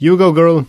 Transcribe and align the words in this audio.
Jugo 0.00 0.32
Girl. 0.32 0.58
Uh, 0.58 0.64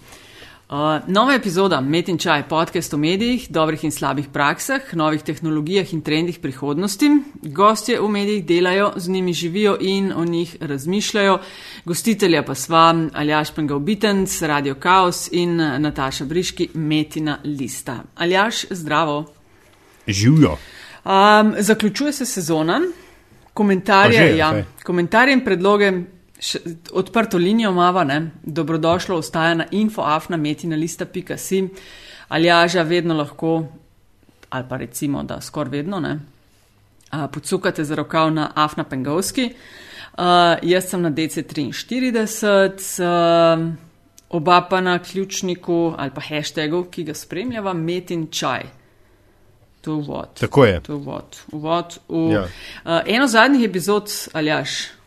nova 1.08 1.34
epizoda 1.34 1.82
Met 1.82 2.08
in 2.10 2.18
Čaj, 2.18 2.48
podcast 2.50 2.94
o 2.94 2.98
medijih, 2.98 3.46
dobrih 3.50 3.84
in 3.84 3.92
slabih 3.92 4.26
praksah, 4.34 4.82
novih 4.94 5.22
tehnologijah 5.22 5.94
in 5.94 6.02
trendih 6.02 6.40
prihodnosti. 6.40 7.10
Gostje 7.42 8.00
v 8.02 8.10
medijih 8.10 8.46
delajo, 8.46 8.92
z 8.96 9.10
njimi 9.10 9.34
živijo 9.34 9.78
in 9.82 10.12
o 10.16 10.26
njih 10.26 10.58
razmišljajo. 10.62 11.40
Gostitelja 11.86 12.44
pa 12.44 12.56
sva 12.56 12.96
Aljaš 13.14 13.54
Pengalbitenc, 13.56 14.42
Radio 14.42 14.76
Chaos 14.82 15.30
in 15.32 15.58
Nataša 15.58 16.26
Briški, 16.26 16.70
Metina 16.74 17.38
Lista. 17.44 18.04
Aljaš, 18.16 18.66
zdravo. 18.70 19.26
Živijo. 20.08 20.58
Um, 21.06 21.56
zaključuje 21.60 22.14
se 22.14 22.26
sezona. 22.26 22.82
Komentarje, 23.54 24.32
že, 24.32 24.38
ja, 24.38 24.50
okej. 24.50 24.64
komentarje 24.84 25.34
in 25.34 25.46
predloge, 25.46 25.92
še, 26.40 26.60
odprto 26.92 27.38
linijo 27.38 27.72
mava, 27.72 28.04
ne, 28.04 28.32
dobrodošlo 28.44 29.18
ostaja 29.18 29.54
na 29.54 29.66
infoafnametina.si 29.72 31.68
ali 32.30 32.46
jaža 32.46 32.82
vedno 32.82 33.14
lahko, 33.18 33.64
ali 34.50 34.66
pa 34.70 34.78
recimo, 34.78 35.24
da 35.24 35.42
skoraj 35.42 35.72
vedno, 35.72 36.00
ne, 36.00 36.20
a, 37.10 37.28
podsukate 37.28 37.84
za 37.84 37.96
rokav 37.96 38.32
na 38.34 38.52
Afna 38.56 38.84
Pengovski. 38.84 39.54
Uh, 40.20 40.26
jaz 40.62 40.90
sem 40.90 41.02
na 41.02 41.12
DC43, 41.12 43.00
uh, 43.00 43.74
oba 44.30 44.62
pa 44.70 44.82
na 44.82 45.00
ključniku 45.00 45.94
ali 45.98 46.12
pa 46.12 46.22
hashtagu, 46.22 46.84
ki 46.92 47.04
ga 47.04 47.14
spremljava, 47.14 47.74
met 47.74 48.12
in 48.12 48.28
čaj. 48.32 48.66
To 49.82 49.92
je 49.92 49.96
uvod. 49.96 50.34
Tako 50.40 50.66
je. 50.66 50.82
To 50.82 50.92
je 50.92 50.96
uvod. 50.96 51.38
uvod 51.52 51.98
v, 52.10 52.32
Ja. 52.34 52.42
uh, 52.42 52.50
eno 53.08 53.28
zadnjih 53.28 53.70
epizod, 53.70 54.12
Aljaš. 54.34 54.99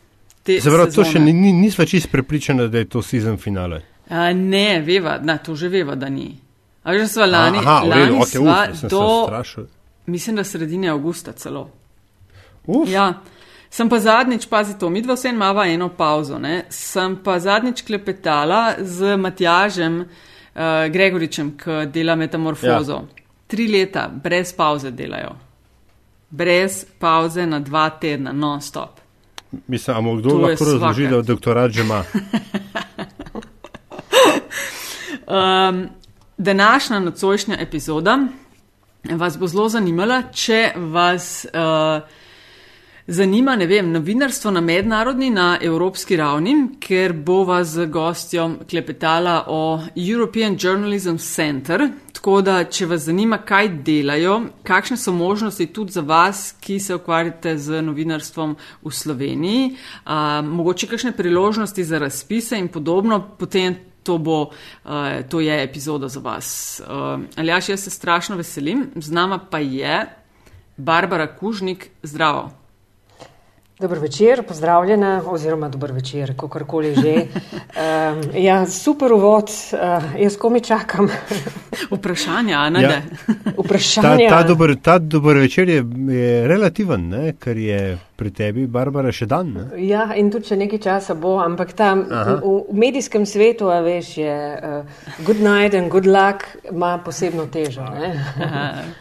Te 0.43 0.61
Se 0.61 0.69
pravi, 0.69 0.85
to 0.85 1.03
sezone. 1.03 1.11
še 1.11 1.19
ni, 1.19 1.33
ni, 1.33 1.53
nisva 1.53 1.85
čist 1.85 2.11
prepričana, 2.11 2.67
da 2.67 2.77
je 2.77 2.85
to 2.85 3.01
sezon 3.01 3.37
finale. 3.37 3.81
A, 4.09 4.33
ne, 4.33 4.81
veva, 4.81 5.19
na, 5.19 5.37
to 5.37 5.55
že 5.55 5.69
veva, 5.69 5.95
da 5.95 6.09
ni. 6.09 6.33
A 6.83 6.93
že 6.93 7.07
sva 7.07 7.25
lani, 7.25 7.57
Aha, 7.57 7.77
lani 7.83 8.01
redu, 8.03 8.15
okej, 8.15 8.27
sva 8.33 8.57
uf, 8.69 8.77
se 8.77 8.87
do, 8.87 9.03
strašil. 9.27 9.67
mislim, 10.05 10.35
da 10.35 10.43
sredine 10.43 10.89
avgusta 10.89 11.31
celo. 11.33 11.69
Uf, 12.65 12.89
Ja. 12.89 13.13
Sem 13.69 13.89
pa 13.89 13.97
zadnjič, 13.99 14.45
pazi 14.45 14.75
to, 14.77 14.89
midva 14.89 15.15
vse 15.15 15.29
imava 15.29 15.63
eno 15.65 15.87
pauzo, 15.89 16.37
ne? 16.37 16.65
sem 16.69 17.15
pa 17.15 17.39
zadnjič 17.39 17.81
klepetala 17.81 18.75
z 18.79 19.15
Matjažem 19.17 19.95
uh, 20.01 20.05
Gregoričem, 20.93 21.55
ki 21.57 21.87
dela 21.89 22.13
metamorfozo. 22.15 22.93
Ja. 22.93 23.23
Tri 23.47 23.65
leta, 23.67 24.11
brez 24.13 24.53
pauze 24.53 24.91
delajo. 24.91 25.33
Brez 26.29 26.85
pauze 26.99 27.45
na 27.45 27.59
dva 27.59 27.89
tedna, 27.89 28.31
non-stop. 28.31 29.01
Mislim, 29.67 29.97
a 29.97 30.01
mu 30.01 30.15
kdo 30.15 30.37
lahko 30.37 30.65
razloži, 30.65 31.07
da 31.07 31.21
doktorat 31.21 31.71
že 31.71 31.81
ima. 31.81 32.03
Um, 35.27 35.89
današnja 36.37 36.99
nocojšnja 36.99 37.57
epizoda 37.59 38.19
vas 39.11 39.37
bo 39.37 39.47
zelo 39.47 39.69
zanimala, 39.69 40.21
če 40.31 40.71
vas 40.75 41.45
uh, 41.45 42.03
zanima, 43.07 43.55
ne 43.55 43.67
vem, 43.67 43.91
novinarstvo 43.91 44.51
na 44.51 44.61
mednarodni, 44.61 45.29
na 45.29 45.57
evropski 45.61 46.15
ravni, 46.15 46.55
ker 46.79 47.13
bo 47.13 47.43
vas 47.43 47.75
z 47.75 47.87
gostjom 47.91 48.57
klepetala 48.69 49.43
o 49.47 49.79
European 49.95 50.57
Journalism 50.59 51.17
Center. 51.17 51.89
Tako 52.23 52.39
da, 52.39 52.61
če 52.63 52.85
vas 52.87 53.01
zanima, 53.03 53.35
kaj 53.43 53.67
delajo, 53.83 54.37
kakšne 54.63 54.95
so 54.95 55.11
možnosti 55.11 55.65
tudi 55.75 55.91
za 55.91 56.01
vas, 56.07 56.53
ki 56.63 56.77
se 56.79 56.95
ukvarjate 56.95 57.57
z 57.59 57.81
novinarstvom 57.83 58.53
v 58.79 58.91
Sloveniji, 58.95 59.65
a, 60.05 60.39
mogoče 60.39 60.87
kakšne 60.87 61.11
priložnosti 61.17 61.83
za 61.83 61.99
razpise 61.99 62.55
in 62.55 62.71
podobno, 62.71 63.19
potem 63.35 63.75
to, 64.07 64.17
bo, 64.23 64.39
uh, 64.47 65.19
to 65.27 65.43
je 65.43 65.59
epizoda 65.63 66.07
za 66.07 66.23
vas. 66.23 66.79
Uh, 66.79 67.27
Aljaš, 67.35 67.69
jaz 67.69 67.83
se 67.83 67.89
strašno 67.91 68.39
veselim, 68.39 68.87
z 68.95 69.11
nama 69.11 69.39
pa 69.39 69.59
je 69.59 70.05
Barbara 70.77 71.27
Kužnik, 71.35 71.89
zdravo. 72.03 72.62
Dober 73.83 73.99
večer, 73.99 74.43
pozdravljena, 74.47 75.21
oziroma 75.27 75.67
dober 75.69 75.91
večer, 75.91 76.33
kakorkoli 76.37 76.95
že. 76.95 77.15
Um, 77.73 78.21
ja, 78.37 78.65
super 78.69 79.11
uvod, 79.13 79.49
uh, 79.73 80.03
jaz 80.21 80.35
komi 80.37 80.61
čakam 80.61 81.07
Vprašanja, 81.89 82.59
a 82.59 82.69
ne? 82.69 82.81
Ja. 82.81 82.89
Ja. 82.93 83.01
Ta, 83.43 83.61
vprašanja. 83.63 84.29
ta, 84.29 84.43
dober, 84.43 84.75
ta 84.81 84.97
dober 84.99 85.37
večer 85.37 85.69
je, 85.69 85.85
je 86.09 86.47
relativen, 86.47 87.09
ne? 87.09 87.33
ker 87.39 87.57
je 87.57 87.97
pri 88.15 88.31
tebi, 88.31 88.65
Barbara, 88.67 89.11
še 89.11 89.25
dan. 89.29 89.49
Ne? 89.55 89.63
Ja, 89.83 90.05
in 90.19 90.29
tudi 90.31 90.51
če 90.51 90.57
nekaj 90.59 90.81
časa 90.83 91.15
bo, 91.17 91.35
ampak 91.41 91.73
tam 91.77 92.03
v, 92.07 92.35
v 92.43 92.77
medijskem 92.77 93.25
svetu, 93.29 93.71
a 93.73 93.79
veš, 93.85 94.11
je 94.21 94.35
uh, 94.53 94.99
good 95.25 95.41
night 95.41 95.73
and 95.77 95.89
good 95.93 96.05
luck 96.09 96.45
ima 96.69 96.95
posebno 97.03 97.47
težo. 97.53 97.85
Ne? 97.93 98.13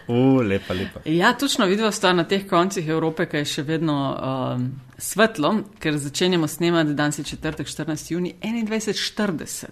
O, 0.08 0.40
lepa, 0.40 0.76
lepa. 0.78 1.04
Ja, 1.04 1.34
točno 1.38 1.68
vidva 1.70 1.92
sta 1.92 2.14
na 2.16 2.24
teh 2.28 2.46
koncih 2.48 2.88
Evrope, 2.88 3.28
ki 3.28 3.42
je 3.42 3.50
še 3.56 3.66
vedno 3.68 3.98
um, 4.12 4.71
svetlo, 4.98 5.50
ker 5.78 5.98
začenjamo 5.98 6.48
snemati 6.48 6.94
danes 6.94 7.18
je 7.18 7.24
četrtek 7.24 7.66
14. 7.66 8.12
juni 8.12 8.34
21.40. 8.42 9.66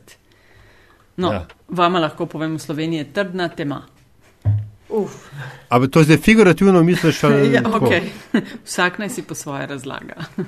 No, 1.16 1.28
Ja. 1.28 1.34
ja. 1.34 1.46
vama 1.68 1.98
lahko 1.98 2.26
povem, 2.26 2.54
v 2.54 2.58
Sloveniji 2.58 2.98
je 2.98 3.12
trdna 3.12 3.48
tema. 3.48 3.82
Uf, 4.88 5.12
Ampak 5.68 5.90
to 5.90 6.02
zdaj 6.02 6.16
figurativno 6.16 6.82
misliš, 6.82 7.24
ali 7.24 7.52
Ja, 7.54 7.62
tako? 7.62 7.86
okay. 7.86 8.08
Vsak 8.64 8.98
naj 8.98 9.08
si 9.08 9.22
po 9.22 9.34
svoje 9.34 9.66
razlaga. 9.66 10.14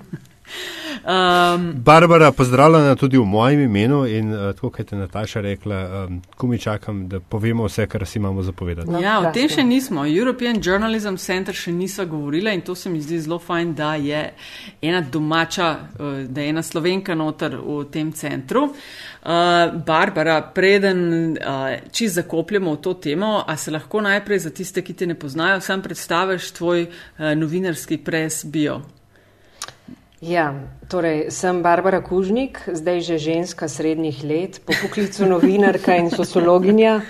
um, 1.04 1.72
Barbara, 1.76 2.32
pozdravljena 2.32 2.96
tudi 2.96 3.18
v 3.18 3.24
mojem 3.24 3.60
imenu 3.60 4.06
in 4.06 4.34
uh, 4.34 4.54
tako, 4.54 4.70
kot 4.70 4.92
je 4.92 4.98
Nataša 4.98 5.40
rekla, 5.40 6.06
um, 6.08 6.22
ko 6.36 6.46
mi 6.46 6.58
čakam, 6.58 7.08
da 7.08 7.20
povemo 7.20 7.64
vse, 7.64 7.86
kar 7.86 8.06
si 8.06 8.18
imamo 8.18 8.42
zapovedati. 8.42 8.90
No, 8.90 9.00
ja, 9.00 9.18
o 9.20 9.32
tem 9.32 9.48
še 9.48 9.64
nismo. 9.64 10.06
European 10.06 10.60
Journalism 10.62 11.16
Center 11.16 11.54
še 11.54 11.72
nisva 11.72 12.04
govorila 12.04 12.52
in 12.52 12.60
to 12.60 12.74
se 12.74 12.90
mi 12.90 13.00
zdi 13.00 13.20
zelo 13.20 13.38
fajn, 13.38 13.74
da 13.74 13.94
je 13.94 14.22
ena 14.82 15.00
domača, 15.00 15.70
eh, 15.72 16.24
da 16.28 16.40
je 16.40 16.48
ena 16.48 16.62
slovenka 16.62 17.14
noter 17.14 17.56
v 17.56 17.84
tem 17.90 18.12
centru. 18.12 18.68
Uh, 19.22 19.70
Barbara, 19.86 20.40
preden 20.54 21.36
uh, 21.36 21.76
čist 21.92 22.14
zakopljemo 22.14 22.72
v 22.74 22.80
to 22.82 22.94
temo, 22.94 23.36
a 23.46 23.56
se 23.56 23.70
lahko 23.70 24.00
najprej 24.02 24.38
za 24.38 24.50
tiste, 24.50 24.82
ki 24.82 24.94
te 24.94 25.06
ne 25.06 25.14
poznajo, 25.14 25.60
sam 25.60 25.82
predstaviš 25.82 26.50
tvoj 26.58 26.88
uh, 26.88 27.30
novinarski 27.38 28.02
pres 28.02 28.42
bio. 28.44 28.80
Ja, 30.22 30.54
torej 30.86 31.32
sem 31.34 31.64
Barbara 31.66 31.98
Kužnik, 31.98 32.60
zdaj 32.70 33.00
že 33.02 33.18
ženska 33.18 33.66
srednjih 33.66 34.22
let, 34.22 34.60
po 34.62 34.70
poklicu 34.70 35.26
novinarka 35.26 35.96
in 35.98 36.10
sociologinja. 36.14 37.00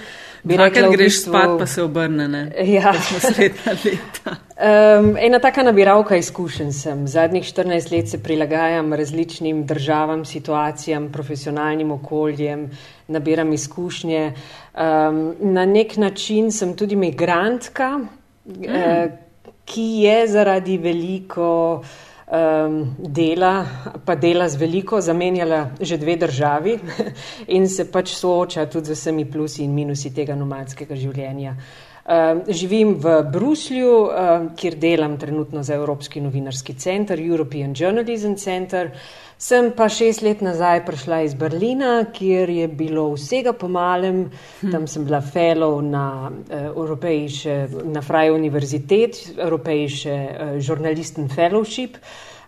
Bi 0.42 0.56
rekla 0.56 0.88
Dvakrat 0.88 0.88
v 0.88 0.96
greš 0.96 1.12
bistvu- 1.12 1.28
spat, 1.28 1.50
pa 1.58 1.66
se 1.66 1.82
obrne, 1.82 2.24
ne? 2.28 2.48
Ja. 2.74 2.94
Smo 2.96 3.20
srednja 3.20 3.74
leta. 3.84 4.32
Um, 4.56 5.16
ena 5.20 5.38
taka 5.38 5.62
nabiralka 5.62 6.16
izkušenj 6.16 6.72
sem. 6.72 7.06
Zadnjih 7.06 7.44
14 7.44 7.92
let 7.92 8.08
se 8.08 8.22
prilagajam 8.22 8.92
različnim 8.92 9.66
državam, 9.66 10.24
situacijam, 10.24 11.10
profesionalnim 11.12 11.92
okoljem, 11.92 12.70
nabiram 13.08 13.52
izkušnje. 13.52 14.32
Um, 14.72 15.34
na 15.52 15.66
nek 15.66 15.96
način 15.96 16.48
sem 16.52 16.72
tudi 16.76 16.96
migrantka, 16.96 17.98
mm. 17.98 18.64
uh, 18.64 19.12
ki 19.64 19.86
je 20.08 20.26
zaradi 20.28 20.78
veliko 20.78 21.82
um, 22.32 22.94
dela, 22.98 23.66
pa 24.04 24.14
dela 24.14 24.48
z 24.48 24.56
veliko, 24.56 25.00
zamenjala 25.00 25.70
že 25.80 25.98
dve 25.98 26.16
državi 26.16 26.78
in 27.56 27.68
se 27.68 27.84
pač 27.92 28.14
sooča 28.16 28.66
tudi 28.66 28.86
z 28.86 28.98
vsemi 28.98 29.24
plusi 29.24 29.64
in 29.64 29.74
minusi 29.74 30.14
tega 30.14 30.34
nomadskega 30.34 30.96
življenja. 30.96 31.52
Um, 31.52 31.91
živim 32.48 32.94
v 32.98 33.22
Bruslju, 33.32 33.90
um, 34.10 34.48
kjer 34.56 34.74
delam 34.74 35.18
trenutno 35.18 35.62
za 35.62 35.74
Evropski 35.74 36.20
novinarski 36.20 36.74
center, 36.74 37.20
European 37.20 37.74
Journalism 37.76 38.34
Center. 38.34 38.90
Sem 39.38 39.72
pa 39.76 39.88
šest 39.88 40.22
let 40.22 40.40
nazaj 40.40 40.84
prišla 40.86 41.20
iz 41.22 41.34
Berlina, 41.34 42.04
kjer 42.14 42.50
je 42.50 42.68
bilo 42.68 43.08
vsega 43.14 43.52
po 43.52 43.68
malem. 43.68 44.30
Tam 44.70 44.86
sem 44.86 45.04
bila 45.04 45.20
fellow 45.20 45.80
na, 45.82 46.30
uh, 46.74 47.84
na 47.84 48.02
Freie 48.02 48.32
Universität, 48.32 49.34
Europäische 49.38 50.10
uh, 50.10 50.58
Journalisten 50.58 51.28
Fellowship. 51.28 51.96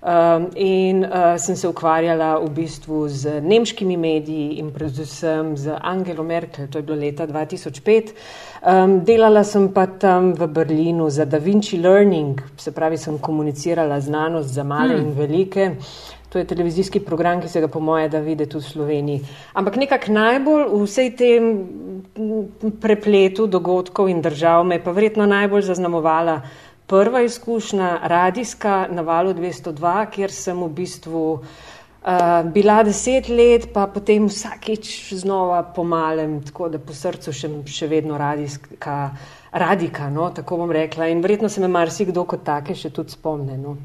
Um, 0.04 0.50
in 0.54 1.02
uh, 1.04 1.38
sem 1.40 1.56
se 1.56 1.68
ukvarjala 1.68 2.34
v 2.38 2.50
bistvu 2.52 3.06
z 3.08 3.40
nemškimi 3.40 3.96
mediji 3.96 4.58
in 4.60 4.68
predvsem 4.68 5.56
z 5.56 5.78
Angelo 5.80 6.20
Merkel, 6.22 6.66
to 6.68 6.78
je 6.78 6.82
bilo 6.82 6.98
leta 7.00 7.24
2005. 7.26 8.12
Um, 8.60 8.98
delala 9.00 9.40
sem 9.48 9.70
pa 9.72 9.86
tam 9.86 10.34
v 10.36 10.44
Berlinu 10.44 11.08
za 11.08 11.24
Da 11.24 11.40
Vinci 11.40 11.80
Learning, 11.80 12.36
se 12.56 12.72
pravi, 12.72 12.98
sem 13.00 13.16
komunicirala 13.18 14.00
znanost 14.00 14.52
za 14.52 14.64
male 14.64 14.92
hmm. 14.92 15.06
in 15.06 15.16
velike. 15.16 15.70
To 16.28 16.38
je 16.38 16.44
televizijski 16.44 17.00
program, 17.00 17.40
ki 17.40 17.48
se 17.48 17.60
ga 17.60 17.68
po 17.68 17.80
moje 17.80 18.08
da 18.08 18.20
vidi 18.20 18.46
tudi 18.46 18.64
v 18.64 18.68
Sloveniji. 18.68 19.20
Ampak 19.54 19.76
nekako 19.76 20.12
najbolj 20.12 20.64
v 20.68 20.80
vsej 20.82 21.10
tem 21.16 21.44
prepletu 22.80 23.46
dogodkov 23.46 24.10
in 24.10 24.20
držav 24.20 24.64
me 24.66 24.74
je 24.74 24.84
pa 24.84 24.92
verjetno 24.92 25.26
najbolj 25.26 25.62
zaznamovala 25.62 26.40
Prva 26.86 27.22
izkušnja, 27.24 28.00
radijska 28.02 28.86
na 28.90 29.02
valu 29.02 29.34
202, 29.34 30.10
kjer 30.10 30.32
sem 30.32 30.62
v 30.62 30.68
bistvu 30.68 31.22
Uh, 32.04 32.52
bila 32.52 32.82
deset 32.82 33.28
let, 33.28 33.70
pa 33.72 33.86
potem 33.88 34.26
vsakič 34.28 35.14
znova 35.16 35.62
pomalem, 35.62 36.42
tako 36.44 36.68
da 36.68 36.76
po 36.76 36.92
srcu 36.92 37.32
še, 37.32 37.48
še 37.64 37.88
vedno 37.88 38.18
radijska, 38.20 38.96
radika, 39.56 40.10
no, 40.12 40.26
tako 40.36 40.58
bom 40.60 40.74
rekla. 40.76 41.08
In 41.08 41.22
verjetno 41.24 41.48
se 41.48 41.64
me 41.64 41.70
marsikdo 41.72 42.26
kot 42.28 42.44
take 42.44 42.76
še 42.76 42.92
tudi 42.92 43.16
spomne. 43.16 43.56
No. 43.56 43.78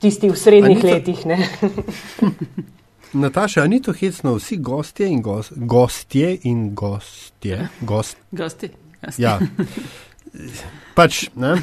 Tisti 0.00 0.32
v 0.32 0.40
srednjih 0.40 0.80
to... 0.80 0.88
letih. 0.88 1.20
Nataša, 3.26 3.66
ni 3.68 3.82
to 3.84 3.92
hecno, 3.92 4.38
vsi 4.40 4.56
gostje 4.56 5.12
in 5.12 5.20
gos, 5.20 5.52
gostje 5.52 6.38
in 6.48 6.70
gostje. 6.72 7.68
Gost. 7.84 8.16
Gosti. 8.32 8.72
Gosti. 9.04 9.20
Ja. 9.20 9.36
Pač, 10.94 11.26
ne. 11.36 11.56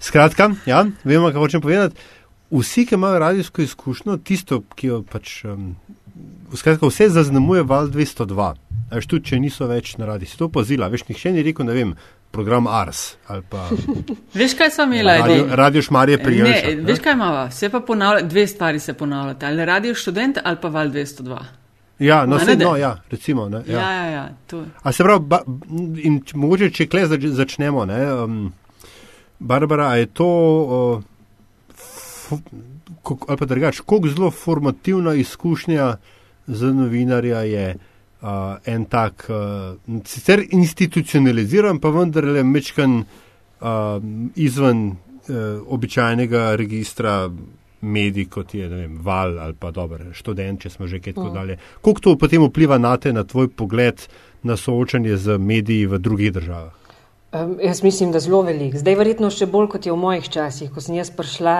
Skratka, 0.00 0.52
ja, 0.66 0.84
vemo, 1.04 1.32
kaj 1.32 1.40
hočem 1.40 1.64
povedati 1.64 1.96
vsi, 2.50 2.86
ki 2.86 2.94
imajo 2.94 3.18
radijsko 3.18 3.62
izkušnjo, 3.62 4.16
tisto, 4.16 4.62
ki 4.74 4.86
jo 4.86 5.02
pač. 5.02 5.44
Um, 5.44 5.76
skratka, 6.54 6.86
vse 6.86 7.08
zaznamuje 7.08 7.62
val 7.62 7.88
202. 7.88 8.54
Až 8.90 9.06
tudi, 9.06 9.28
če 9.28 9.40
niso 9.40 9.66
več 9.68 9.96
na 10.00 10.08
radiju, 10.08 10.30
si 10.30 10.38
to 10.38 10.48
pozila. 10.48 10.88
Veš, 10.88 11.04
nihče 11.08 11.32
ni 11.32 11.44
rekel, 11.44 11.68
ne 11.68 11.76
vem. 11.76 11.92
Program 12.32 12.66
Ars. 12.68 13.16
Pa, 13.26 13.68
veš, 14.40 14.54
kaj 14.56 14.70
smo 14.70 14.84
imeli? 14.88 15.08
Radio, 15.08 15.46
radio 15.56 15.82
Šmarje 15.82 16.18
prijeli. 16.20 16.74
Veš, 16.84 17.00
kaj 17.04 17.16
imamo? 17.16 17.46
Vse 17.48 17.70
pa 17.72 17.80
ponavlja, 17.80 18.26
dve 18.28 18.46
stvari 18.46 18.80
se 18.80 18.94
ponavljate. 18.94 19.46
Ali 19.46 19.64
radio 19.64 19.94
študent 19.94 20.40
ali 20.44 20.60
pa 20.60 20.68
val 20.68 20.92
202. 20.92 21.38
Ja, 21.98 22.26
no, 22.26 22.36
vse, 22.36 22.56
no, 22.56 22.76
ja, 22.76 23.00
recimo. 23.10 23.48
Ne, 23.48 23.62
ja. 23.66 23.80
Ja, 23.80 23.92
ja, 23.92 24.10
ja, 24.10 24.64
A 24.82 24.92
se 24.92 25.02
pravi, 25.02 25.24
ba, 25.26 25.42
in, 25.98 26.20
mogoče, 26.34 26.70
če 26.70 26.86
kle 26.86 27.06
začnemo, 27.10 27.84
ne, 27.90 28.00
um, 28.12 28.52
Barbara, 29.38 29.96
je 29.98 30.06
to. 30.06 30.28
Uh, 30.68 31.02
ali 33.28 33.38
pa 33.38 33.46
drugače, 33.46 33.82
kako 33.86 34.08
zelo 34.08 34.30
formativna 34.30 35.14
izkušnja 35.14 35.96
za 36.46 36.72
novinarja 36.72 37.40
je 37.40 37.76
uh, 38.20 38.28
en 38.66 38.84
tak, 38.84 39.26
uh, 39.30 40.02
sicer 40.04 40.44
institucionaliziran, 40.50 41.78
pa 41.78 41.90
vendarle 41.90 42.44
mečkan 42.44 42.98
uh, 43.00 43.66
izven 44.36 44.86
uh, 44.88 44.96
običajnega 45.66 46.54
registra 46.56 47.30
medij, 47.80 48.28
kot 48.30 48.54
je 48.54 48.68
vem, 48.68 48.98
val 49.02 49.38
ali 49.38 49.54
pa 49.58 49.70
dober 49.70 50.08
študent, 50.12 50.60
če 50.62 50.70
smo 50.70 50.86
že 50.86 51.00
kaj 51.00 51.14
tako 51.14 51.30
mm. 51.30 51.34
dalje. 51.34 51.58
Kako 51.84 52.00
to 52.00 52.16
potem 52.18 52.44
vpliva 52.48 52.78
na 52.78 52.96
te, 52.96 53.12
na 53.12 53.24
tvoj 53.24 53.48
pogled 53.48 54.08
na 54.42 54.56
soočanje 54.56 55.16
z 55.16 55.38
mediji 55.38 55.86
v 55.86 55.98
drugih 55.98 56.32
državah? 56.32 56.74
Um, 57.32 57.58
jaz 57.60 57.82
mislim, 57.82 58.12
da 58.12 58.20
zelo 58.20 58.42
velik. 58.42 58.78
Zdaj, 58.80 58.94
verjetno 58.96 59.30
še 59.30 59.46
bolj 59.46 59.68
kot 59.74 59.86
je 59.86 59.92
v 59.92 60.00
mojih 60.00 60.28
časih, 60.32 60.70
ko 60.72 60.80
sem 60.80 60.96
jaz 60.96 61.10
prišla 61.12 61.56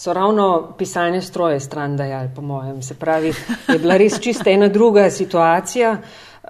so 0.00 0.12
ravno 0.12 0.72
pisalne 0.78 1.22
stroje 1.22 1.60
stran 1.60 1.96
dajali, 1.96 2.30
po 2.36 2.42
mojem. 2.42 2.82
Se 2.82 2.94
pravi, 2.94 3.32
je 3.68 3.78
bila 3.78 3.96
res 3.96 4.20
čista 4.20 4.50
ena 4.50 4.68
druga 4.68 5.10
situacija. 5.10 5.96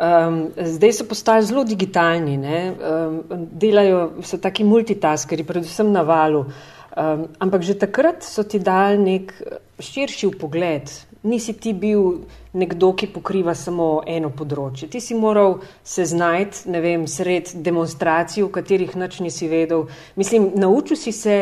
Um, 0.01 0.51
zdaj 0.57 0.93
so 0.93 1.05
postali 1.09 1.47
zelo 1.47 1.65
digitalni, 1.65 2.37
um, 2.37 3.23
delajo, 3.53 4.23
so 4.23 4.39
taki 4.39 4.65
multitaskeri, 4.65 5.45
predvsem 5.45 5.91
na 5.93 6.03
valu. 6.03 6.45
Um, 6.91 7.29
ampak 7.39 7.63
že 7.63 7.79
takrat 7.79 8.27
so 8.27 8.43
ti 8.43 8.59
dali 8.59 8.99
nek 8.99 9.31
širši 9.79 10.31
pogled. 10.35 10.91
Nisi 11.23 11.53
ti 11.53 11.71
bil 11.77 12.25
nekdo, 12.57 12.95
ki 12.97 13.13
pokriva 13.13 13.55
samo 13.55 14.01
eno 14.09 14.33
področje. 14.33 14.89
Ti 14.91 15.01
si 15.05 15.15
moral 15.15 15.61
se 15.85 16.07
znajti, 16.09 16.65
ne 16.73 16.81
vem, 16.81 17.05
sred 17.07 17.53
demonstracij, 17.63 18.43
v 18.43 18.51
katerih 18.51 18.97
nič 18.97 19.21
nisi 19.21 19.47
vedel. 19.47 19.85
Mislim, 20.17 20.51
naučil 20.57 20.97
si 20.97 21.13
se 21.13 21.37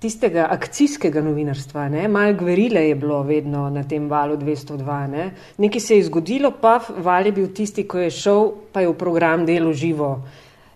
tistega 0.00 0.48
akcijskega 0.50 1.22
novinarstva. 1.22 1.88
Ne? 1.88 2.08
Malo 2.08 2.34
gverile 2.34 2.88
je 2.88 2.94
bilo 2.94 3.22
vedno 3.22 3.68
na 3.70 3.84
tem 3.84 4.08
valu 4.08 4.36
202. 4.36 5.00
Ne? 5.12 5.30
Nekaj 5.58 5.80
se 5.80 5.96
je 5.96 6.08
zgodilo, 6.08 6.52
pa 6.60 6.80
val 6.98 7.26
je 7.26 7.32
bil 7.32 7.48
tisti, 7.54 7.86
ko 7.88 8.00
je 8.00 8.10
šel, 8.10 8.52
pa 8.72 8.84
je 8.84 8.88
v 8.88 8.98
program 8.98 9.46
delo 9.46 9.72
živo. 9.72 10.18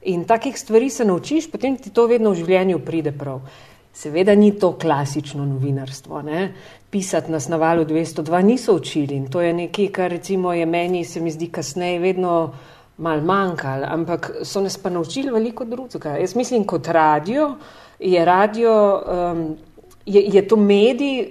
In 0.04 0.24
takih 0.28 0.56
stvari 0.58 0.90
se 0.90 1.04
naučiš, 1.04 1.48
potem 1.50 1.76
ti 1.76 1.90
to 1.90 2.06
vedno 2.06 2.30
v 2.30 2.44
življenju 2.44 2.84
pride 2.84 3.12
prav. 3.16 3.40
Seveda 3.94 4.34
ni 4.34 4.50
to 4.58 4.72
klasično 4.78 5.44
novinarstvo. 5.46 6.22
Ne? 6.22 6.52
Pisati 6.90 7.32
nas 7.32 7.48
na 7.48 7.56
valu 7.56 7.84
202 7.84 8.42
niso 8.42 8.74
učili 8.74 9.16
in 9.16 9.28
to 9.30 9.40
je 9.40 9.52
nekaj, 9.52 9.88
kar 9.88 10.10
recimo 10.10 10.52
je 10.52 10.66
meni, 10.66 11.04
se 11.04 11.20
mi 11.20 11.30
zdi, 11.30 11.48
kasneje 11.48 12.00
vedno 12.02 12.52
mal 12.98 13.20
manjkalo, 13.20 13.86
ampak 13.90 14.30
so 14.42 14.60
nas 14.60 14.76
pa 14.78 14.90
naučili 14.90 15.30
veliko 15.30 15.64
drugega. 15.64 16.16
Jaz 16.18 16.36
mislim, 16.36 16.64
kot 16.64 16.88
radio, 16.88 17.54
je 17.98 18.24
radio, 18.24 19.02
um, 19.32 19.56
je, 20.06 20.22
je 20.22 20.48
to 20.48 20.56
medij, 20.56 21.30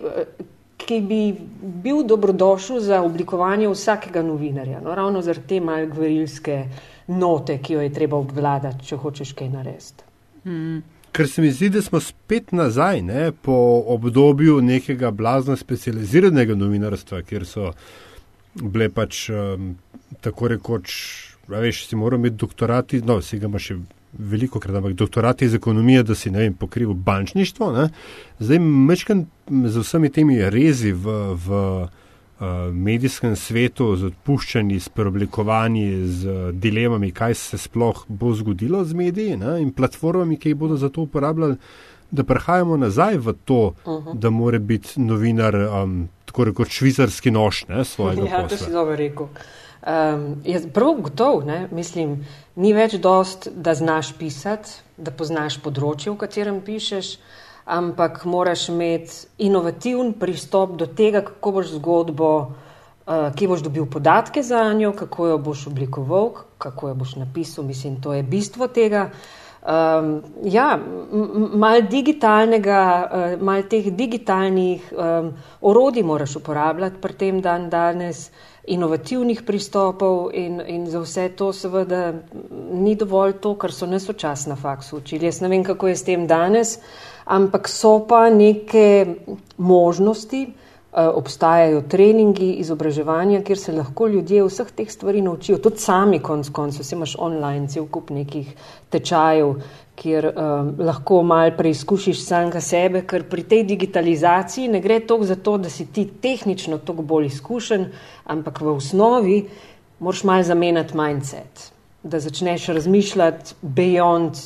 ki 0.77 1.01
bi 1.01 1.35
bil 1.83 2.03
dobrodošel 2.03 2.79
za 2.79 3.01
oblikovanje 3.01 3.69
vsakega 3.69 4.21
novinarja. 4.21 4.81
No, 4.83 4.95
ravno 4.95 5.21
zaradi 5.21 5.47
te 5.47 5.59
malce 5.59 5.91
gverilske 5.91 6.63
note, 7.07 7.57
ki 7.57 7.73
jo 7.73 7.81
je 7.81 7.93
treba 7.93 8.17
obvladati, 8.17 8.85
če 8.87 8.97
hočeš 8.97 9.33
kaj 9.37 9.49
narediti. 9.49 10.03
Hmm. 10.43 10.83
Ker 11.13 11.27
se 11.29 11.41
mi 11.41 11.51
zdi, 11.53 11.69
da 11.69 11.81
smo 11.81 11.99
spet 12.01 12.51
nazaj, 12.51 13.01
ne, 13.05 13.31
po 13.31 13.55
obdobju 13.93 14.61
nekega 14.61 15.11
blazno 15.11 15.55
specializiranega 15.55 16.55
novinarstva, 16.57 17.21
kjer 17.21 17.45
so 17.45 17.73
bile 18.55 18.89
pač 18.89 19.27
um, 19.29 19.75
tako 20.25 20.49
rekoč, 20.55 20.95
veš, 21.47 21.85
si 21.87 21.95
moral 21.95 22.19
imeti 22.19 22.41
doktorati, 22.41 23.01
no, 23.05 23.19
si 23.21 23.37
ga 23.37 23.49
imaš 23.49 23.69
še 23.69 23.77
veliko 24.13 24.59
krat, 24.61 24.77
ampak 24.77 24.93
doktorat 24.97 25.41
iz 25.41 25.53
ekonomije, 25.53 26.03
da 26.03 26.15
si 26.15 26.31
ne 26.31 26.45
vem, 26.45 26.53
pokrival 26.53 26.93
bančništvo. 26.93 27.71
Ne? 27.73 27.87
Zdaj, 28.39 28.59
mečkam 28.59 29.25
z 29.49 29.85
vsemi 29.85 30.09
temi 30.13 30.37
rezi 30.49 30.93
v, 30.93 31.17
v 31.45 31.61
medijskem 32.73 33.35
svetu, 33.35 33.95
z 33.95 34.11
odpuščanji, 34.11 34.79
s 34.79 34.89
preoblikovanji, 34.89 35.87
z 36.07 36.51
dilemami, 36.53 37.11
kaj 37.11 37.35
se 37.39 37.57
sploh 37.57 38.05
bo 38.07 38.33
zgodilo 38.33 38.83
z 38.85 38.93
mediji 38.93 39.37
ne? 39.37 39.59
in 39.61 39.73
platformami, 39.73 40.37
ki 40.37 40.53
jih 40.53 40.59
bodo 40.59 40.77
za 40.77 40.89
to 40.89 41.07
uporabljali, 41.07 41.57
da 42.11 42.23
prehajamo 42.23 42.77
nazaj 42.77 43.17
v 43.17 43.33
to, 43.45 43.73
uh 43.85 43.93
mhm. 43.93 44.09
-huh. 44.09 44.19
da 44.19 44.29
more 44.29 44.59
biti 44.59 45.01
novinar 45.01 45.55
um, 45.55 46.09
tako 46.25 46.43
rekoč 46.43 46.69
švicarski 46.69 47.31
nož 47.31 47.65
ne, 47.67 47.85
svojega 47.85 48.21
ja, 48.29 48.41
posla. 48.41 48.57
To 48.57 48.63
si 48.65 48.71
dobro 48.71 48.95
rekel. 48.95 49.27
Um, 49.87 50.35
jaz 50.45 50.67
prav 50.73 50.93
gotov, 51.01 51.45
ne, 51.45 51.67
mislim, 51.71 52.25
ni 52.55 52.73
več 52.73 52.93
dost, 52.93 53.47
da 53.55 53.73
znaš 53.75 54.13
pisati, 54.17 54.69
da 54.97 55.11
poznaš 55.11 55.57
področje, 55.59 56.11
v 56.13 56.17
katerem 56.17 56.61
pišeš, 56.61 57.17
ampak 57.65 58.25
moraš 58.25 58.69
imeti 58.69 59.27
inovativen 59.37 60.13
pristop 60.13 60.77
do 60.77 60.85
tega, 60.85 61.21
kako 61.21 61.51
boš 61.51 61.75
zgodbo, 61.77 62.31
uh, 62.41 63.29
kje 63.35 63.47
boš 63.47 63.63
dobil 63.63 63.85
podatke 63.85 64.43
za 64.43 64.73
njo, 64.73 64.91
kako 64.91 65.27
jo 65.27 65.37
boš 65.37 65.67
oblikoval, 65.67 66.29
kako 66.57 66.87
jo 66.87 66.95
boš 66.95 67.15
napisal. 67.15 67.65
Mislim, 67.65 68.01
to 68.01 68.13
je 68.13 68.23
bistvo 68.23 68.67
tega. 68.67 69.09
Um, 69.63 70.21
ja, 70.43 70.79
malo 71.53 71.81
digitalnega, 71.81 73.09
uh, 73.11 73.41
malo 73.41 73.63
teh 73.63 73.85
digitalnih 73.91 74.91
um, 74.91 75.31
orodij 75.61 76.03
moraš 76.03 76.35
uporabljati 76.35 76.99
pri 77.01 77.13
tem 77.13 77.41
dan 77.41 77.69
danes 77.69 78.29
inovativnih 78.67 79.41
pristopov 79.43 80.31
in, 80.33 80.61
in 80.67 80.85
za 80.91 80.99
vse 80.99 81.29
to 81.35 81.53
seveda 81.53 82.13
ni 82.71 82.95
dovolj 82.95 83.33
to, 83.39 83.55
kar 83.55 83.71
so 83.71 83.87
nas 83.87 84.07
včasih 84.09 84.47
na 84.47 84.55
faksu 84.55 84.97
učili. 84.97 85.25
Jaz 85.25 85.41
ne 85.41 85.47
vem, 85.47 85.63
kako 85.63 85.87
je 85.87 85.95
s 85.95 86.03
tem 86.03 86.27
danes, 86.27 86.79
ampak 87.25 87.67
so 87.67 87.99
pa 88.07 88.29
neke 88.29 89.15
možnosti, 89.57 90.41
eh, 90.43 91.07
obstajajo 91.07 91.81
treningi, 91.89 92.51
izobraževanja, 92.63 93.41
kjer 93.43 93.57
se 93.57 93.71
lahko 93.71 94.07
ljudje 94.07 94.43
vseh 94.43 94.71
teh 94.71 94.91
stvari 94.91 95.21
naučijo, 95.21 95.57
tudi 95.57 95.77
sami 95.77 96.19
konc 96.19 96.49
koncev, 96.49 96.83
se 96.85 96.95
imaš 96.95 97.15
online, 97.19 97.67
cel 97.67 97.87
kup 97.87 98.09
nekih 98.09 98.53
tečajev, 98.89 99.55
kjer 99.95 100.25
um, 100.25 100.71
lahko 100.81 101.21
mal 101.23 101.51
preizkušiš 101.57 102.23
samega 102.25 102.61
sebe, 102.61 103.03
ker 103.05 103.27
pri 103.29 103.43
tej 103.45 103.63
digitalizaciji 103.69 104.71
ne 104.73 104.81
gre 104.81 104.99
toliko 105.05 105.25
za 105.29 105.35
to, 105.35 105.57
da 105.57 105.69
si 105.69 105.85
ti 105.85 106.07
tehnično 106.21 106.79
toliko 106.81 107.03
bolj 107.03 107.29
izkušen, 107.29 107.85
ampak 108.25 108.61
v 108.61 108.73
osnovi 108.73 109.37
moraš 109.99 110.23
mal 110.23 110.43
zamenjati 110.43 110.97
mindset, 110.97 111.69
da 112.03 112.19
začneš 112.19 112.67
razmišljati 112.73 113.55
beyond 113.61 114.41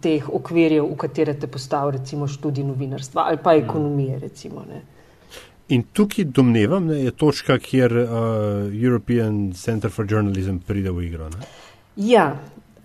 teh 0.00 0.28
okvirjev, 0.28 0.84
v 0.86 0.96
katere 0.96 1.34
te 1.34 1.46
postavi 1.46 1.98
recimo 1.98 2.28
študij 2.28 2.64
novinarstva 2.64 3.26
ali 3.28 3.38
pa 3.42 3.54
ekonomije 3.54 4.18
recimo. 4.18 4.64
Ne. 4.68 4.82
In 5.68 5.82
tukaj 5.92 6.24
domnevam, 6.24 6.88
da 6.88 6.96
je 6.96 7.10
točka, 7.10 7.58
kjer 7.58 7.92
uh, 7.96 8.08
European 8.84 9.52
Center 9.56 9.90
for 9.90 10.06
Journalism 10.08 10.58
pride 10.66 10.90
v 10.90 11.06
igro. 11.06 11.28
Ne? 11.32 11.46
Ja, 11.96 12.26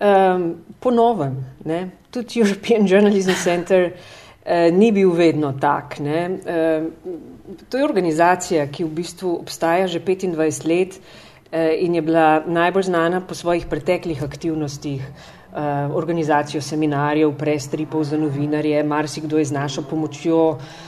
um, 0.00 0.54
ponovem, 0.80 1.36
ne? 1.64 1.88
tudi 2.10 2.40
European 2.40 2.86
Journalism 2.86 3.36
Center 3.42 3.90
uh, 3.90 4.72
ni 4.72 4.92
bil 4.92 5.10
vedno 5.12 5.52
tak. 5.60 5.98
Uh, 6.00 6.88
to 7.68 7.78
je 7.78 7.84
organizacija, 7.84 8.68
ki 8.72 8.84
v 8.84 8.94
bistvu 9.02 9.34
obstaja 9.42 9.86
že 9.86 10.00
25 10.00 10.64
let 10.68 11.00
uh, 11.00 11.74
in 11.76 11.98
je 11.98 12.02
bila 12.02 12.44
najbolj 12.46 12.88
znana 12.88 13.20
po 13.20 13.34
svojih 13.34 13.66
preteklih 13.66 14.22
aktivnostih. 14.22 15.02
Uh, 15.02 15.37
organizacijo 15.94 16.60
seminarjev, 16.60 17.32
prestripov 17.38 18.04
za 18.04 18.16
novinarje, 18.16 18.82
marsikdo 18.82 19.38
je 19.38 19.44
z 19.44 19.52
našo 19.52 19.82
pomočjo 19.82 20.48
uh, 20.50 20.87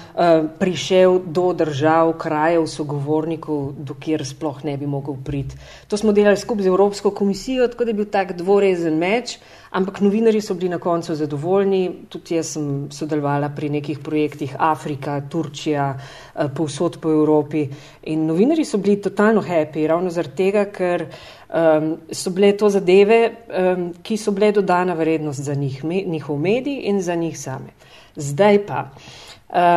prišel 0.58 1.20
do 1.26 1.52
držav, 1.52 2.12
krajev, 2.18 2.66
sogovornikov, 2.66 3.72
do 3.78 3.94
kjer 3.94 4.24
sploh 4.26 4.64
ne 4.64 4.76
bi 4.76 4.86
mogel 4.86 5.14
priti. 5.24 5.56
To 5.88 5.96
smo 5.96 6.12
delali 6.12 6.36
skupaj 6.36 6.64
z 6.64 6.66
Evropsko 6.72 7.10
komisijo, 7.10 7.68
tako 7.68 7.84
da 7.84 7.90
je 7.90 7.94
bil 7.94 8.08
tak 8.10 8.32
dvorezen 8.36 8.98
meč, 8.98 9.38
ampak 9.70 10.00
novinari 10.00 10.40
so 10.40 10.54
bili 10.54 10.68
na 10.68 10.78
koncu 10.78 11.14
zadovoljni. 11.14 12.06
Tudi 12.08 12.34
jaz 12.34 12.54
sem 12.56 12.88
sodelovala 12.90 13.52
pri 13.56 13.70
nekih 13.70 13.98
projektih 13.98 14.56
Afrika, 14.58 15.20
Turčija, 15.30 15.94
uh, 15.94 16.50
povsod 16.56 16.98
po 17.00 17.12
Evropi 17.12 17.68
in 18.02 18.26
novinari 18.26 18.64
so 18.64 18.78
bili 18.78 19.00
totalno 19.00 19.40
happy, 19.40 19.86
ravno 19.86 20.10
zaradi 20.10 20.36
tega, 20.36 20.64
ker 20.74 21.06
um, 21.06 21.96
so 22.12 22.30
bile 22.30 22.52
to 22.56 22.68
zadeve, 22.68 23.22
um, 23.48 23.90
ki 24.02 24.16
so 24.16 24.34
bile 24.34 24.52
dodana 24.52 24.94
vrednost 24.94 25.40
za 25.40 25.54
njih, 25.54 25.84
me, 25.84 26.02
njihov 26.06 26.38
medij 26.38 26.82
in 26.90 27.02
za 27.02 27.14
njih 27.14 27.38
same. 27.38 27.78
Zdaj 28.16 28.66
pa 28.66 28.80
uh, 28.90 29.29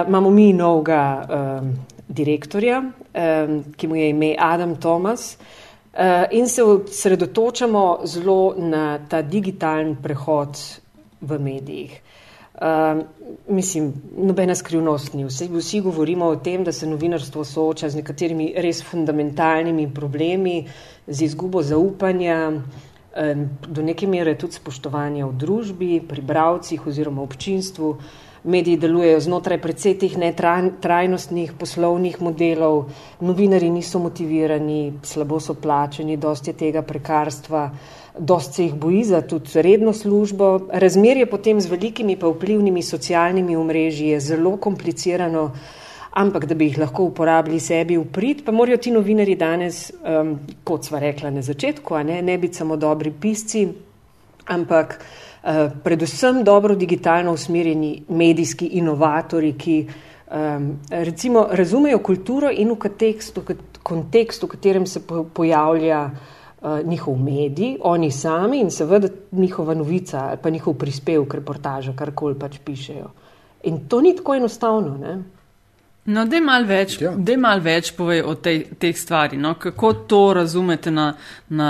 imamo 0.08 0.30
mi 0.30 0.54
novega 0.54 1.28
um, 1.30 1.74
direktorja, 2.08 2.80
um, 2.80 3.64
ki 3.76 3.88
mu 3.88 3.96
je 3.96 4.10
ime 4.10 4.36
Adam 4.40 4.76
Thomas. 4.76 5.38
Uh, 5.94 6.26
in 6.32 6.48
se 6.48 6.64
osredotočamo 6.64 8.00
zelo 8.06 8.56
na 8.58 9.00
ta 9.10 9.22
digitalni 9.22 9.96
prehod 10.04 10.58
v 11.22 11.40
medijih. 11.40 12.02
Uh, 12.54 13.04
mislim, 13.48 13.94
nobena 14.18 14.56
skrivnost 14.56 15.14
ni. 15.14 15.26
Vsi, 15.26 15.50
vsi 15.54 15.82
govorimo 15.82 16.26
o 16.26 16.36
tem, 16.36 16.64
da 16.64 16.72
se 16.72 16.88
novinarstvo 16.88 17.44
sooča 17.44 17.90
z 17.90 18.02
nekaterimi 18.02 18.54
res 18.58 18.84
fundamentalnimi 18.84 19.90
problemi, 19.94 20.68
z 21.08 21.26
izgubo 21.26 21.62
zaupanja, 21.62 22.52
um, 22.52 23.48
do 23.68 23.82
neke 23.82 24.08
mere 24.08 24.38
tudi 24.38 24.58
spoštovanja 24.58 25.26
v 25.26 25.38
družbi, 25.38 26.02
pri 26.10 26.22
bravcih 26.22 26.88
oziroma 26.88 27.22
občinstvu. 27.22 27.90
Uh, 27.90 28.32
mediji 28.44 28.78
delujejo 28.78 29.20
znotraj 29.20 29.58
predvsej 29.62 29.98
teh 30.00 30.16
netrajnostnih 30.20 31.54
poslovnih 31.60 32.22
modelov, 32.22 32.90
novinari 33.24 33.70
niso 33.70 34.00
motivirani, 34.00 34.94
slabo 35.04 35.40
so 35.40 35.54
plačeni, 35.54 36.18
dosti 36.18 36.52
je 36.52 36.58
tega 36.66 36.82
prekarstva, 36.82 37.70
dosti 38.20 38.56
se 38.56 38.64
jih 38.64 38.74
boji 38.74 39.04
za 39.04 39.22
tudi 39.22 39.62
redno 39.62 39.94
službo. 39.94 40.60
Razmerje 40.72 41.26
potem 41.26 41.62
z 41.62 41.72
velikimi 41.72 42.20
pa 42.20 42.28
vplivnimi 42.28 42.84
socialnimi 42.84 43.56
omrežji 43.56 44.08
je 44.08 44.20
zelo 44.20 44.58
komplicirano, 44.58 45.52
ampak 46.12 46.46
da 46.46 46.56
bi 46.56 46.66
jih 46.66 46.78
lahko 46.78 47.04
uporabili 47.04 47.60
sebi 47.60 47.98
v 47.98 48.06
prid, 48.06 48.44
pa 48.46 48.52
morajo 48.52 48.78
ti 48.78 48.92
novinari 48.92 49.36
danes, 49.36 49.92
um, 50.04 50.38
kot 50.64 50.86
sva 50.86 51.00
rekla 51.00 51.32
na 51.32 51.42
začetku, 51.42 51.98
ne, 52.04 52.22
ne 52.22 52.38
biti 52.38 52.60
samo 52.60 52.78
dobri 52.78 53.12
pisci, 53.12 53.68
ampak 54.46 55.00
predvsem 55.84 56.44
dobro 56.44 56.76
digitalno 56.76 57.34
usmerjeni 57.34 58.04
medijski 58.10 58.66
inovatori, 58.66 59.54
ki 59.58 59.88
um, 60.32 60.80
recimo 60.90 61.48
razumejo 61.52 62.00
kulturo 62.00 62.52
in 62.52 62.72
v 62.72 62.78
kontekstu, 62.80 63.44
kontekstu 63.84 64.48
v 64.48 64.50
katerem 64.50 64.86
se 64.88 65.02
pojavlja 65.34 66.04
uh, 66.06 66.80
njihov 66.86 67.20
medij, 67.20 67.78
oni 67.82 68.12
sami 68.12 68.60
in 68.60 68.72
seveda 68.72 69.08
njihova 69.32 69.74
novica 69.74 70.28
ali 70.30 70.38
pa 70.42 70.50
njihov 70.50 70.74
prispevek, 70.74 71.34
reportaža, 71.34 71.94
karkoli 71.96 72.40
pač 72.40 72.60
pišejo. 72.64 73.10
In 73.64 73.88
to 73.88 74.02
ni 74.02 74.16
tako 74.16 74.36
enostavno. 74.36 74.98
Ne? 74.98 75.24
No, 76.06 76.26
da 76.28 76.36
je 76.36 76.42
malo 76.44 76.68
več, 76.68 76.98
ja. 77.00 77.14
mal 77.40 77.62
več 77.64 77.94
povej 77.96 78.26
o 78.28 78.34
tej, 78.36 78.66
teh 78.80 78.98
stvari. 78.98 79.38
No? 79.40 79.54
Kako 79.56 79.94
to 80.12 80.20
razumete 80.36 80.92
na, 80.92 81.14
na 81.48 81.70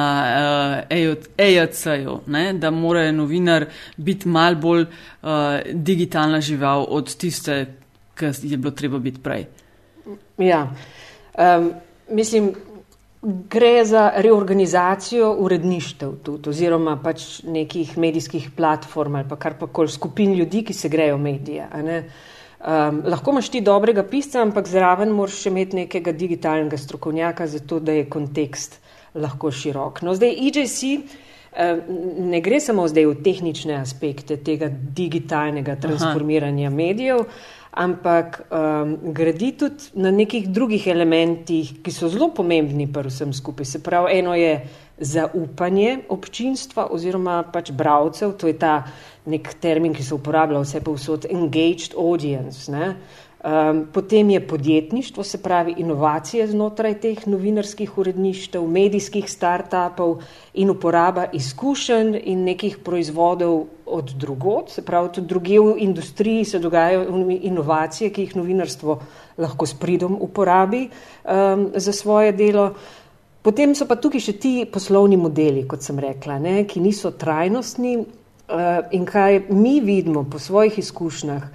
uh, 0.82 1.28
EJC-ju, 1.38 2.16
da 2.58 2.72
mora 2.74 3.06
novinar 3.13 3.68
biti 3.98 4.28
mal 4.28 4.58
bolj 4.58 4.88
uh, 4.88 5.62
digitalna 5.74 6.42
žival 6.42 6.88
od 6.90 7.13
tiste, 7.13 7.60
ki 8.18 8.34
je 8.50 8.58
bilo 8.58 8.74
treba 8.74 8.98
biti 8.98 9.22
prej? 9.22 9.46
Ja, 10.42 10.66
um, 11.38 11.70
mislim, 12.10 12.56
gre 13.54 13.86
za 13.86 14.12
reorganizacijo 14.18 15.30
uredništev 15.46 16.18
tudi, 16.25 16.50
oziroma 16.50 16.98
pač 17.04 17.44
nekih 17.46 17.98
medijskih 17.98 18.50
platform 18.58 19.22
ali 19.22 19.30
pa 19.30 19.38
kar 19.38 19.60
pa 19.60 19.70
koli 19.70 19.94
skupin 19.94 20.34
ljudi, 20.34 20.66
ki 20.66 20.74
se 20.74 20.90
grejo 20.90 21.18
medije. 21.18 21.70
Um, 22.63 23.01
lahko 23.05 23.32
imaš 23.32 23.50
ti 23.51 23.60
dobrega 23.62 24.05
pisca, 24.08 24.39
ampak 24.39 24.70
zraven 24.72 25.10
moraš 25.12 25.41
še 25.43 25.51
imeti 25.51 25.82
nekega 25.82 26.13
digitalnega 26.15 26.77
strokovnjaka, 26.79 27.48
zato 27.51 27.82
da 27.84 27.91
je 27.98 28.05
kontekst 28.08 28.77
lahko 29.20 29.51
širok. 29.51 30.00
No, 30.08 30.13
zdaj, 30.15 30.32
EJC 30.32 30.79
um, 30.96 31.82
ne 32.32 32.39
gre 32.46 32.62
samo 32.63 32.86
zdaj 32.88 33.10
v 33.10 33.17
tehnične 33.25 33.75
aspekte 33.82 34.38
tega 34.39 34.72
digitalnega 34.72 35.75
transformiranja 35.75 36.70
Aha. 36.70 36.75
medijev, 36.77 37.25
ampak 37.84 38.39
um, 38.48 38.96
gradi 39.12 39.51
tudi 39.60 39.91
na 40.00 40.15
nekih 40.15 40.48
drugih 40.48 40.88
elementih, 40.88 41.82
ki 41.84 41.91
so 41.91 42.08
zelo 42.08 42.32
pomembni 42.32 42.88
pri 42.88 43.12
vsem 43.12 43.36
skupaj. 43.36 43.67
Se 43.74 43.84
pravi, 43.84 44.22
eno 44.22 44.38
je 44.39 44.55
zaupanje 44.98 46.00
občinstva 46.10 46.88
oziroma 46.92 47.44
pač 47.44 47.72
bravcev, 47.72 48.38
to 48.38 48.48
je 48.48 48.58
ta 48.58 48.84
nek 49.26 49.54
termin, 49.60 49.94
ki 49.94 50.04
se 50.04 50.14
uporablja 50.16 50.62
vse 50.62 50.82
povsod, 50.84 51.28
engaged 51.32 51.98
audience. 51.98 52.72
Um, 53.44 53.88
potem 53.92 54.30
je 54.30 54.40
podjetništvo, 54.48 55.24
se 55.24 55.38
pravi 55.44 55.74
inovacije 55.78 56.46
znotraj 56.48 56.94
teh 57.04 57.26
novinarskih 57.28 57.98
uredništev, 57.98 58.64
medijskih 58.64 59.28
startupov 59.28 60.22
in 60.54 60.70
uporaba 60.72 61.26
izkušenj 61.34 62.22
in 62.24 62.46
nekih 62.48 62.78
proizvodov 62.78 63.66
od 63.86 64.14
drugot, 64.16 64.72
se 64.72 64.86
pravi 64.86 65.10
tudi 65.14 65.28
druge 65.28 65.60
v 65.60 65.76
industriji 65.78 66.46
se 66.46 66.60
dogajajo 66.60 67.04
inovacije, 67.42 68.10
ki 68.10 68.22
jih 68.22 68.36
novinarstvo 68.36 69.00
lahko 69.38 69.66
s 69.66 69.74
pridom 69.74 70.18
uporabi 70.22 70.88
um, 70.88 71.72
za 71.76 71.92
svoje 71.92 72.32
delo. 72.32 72.74
Potem 73.44 73.74
so 73.76 73.84
pa 73.90 73.98
tukaj 74.00 74.22
še 74.24 74.34
ti 74.40 74.52
poslovni 74.72 75.18
modeli, 75.20 75.66
kot 75.68 75.84
sem 75.84 75.98
rekla, 76.00 76.38
ne, 76.40 76.62
ki 76.64 76.80
niso 76.80 77.12
trajnostni 77.20 77.98
uh, 78.00 78.06
in 78.96 79.04
kaj 79.04 79.50
mi 79.52 79.82
vidimo 79.84 80.24
po 80.24 80.40
svojih 80.40 80.80
izkušnjah, 80.80 81.50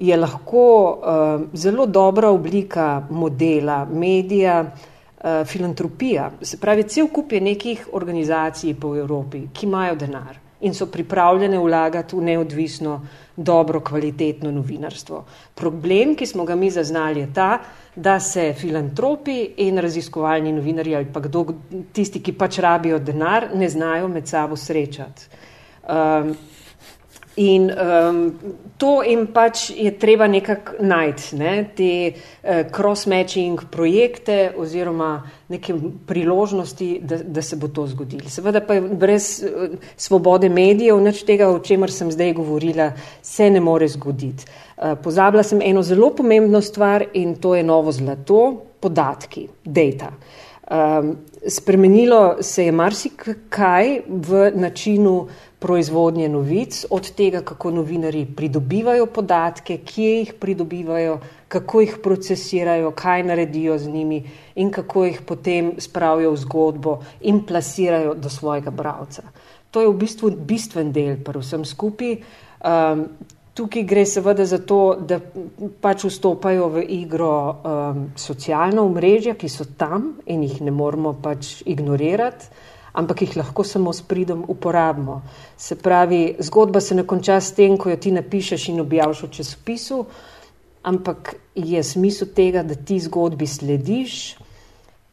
je 0.00 0.16
lahko 0.16 0.64
uh, 0.64 1.44
zelo 1.52 1.84
dobra 1.86 2.30
oblika 2.32 3.04
modela, 3.10 3.82
medija, 3.84 4.62
uh, 4.64 5.44
filantropija. 5.44 6.30
Se 6.40 6.56
pravi, 6.56 6.88
cel 6.88 7.12
kup 7.12 7.36
je 7.36 7.44
nekih 7.44 7.86
organizacij 7.92 8.72
po 8.80 8.96
Evropi, 8.96 9.44
ki 9.52 9.68
imajo 9.68 10.00
denar 10.00 10.45
in 10.60 10.74
so 10.74 10.86
pripravljene 10.86 11.58
vlagati 11.58 12.16
v 12.16 12.22
neodvisno, 12.22 13.00
dobro, 13.36 13.80
kvalitetno 13.80 14.50
novinarstvo. 14.50 15.24
Problem, 15.54 16.14
ki 16.16 16.26
smo 16.26 16.44
ga 16.44 16.56
mi 16.56 16.70
zaznali, 16.70 17.20
je 17.20 17.32
ta, 17.34 17.58
da 17.96 18.20
se 18.20 18.54
filantropi 18.56 19.50
in 19.56 19.78
raziskovalni 19.78 20.52
novinarji 20.52 20.96
ali 20.96 21.12
pa 21.12 21.20
kdo, 21.20 21.44
tisti, 21.92 22.22
ki 22.22 22.32
pač 22.32 22.58
rabijo 22.58 22.98
denar, 22.98 23.50
ne 23.54 23.68
znajo 23.68 24.08
med 24.08 24.28
sabo 24.28 24.56
srečati. 24.56 25.28
Um, 25.88 26.32
In 27.36 27.68
um, 27.68 28.20
to 28.80 29.02
jim 29.04 29.26
pač 29.28 29.66
je 29.76 29.90
treba 30.00 30.24
nekako 30.26 30.78
najti, 30.80 31.36
ne? 31.36 31.52
te 31.76 31.88
uh, 32.08 32.62
cross-matching 32.72 33.66
projekte 33.70 34.54
oziroma 34.56 35.10
neke 35.52 35.74
priložnosti, 36.08 36.88
da, 37.04 37.18
da 37.20 37.44
se 37.44 37.58
bo 37.60 37.68
to 37.68 37.84
zgodilo. 37.92 38.32
Seveda 38.32 38.62
pa 38.64 38.78
brez 38.80 39.28
uh, 39.44 39.76
svobode 40.00 40.48
medijev, 40.48 40.96
nič 41.04 41.26
tega, 41.28 41.50
o 41.52 41.60
čemer 41.60 41.92
sem 41.92 42.08
zdaj 42.12 42.32
govorila, 42.40 42.88
se 43.22 43.50
ne 43.52 43.60
more 43.60 43.88
zgoditi. 43.88 44.48
Uh, 44.76 44.96
pozabila 45.04 45.44
sem 45.44 45.60
eno 45.60 45.84
zelo 45.84 46.14
pomembno 46.16 46.64
stvar 46.64 47.04
in 47.12 47.36
to 47.36 47.52
je 47.54 47.62
novo 47.68 47.92
zlato, 47.92 48.46
podatki, 48.80 49.44
data. 49.64 50.14
Um, 50.66 51.18
spremenilo 51.48 52.36
se 52.40 52.64
je 52.64 52.72
marsikaj 52.72 54.00
v 54.06 54.50
načinu 54.54 55.28
proizvodnje 55.58 56.28
novic, 56.28 56.84
od 56.90 57.10
tega, 57.16 57.40
kako 57.40 57.70
novinari 57.70 58.26
pridobivajo 58.36 59.06
podatke, 59.06 59.78
kje 59.78 60.10
jih 60.18 60.32
pridobivajo, 60.40 61.18
kako 61.48 61.80
jih 61.80 61.96
procesirajo, 62.02 62.90
kaj 62.90 63.22
naredijo 63.22 63.78
z 63.78 63.88
njimi 63.88 64.22
in 64.54 64.70
kako 64.70 65.04
jih 65.04 65.20
potem 65.26 65.72
spravijo 65.78 66.30
v 66.30 66.36
zgodbo 66.36 66.98
in 67.20 67.42
plasirajo 67.46 68.14
do 68.14 68.28
svojega 68.28 68.70
bravca. 68.70 69.22
To 69.70 69.80
je 69.80 69.88
v 69.88 69.96
bistvu 69.96 70.30
bistven 70.30 70.92
del 70.92 71.16
pri 71.24 71.40
vsem 71.40 71.64
skupaj. 71.64 72.16
Um, 72.66 73.08
tukaj 73.56 73.82
gre 73.88 74.04
seveda 74.06 74.44
za 74.44 74.58
to, 74.58 74.96
da 75.00 75.18
pač 75.80 76.04
vstopajo 76.04 76.68
v 76.76 76.84
igro 77.00 77.32
um, 77.32 78.06
socialna 78.16 78.84
omrežja, 78.84 79.34
ki 79.34 79.48
so 79.48 79.64
tam 79.78 80.14
in 80.26 80.44
jih 80.44 80.60
ne 80.68 80.74
moramo 80.74 81.16
pač 81.22 81.62
ignorirati 81.64 82.74
ampak 82.96 83.22
jih 83.22 83.36
lahko 83.36 83.64
samo 83.64 83.92
s 83.92 84.00
pridom 84.02 84.44
uporabimo. 84.48 85.22
Se 85.56 85.76
pravi, 85.76 86.36
zgodba 86.40 86.80
se 86.80 86.94
ne 86.94 87.04
konča 87.06 87.40
s 87.40 87.52
tem, 87.52 87.76
ko 87.76 87.90
jo 87.92 87.96
ti 88.00 88.12
napišeš 88.12 88.68
in 88.72 88.80
objaviš 88.80 89.22
v 89.22 89.30
časopisu, 89.36 89.98
ampak 90.82 91.34
je 91.54 91.82
smisel 91.84 92.32
tega, 92.32 92.62
da 92.62 92.74
ti 92.74 92.96
zgodbi 93.00 93.46
slediš, 93.46 94.36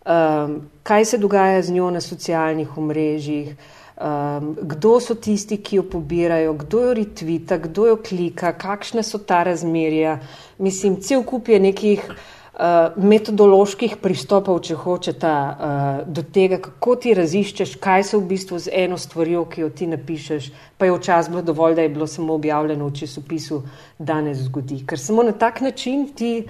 um, 0.07 0.61
kaj 0.83 1.05
se 1.05 1.19
dogaja 1.19 1.61
z 1.61 1.75
njo 1.75 1.89
na 1.91 2.01
socialnih 2.01 2.77
omrežjih, 2.77 3.55
um, 4.03 4.55
kdo 4.61 4.99
so 4.99 5.15
tisti, 5.15 5.57
ki 5.57 5.79
jo 5.79 5.83
pobirajo, 5.89 6.53
kdo 6.53 6.81
jo 6.87 6.93
retvita, 6.93 7.57
kdo 7.57 7.87
jo 7.87 7.97
klika, 8.03 8.53
kakšne 8.53 9.03
so 9.03 9.17
ta 9.17 9.43
razmerja. 9.47 10.19
Mislim, 10.57 10.99
cel 11.01 11.23
kup 11.23 11.49
je 11.49 11.59
nekih. 11.59 12.07
Uh, 12.53 12.93
metodoloških 13.01 13.95
pristopov, 13.97 14.59
če 14.61 14.75
hočete, 14.77 15.25
uh, 15.25 16.03
do 16.05 16.21
tega, 16.21 16.59
kako 16.61 16.93
ti 17.01 17.15
raziščeš, 17.17 17.71
kaj 17.81 18.03
se 18.05 18.13
v 18.13 18.27
bistvu 18.29 18.59
z 18.61 18.69
eno 18.83 18.99
stvarjo, 19.01 19.47
ki 19.49 19.63
jo 19.63 19.69
ti 19.73 19.87
napišeš, 19.89 20.51
pa 20.77 20.85
je 20.85 20.93
včasih 20.93 21.33
bilo 21.33 21.41
dovolj, 21.47 21.73
da 21.79 21.87
je 21.87 21.89
bilo 21.95 22.05
samo 22.05 22.35
objavljeno 22.37 22.91
v 22.91 22.93
časopisu, 22.99 23.63
danes 23.97 24.45
zgodi. 24.45 24.83
Ker 24.85 25.01
samo 25.01 25.25
na 25.25 25.33
tak 25.33 25.63
način 25.65 26.05
ti 26.13 26.45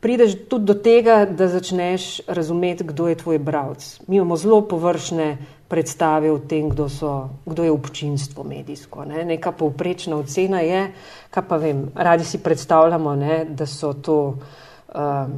prideš 0.00 0.36
tudi 0.48 0.64
do 0.64 0.74
tega, 0.74 1.24
da 1.24 1.48
začneš 1.48 2.20
razumeti, 2.26 2.84
kdo 2.84 3.08
je 3.08 3.14
tvoj 3.14 3.38
bralec. 3.38 4.00
Mi 4.06 4.16
imamo 4.16 4.36
zelo 4.36 4.60
površne 4.68 5.36
predstave 5.68 6.30
o 6.32 6.38
tem, 6.38 6.68
kdo, 6.68 6.88
so, 6.88 7.28
kdo 7.44 7.64
je 7.64 7.70
občinstvo 7.70 8.44
medijsko. 8.44 9.04
Ne? 9.04 9.24
Neka 9.24 9.52
povprečna 9.52 10.16
ocena 10.16 10.60
je, 10.64 10.88
kaj 11.30 11.44
pa 11.48 11.56
vem, 11.60 11.90
radi 11.94 12.24
si 12.24 12.40
predstavljamo, 12.42 13.14
ne, 13.16 13.44
da 13.44 13.66
so 13.66 13.92
to 13.92 14.18
um, 14.32 15.34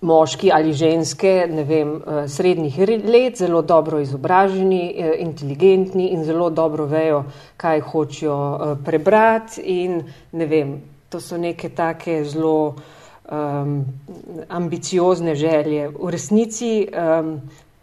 moški 0.00 0.52
ali 0.54 0.72
ženske, 0.72 1.48
ne 1.50 1.64
vem, 1.64 1.90
uh, 1.98 2.22
srednjih 2.30 2.78
let, 3.04 3.42
zelo 3.42 3.62
dobro 3.62 4.00
izobraženi, 4.00 4.94
uh, 4.94 5.10
inteligentni 5.18 6.12
in 6.14 6.24
zelo 6.24 6.50
dobro 6.50 6.86
vejo, 6.86 7.24
kaj 7.56 7.80
hočejo 7.80 8.38
uh, 8.38 8.78
prebrati. 8.84 9.66
In 9.82 9.98
ne 10.32 10.46
vem, 10.46 10.78
to 11.10 11.20
so 11.20 11.36
neke 11.36 11.72
take 11.74 12.22
zelo 12.24 12.76
um, 13.26 13.84
ambiciozne 14.48 15.34
želje. 15.34 15.88
V 15.88 16.10
resnici 16.10 16.86
um, 16.86 17.40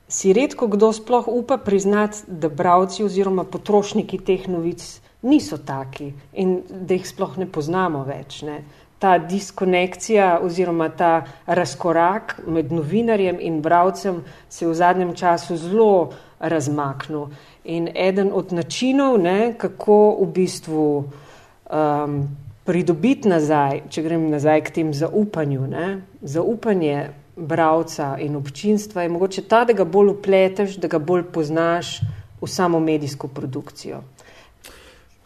si 0.07 0.33
redko 0.33 0.67
kdo 0.67 0.93
sploh 0.93 1.27
upa 1.27 1.57
priznati, 1.57 2.23
da 2.27 2.49
bravci 2.49 3.03
oziroma 3.03 3.43
potrošniki 3.43 4.17
teh 4.17 4.47
novic 4.47 4.83
niso 5.21 5.57
taki 5.57 6.13
in 6.33 6.61
da 6.69 6.93
jih 6.93 7.07
sploh 7.07 7.37
ne 7.37 7.47
poznamo 7.51 8.03
več. 8.07 8.41
Ne 8.47 8.63
ta 8.99 9.17
diskonekcija 9.17 10.39
oziroma 10.43 10.89
ta 10.89 11.25
razkorak 11.45 12.39
med 12.47 12.71
novinarjem 12.71 13.37
in 13.39 13.61
bravcem 13.61 14.23
se 14.49 14.65
je 14.65 14.69
v 14.69 14.73
zadnjem 14.73 15.13
času 15.15 15.57
zelo 15.57 16.09
razmaknil. 16.39 17.27
In 17.63 17.89
eden 17.95 18.31
od 18.33 18.53
načinov, 18.53 19.17
ne, 19.21 19.53
kako 19.57 20.17
v 20.21 20.27
bistvu 20.33 21.03
um, 21.03 22.27
pridobiti 22.65 23.29
nazaj, 23.29 23.81
če 23.89 24.01
grem 24.01 24.29
nazaj 24.29 24.61
k 24.61 24.75
tem 24.79 24.93
zaupanju, 24.93 25.67
ne, 25.67 25.87
zaupanje 26.21 27.09
bravca 27.37 28.17
in 28.19 28.35
občinstva 28.35 29.01
je 29.01 29.09
mogoče 29.09 29.41
ta, 29.41 29.65
da 29.65 29.73
ga 29.73 29.85
bolj 29.85 30.09
upleteš, 30.09 30.75
da 30.75 30.87
ga 30.87 30.99
bolj 30.99 31.23
poznaš 31.33 31.99
v 32.41 32.47
samo 32.47 32.79
medijsko 32.79 33.27
produkcijo. 33.27 34.01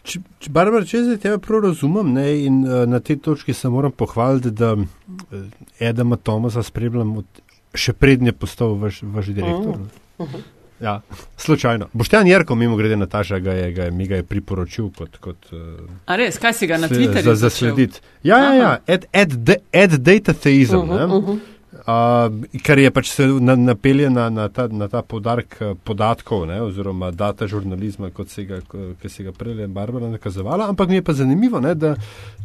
Če, 0.04 0.20
če 0.42 0.50
Barbara, 0.50 0.86
če 0.88 1.04
zdaj 1.06 1.20
tebe 1.22 1.38
prav 1.46 1.68
razumem 1.68 2.14
ne, 2.16 2.26
in 2.48 2.64
uh, 2.66 2.84
na 2.90 3.00
tej 3.00 3.20
točki 3.22 3.54
se 3.54 3.70
moram 3.70 3.92
pohvaliti, 3.94 4.50
da 4.52 4.74
uh, 4.74 5.44
Edama 5.80 6.18
Tomasa 6.18 6.64
spremljam 6.66 7.20
od, 7.22 7.44
še 7.78 7.94
prednje 7.94 8.34
postal 8.34 8.74
vaš, 8.82 9.04
vaš 9.04 9.30
direktor. 9.30 9.78
Uh 10.18 10.26
-huh. 10.28 10.42
Ja, 10.82 11.02
slučajno. 11.38 11.88
Boštjan 11.94 12.28
Jerko, 12.28 12.56
mimo 12.56 12.76
grede 12.76 12.96
Nataša, 12.98 13.40
ga 13.40 13.54
je, 13.54 13.72
ga 13.72 13.84
je, 13.84 13.92
mi 13.92 14.08
ga 14.08 14.16
je 14.16 14.24
priporočil 14.24 14.90
kot. 14.98 15.18
kot 15.18 15.38
uh, 15.54 15.60
A 16.06 16.16
res, 16.16 16.40
kaj 16.42 16.54
si 16.54 16.68
ga 16.68 16.78
na 16.78 16.88
Twitterju? 16.88 17.24
Za 17.24 17.36
zaslediti. 17.36 18.02
Ja, 18.24 18.38
ja, 18.38 18.54
ja, 18.54 18.78
ed, 18.88 19.06
ed, 19.14 19.50
ed 19.72 19.92
data 19.92 20.34
theism. 20.34 20.76
Uh 20.76 20.90
-huh, 20.90 21.18
uh 21.18 21.24
-huh. 21.24 21.40
Uh, 21.82 22.30
ker 22.62 22.78
je 22.78 22.92
pač 22.94 23.10
se 23.10 23.26
napelje 23.58 24.10
na, 24.14 24.28
na, 24.30 24.44
ta, 24.54 24.68
na 24.70 24.86
ta 24.86 25.02
podarek 25.02 25.56
eh, 25.62 25.72
podatkov, 25.84 26.44
ne, 26.46 26.60
oziroma 26.62 27.10
data 27.10 27.48
žurnalizma, 27.50 28.12
kot 28.14 28.30
se 28.30 28.46
ga, 28.46 28.60
se 29.08 29.26
ga 29.26 29.34
prej 29.34 29.66
Barbara 29.66 30.12
nakazovala. 30.12 30.68
Ampak 30.70 30.90
mi 30.90 31.00
je 31.00 31.06
pa 31.08 31.16
zanimivo, 31.18 31.60
ne, 31.60 31.74
da 31.74 31.96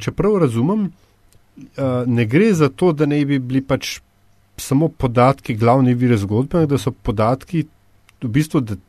čeprav 0.00 0.38
razumem, 0.46 0.88
uh, 0.88 1.84
ne 2.06 2.24
gre 2.24 2.48
za 2.56 2.70
to, 2.72 2.94
da 2.96 3.04
ne 3.06 3.20
bi 3.28 3.36
bili 3.38 3.60
pač 3.60 3.98
samo 4.56 4.88
podatki 4.88 5.54
glavni 5.60 5.92
vir 5.94 6.16
zgodbe, 6.16 6.64
da 6.66 6.80
so 6.80 6.94
podatki, 6.96 7.66
v 8.24 8.32
bistvu, 8.32 8.64
da 8.64 8.80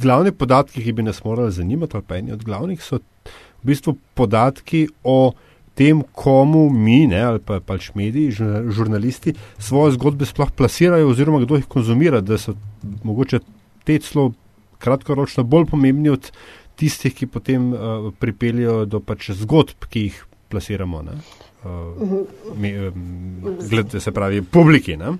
glavni 0.00 0.32
podatki, 0.32 0.80
ki 0.80 0.96
bi 0.96 1.04
nas 1.04 1.20
morali 1.24 1.52
zanimati, 1.52 1.98
ali 1.98 2.08
pa 2.08 2.16
eni 2.16 2.32
od 2.32 2.44
glavnih, 2.44 2.80
so 2.80 3.02
v 3.60 3.68
bistvu 3.68 3.98
podatki 4.16 4.86
o 5.04 5.34
tem, 5.80 6.02
komu 6.12 6.66
mi, 6.68 7.06
ne, 7.08 7.22
ali 7.24 7.40
pa 7.40 7.56
pač 7.64 7.88
mediji, 7.96 8.34
žurnalisti, 8.68 9.32
svoje 9.56 9.94
zgodbe 9.96 10.26
sploh 10.28 10.50
plasirajo, 10.52 11.08
oziroma 11.08 11.40
kdo 11.46 11.56
jih 11.56 11.64
konzumira, 11.72 12.20
da 12.20 12.36
so 12.38 12.52
mogoče 13.08 13.40
te 13.88 13.96
celo 14.04 14.34
kratkoročno 14.80 15.46
bolj 15.48 15.70
pomembni 15.70 16.12
od 16.12 16.28
tistih, 16.76 17.16
ki 17.16 17.30
potem 17.32 17.72
uh, 17.72 18.10
pripeljajo 18.20 18.84
do 18.92 19.00
pač 19.00 19.30
zgodb, 19.40 19.88
ki 19.88 20.04
jih 20.10 20.20
plasiramo. 20.52 21.00
Uh, 21.64 22.20
mi, 22.60 22.74
um, 22.76 23.56
gled, 23.64 23.96
se 23.96 24.12
pravi, 24.12 24.44
publiki. 24.44 25.00
Ne? 25.00 25.16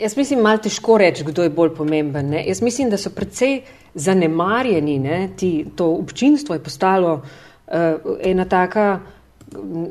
Jaz 0.00 0.16
mislim, 0.16 0.44
malo 0.44 0.60
težko 0.60 1.00
reči, 1.00 1.24
kdo 1.24 1.48
je 1.48 1.56
bolj 1.56 1.72
pomemben. 1.80 2.34
Ne? 2.36 2.44
Jaz 2.44 2.60
mislim, 2.60 2.92
da 2.92 3.00
so 3.00 3.16
predvsej 3.16 3.62
zanemarjeni. 3.96 5.00
Ti, 5.40 5.52
to 5.76 5.94
občinstvo 5.96 6.56
je 6.56 6.64
postalo 6.64 7.20
uh, 7.22 8.16
ena 8.20 8.44
taka 8.44 8.90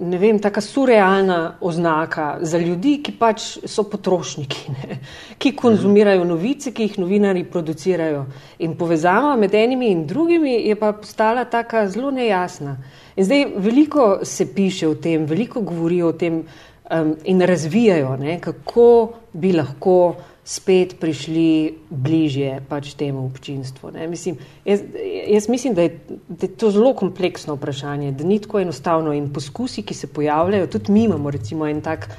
ne 0.01 0.17
vem, 0.17 0.39
taka 0.39 0.61
surrealna 0.61 1.57
oznaka 1.61 2.37
za 2.41 2.57
ljudi, 2.57 2.97
ki 3.03 3.13
pač 3.19 3.45
so 3.65 3.85
potrošniki, 3.87 4.73
ne? 4.75 4.99
ki 5.39 5.53
konzumirajo 5.55 6.25
novice, 6.27 6.73
ki 6.75 6.89
jih 6.89 6.97
novinari 6.99 7.45
producirajo. 7.47 8.25
In 8.59 8.75
povezava 8.77 9.35
med 9.39 9.55
enimi 9.55 9.91
in 9.93 10.05
drugimi 10.07 10.57
je 10.67 10.75
pa 10.75 10.91
postala 10.93 11.45
taka 11.45 11.87
zelo 11.89 12.11
nejasna. 12.11 12.77
In 13.15 13.25
zdaj 13.25 13.45
veliko 13.63 14.07
se 14.23 14.49
piše 14.53 14.87
o 14.87 14.95
tem, 14.95 15.25
veliko 15.25 15.61
govorijo 15.61 16.11
o 16.11 16.13
tem 16.19 16.43
um, 16.43 17.15
in 17.23 17.41
razvijajo, 17.41 18.17
ne? 18.19 18.39
kako 18.41 18.89
bi 19.33 19.53
lahko 19.55 20.15
spet 20.45 20.99
prišli 21.01 21.73
bližje 21.89 22.59
pač 22.69 22.93
temu 22.93 23.25
občinstvu. 23.25 23.89
Mislim, 24.09 24.37
jaz, 24.65 24.83
jaz 25.27 25.49
mislim, 25.49 25.73
da 25.73 25.81
je, 25.81 25.99
da 26.27 26.45
je 26.45 26.51
to 26.53 26.69
zelo 26.71 26.93
kompleksno 26.93 27.55
vprašanje, 27.57 28.11
da 28.11 28.23
ni 28.23 28.37
tako 28.39 28.61
enostavno 28.61 29.13
in 29.13 29.31
poskusi, 29.33 29.81
ki 29.81 29.97
se 29.97 30.07
pojavljajo, 30.07 30.67
tudi 30.67 30.91
mi 30.91 31.03
imamo 31.09 31.31
recimo 31.33 31.65
en 31.67 31.81
tak 31.81 32.09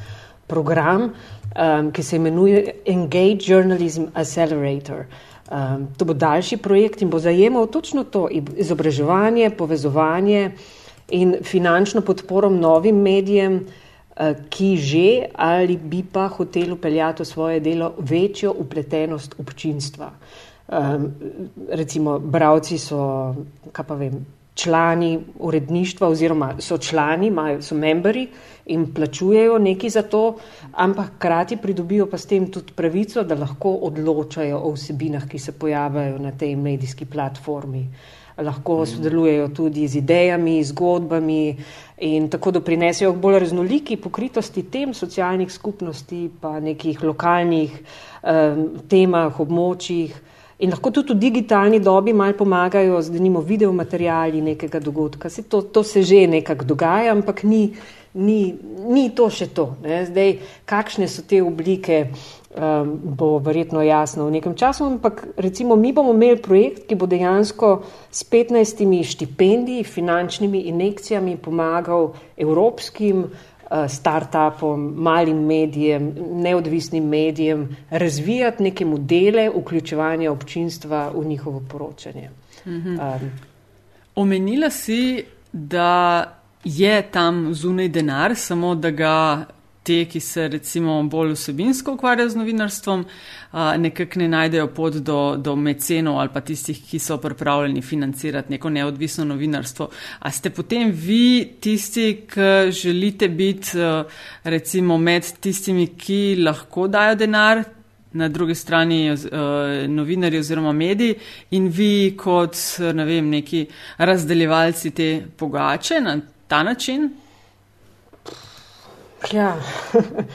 program, 0.46 1.12
um, 1.12 1.92
ki 1.92 2.02
se 2.02 2.16
imenuje 2.16 2.74
Engage 2.86 3.46
Journalism 3.46 4.10
Accelerator. 4.14 5.06
Um, 5.46 5.86
to 5.96 6.04
bo 6.04 6.14
daljši 6.14 6.56
projekt 6.56 7.02
in 7.02 7.10
bo 7.10 7.22
zajemal 7.22 7.70
točno 7.70 8.04
to 8.04 8.26
izobraževanje, 8.56 9.50
povezovanje 9.50 10.50
in 11.14 11.36
finančno 11.46 12.02
podporo 12.02 12.50
novim 12.50 12.98
medijem, 12.98 13.60
Eh, 13.62 13.86
ki 14.48 14.76
že 14.76 15.29
ali 15.35 15.76
bi 15.76 16.02
pa 16.02 16.29
hotel 16.29 16.72
upeljati 16.72 17.22
v 17.22 17.26
svoje 17.26 17.61
delo 17.61 17.92
večjo 17.98 18.55
upletenost 18.59 19.35
občinstva. 19.38 20.11
Um, 20.66 21.12
recimo, 21.70 22.18
bravci 22.18 22.79
so, 22.79 23.35
kaj 23.72 23.85
pa 23.87 23.94
vem, 23.94 24.24
člani 24.57 25.18
uredništva 25.38 26.09
oziroma 26.09 26.55
so 26.59 26.79
člani, 26.79 27.26
imajo, 27.26 27.61
so 27.62 27.74
memberi 27.74 28.26
in 28.66 28.88
plačujejo 28.94 29.59
nekaj 29.59 29.90
za 29.90 30.02
to, 30.02 30.37
ampak 30.72 31.18
krati 31.18 31.57
pridobijo 31.57 32.07
pa 32.11 32.18
s 32.18 32.26
tem 32.26 32.50
tudi 32.50 32.72
pravico, 32.72 33.22
da 33.22 33.35
lahko 33.35 33.76
odločajo 33.87 34.59
o 34.59 34.72
vsebinah, 34.72 35.29
ki 35.29 35.38
se 35.38 35.52
pojavljajo 35.52 36.18
na 36.18 36.33
tej 36.33 36.57
medijski 36.57 37.05
platformi. 37.05 37.87
Lahko 38.37 38.83
sodelujejo 38.85 39.49
tudi 39.49 39.87
z 39.88 40.03
idejami, 40.03 40.59
zgodbami, 40.64 41.57
in 41.99 42.29
tako 42.29 42.51
doprinesejo 42.51 43.12
k 43.12 43.20
bolj 43.20 43.38
raznoliki 43.40 43.96
pokritosti 43.96 44.62
tem 44.70 44.92
socialnih 44.94 45.53
skupnosti, 45.53 46.29
pa 46.40 46.61
nekih 46.61 47.01
lokalnih 47.03 47.72
um, 47.72 48.66
temah, 48.88 49.40
območjih. 49.40 50.12
In 50.61 50.72
lahko 50.72 50.90
tudi 50.90 51.12
v 51.12 51.20
digitalni 51.20 51.81
dobi 51.81 52.12
malo 52.16 52.37
pomagajo 52.37 53.01
z 53.03 53.12
denimo 53.12 53.40
video 53.40 53.72
materijali 53.72 54.40
nekega 54.40 54.81
dogodka. 54.81 55.29
Se 55.29 55.42
to, 55.42 55.62
to 55.62 55.83
se 55.85 56.03
že 56.03 56.27
nekako 56.27 56.64
dogaja, 56.64 57.12
ampak 57.12 57.44
ni, 57.44 57.72
ni, 58.14 58.55
ni 58.88 59.11
to 59.11 59.29
še 59.31 59.49
to. 59.53 59.77
Ne? 59.85 60.05
Zdaj, 60.09 60.38
kakšne 60.64 61.09
so 61.09 61.25
te 61.29 61.42
oblike, 61.44 62.07
um, 62.56 63.00
bo 63.02 63.38
verjetno 63.38 63.82
jasno 63.82 64.26
v 64.26 64.30
nekem 64.30 64.54
času, 64.54 64.84
ampak 64.84 65.26
recimo 65.36 65.76
mi 65.76 65.92
bomo 65.92 66.14
imeli 66.14 66.42
projekt, 66.42 66.86
ki 66.88 66.94
bo 66.94 67.06
dejansko 67.06 67.82
s 68.10 68.24
15 68.30 69.04
štipendiji, 69.04 69.84
finančnimi 69.84 70.60
injekcijami 70.72 71.36
pomagal 71.36 72.12
evropskim 72.36 73.24
uh, 73.24 73.86
startupom, 73.88 74.94
malim 74.96 75.44
medijem, 75.46 76.12
neodvisnim 76.42 77.08
medijem 77.08 77.68
razvijati 77.90 78.62
neke 78.62 78.84
modele 78.84 79.50
vključevanja 79.50 80.32
občinstva 80.32 81.10
v 81.14 81.24
njihovo 81.24 81.62
poročanje. 81.68 82.30
Mhm. 82.66 82.98
Um, 83.00 83.30
Omenila 84.16 84.70
si, 84.70 85.24
da 85.52 86.24
je 86.64 87.02
tam 87.02 87.54
zunaj 87.54 87.88
denar, 87.88 88.34
samo 88.34 88.74
da 88.74 88.90
ga 88.90 89.44
te, 89.87 90.01
ki 90.11 90.20
se 90.20 90.49
recimo 90.51 90.96
bolj 91.11 91.37
vsebinsko 91.37 91.94
ukvarjajo 91.94 92.33
z 92.33 92.40
novinarstvom, 92.40 93.05
nekako 93.79 94.20
ne 94.20 94.29
najdejo 94.29 94.66
pot 94.75 94.99
do, 94.99 95.20
do 95.38 95.55
mecenov 95.57 96.18
ali 96.20 96.33
pa 96.35 96.42
tistih, 96.44 96.81
ki 96.90 96.99
so 96.99 97.20
pripravljeni 97.22 97.83
financirati 97.83 98.53
neko 98.53 98.70
neodvisno 98.75 99.25
novinarstvo. 99.25 99.88
A 100.18 100.31
ste 100.35 100.51
potem 100.51 100.90
vi 100.90 101.57
tisti, 101.61 102.09
ki 102.27 102.72
želite 102.75 103.29
biti 103.29 103.79
recimo 104.44 104.99
med 104.99 105.31
tistimi, 105.40 105.87
ki 105.94 106.37
lahko 106.42 106.88
dajo 106.88 107.14
denar, 107.22 107.64
na 108.16 108.29
drugi 108.29 108.55
strani 108.55 109.16
novinarji 109.88 110.38
oziroma 110.38 110.72
mediji 110.72 111.14
in 111.51 111.68
vi 111.68 112.14
kot 112.16 112.57
ne 112.94 113.05
vem, 113.05 113.29
neki 113.29 113.66
razdeljevalci 113.99 114.90
te 114.90 115.11
pogače 115.37 116.01
na 116.01 116.16
ta 116.49 116.62
način? 116.62 117.11
Ja. 119.33 119.57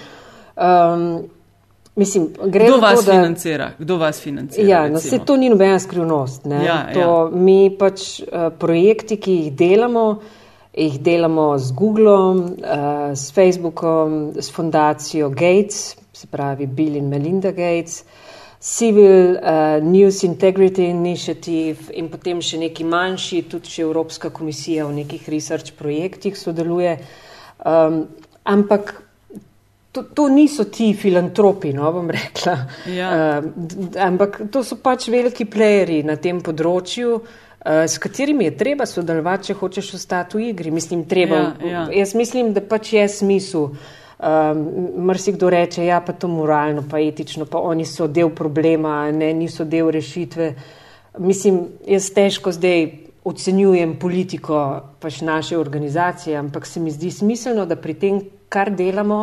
um, 0.94 1.30
mislim, 1.96 2.30
Kdo 2.46 2.78
vas 2.78 3.00
to, 3.00 3.06
da... 3.06 3.12
financira? 3.12 3.72
Kdo 3.80 3.98
vas 3.98 4.22
financira? 4.22 4.67
Ja, 4.67 4.89
no, 4.89 5.00
se 5.00 5.20
to 5.20 5.38
ni 5.38 5.50
nobena 5.50 5.80
skrivnost. 5.80 6.46
Ja, 6.65 6.88
to, 6.94 7.00
ja. 7.00 7.30
Mi 7.34 7.76
pač 7.80 8.22
uh, 8.22 8.50
projekti, 8.60 9.17
ki 9.17 9.38
jih 9.38 9.54
delamo, 9.54 10.06
jih 10.74 11.00
delamo 11.00 11.58
z 11.58 11.72
Googlom, 11.78 12.44
uh, 12.44 13.12
s 13.15 13.32
Facebookom, 13.36 14.34
s 14.39 14.52
fundacijo 14.52 15.30
Gates, 15.30 15.96
se 16.13 16.28
pravi 16.28 16.67
Bill 16.67 16.96
in 16.96 17.10
Melinda 17.10 17.52
Gates. 17.52 18.04
Civil 18.62 19.39
uh, 19.41 19.82
News 19.82 20.24
Integrity 20.24 20.86
Initiative 20.86 21.89
in 21.98 22.12
potem 22.13 22.44
še 22.46 22.60
neki 22.62 22.86
manjši, 22.86 23.39
tudi 23.50 23.72
še 23.74 23.82
Evropska 23.82 24.30
komisija 24.30 24.86
v 24.86 25.00
nekih 25.00 25.26
research 25.34 25.74
projektih 25.80 26.38
sodeluje. 26.38 26.91
Um, 27.65 28.04
Ampak 28.43 28.93
to, 29.91 30.04
to 30.04 30.27
niso 30.30 30.65
ti 30.71 30.93
filantropi, 30.93 31.73
no 31.73 31.91
bom 31.91 32.10
rekla. 32.10 32.56
Ja. 32.88 33.10
Uh, 33.12 33.95
ampak 33.99 34.41
to 34.51 34.63
so 34.63 34.80
pač 34.82 35.10
veliki 35.12 35.45
plejeri 35.45 36.01
na 36.08 36.15
tem 36.15 36.41
področju. 36.41 37.15
Uh, 37.62 37.84
s 37.86 38.01
katerimi 38.01 38.47
je 38.47 38.58
treba 38.58 38.88
sodelovati, 38.89 39.51
če 39.51 39.58
hočeš 39.60 39.93
ostati 39.99 40.39
v 40.39 40.51
igri? 40.54 40.71
Mislim, 40.73 41.04
treba, 41.06 41.41
ja, 41.62 41.71
ja. 41.71 41.84
Jaz 42.01 42.15
mislim, 42.17 42.54
da 42.56 42.63
pač 42.63 42.95
je 42.97 43.08
smisel. 43.12 43.73
Um, 44.21 44.60
Mrsikdo 45.10 45.49
reče, 45.49 45.84
ja, 45.86 45.97
pa 46.06 46.13
to 46.13 46.30
moralno, 46.30 46.84
pa 46.89 46.99
etično, 47.01 47.47
pa 47.49 47.58
oni 47.58 47.86
so 47.89 48.06
del 48.08 48.30
problema, 48.38 49.10
ne, 49.12 49.32
niso 49.34 49.65
del 49.65 49.89
rešitve. 49.91 50.51
Mislim, 51.19 51.63
jaz 51.89 52.12
težko 52.13 52.54
zdaj 52.54 52.86
ocenjujem 53.23 53.95
politiko 53.99 54.81
pač 54.99 55.21
naše 55.21 55.57
organizacije, 55.57 56.38
ampak 56.38 56.65
se 56.65 56.79
mi 56.79 56.91
zdi 56.91 57.12
smiselno, 57.12 57.65
da 57.65 57.75
pri 57.75 57.93
tem, 57.93 58.21
kar 58.49 58.71
delamo, 58.75 59.21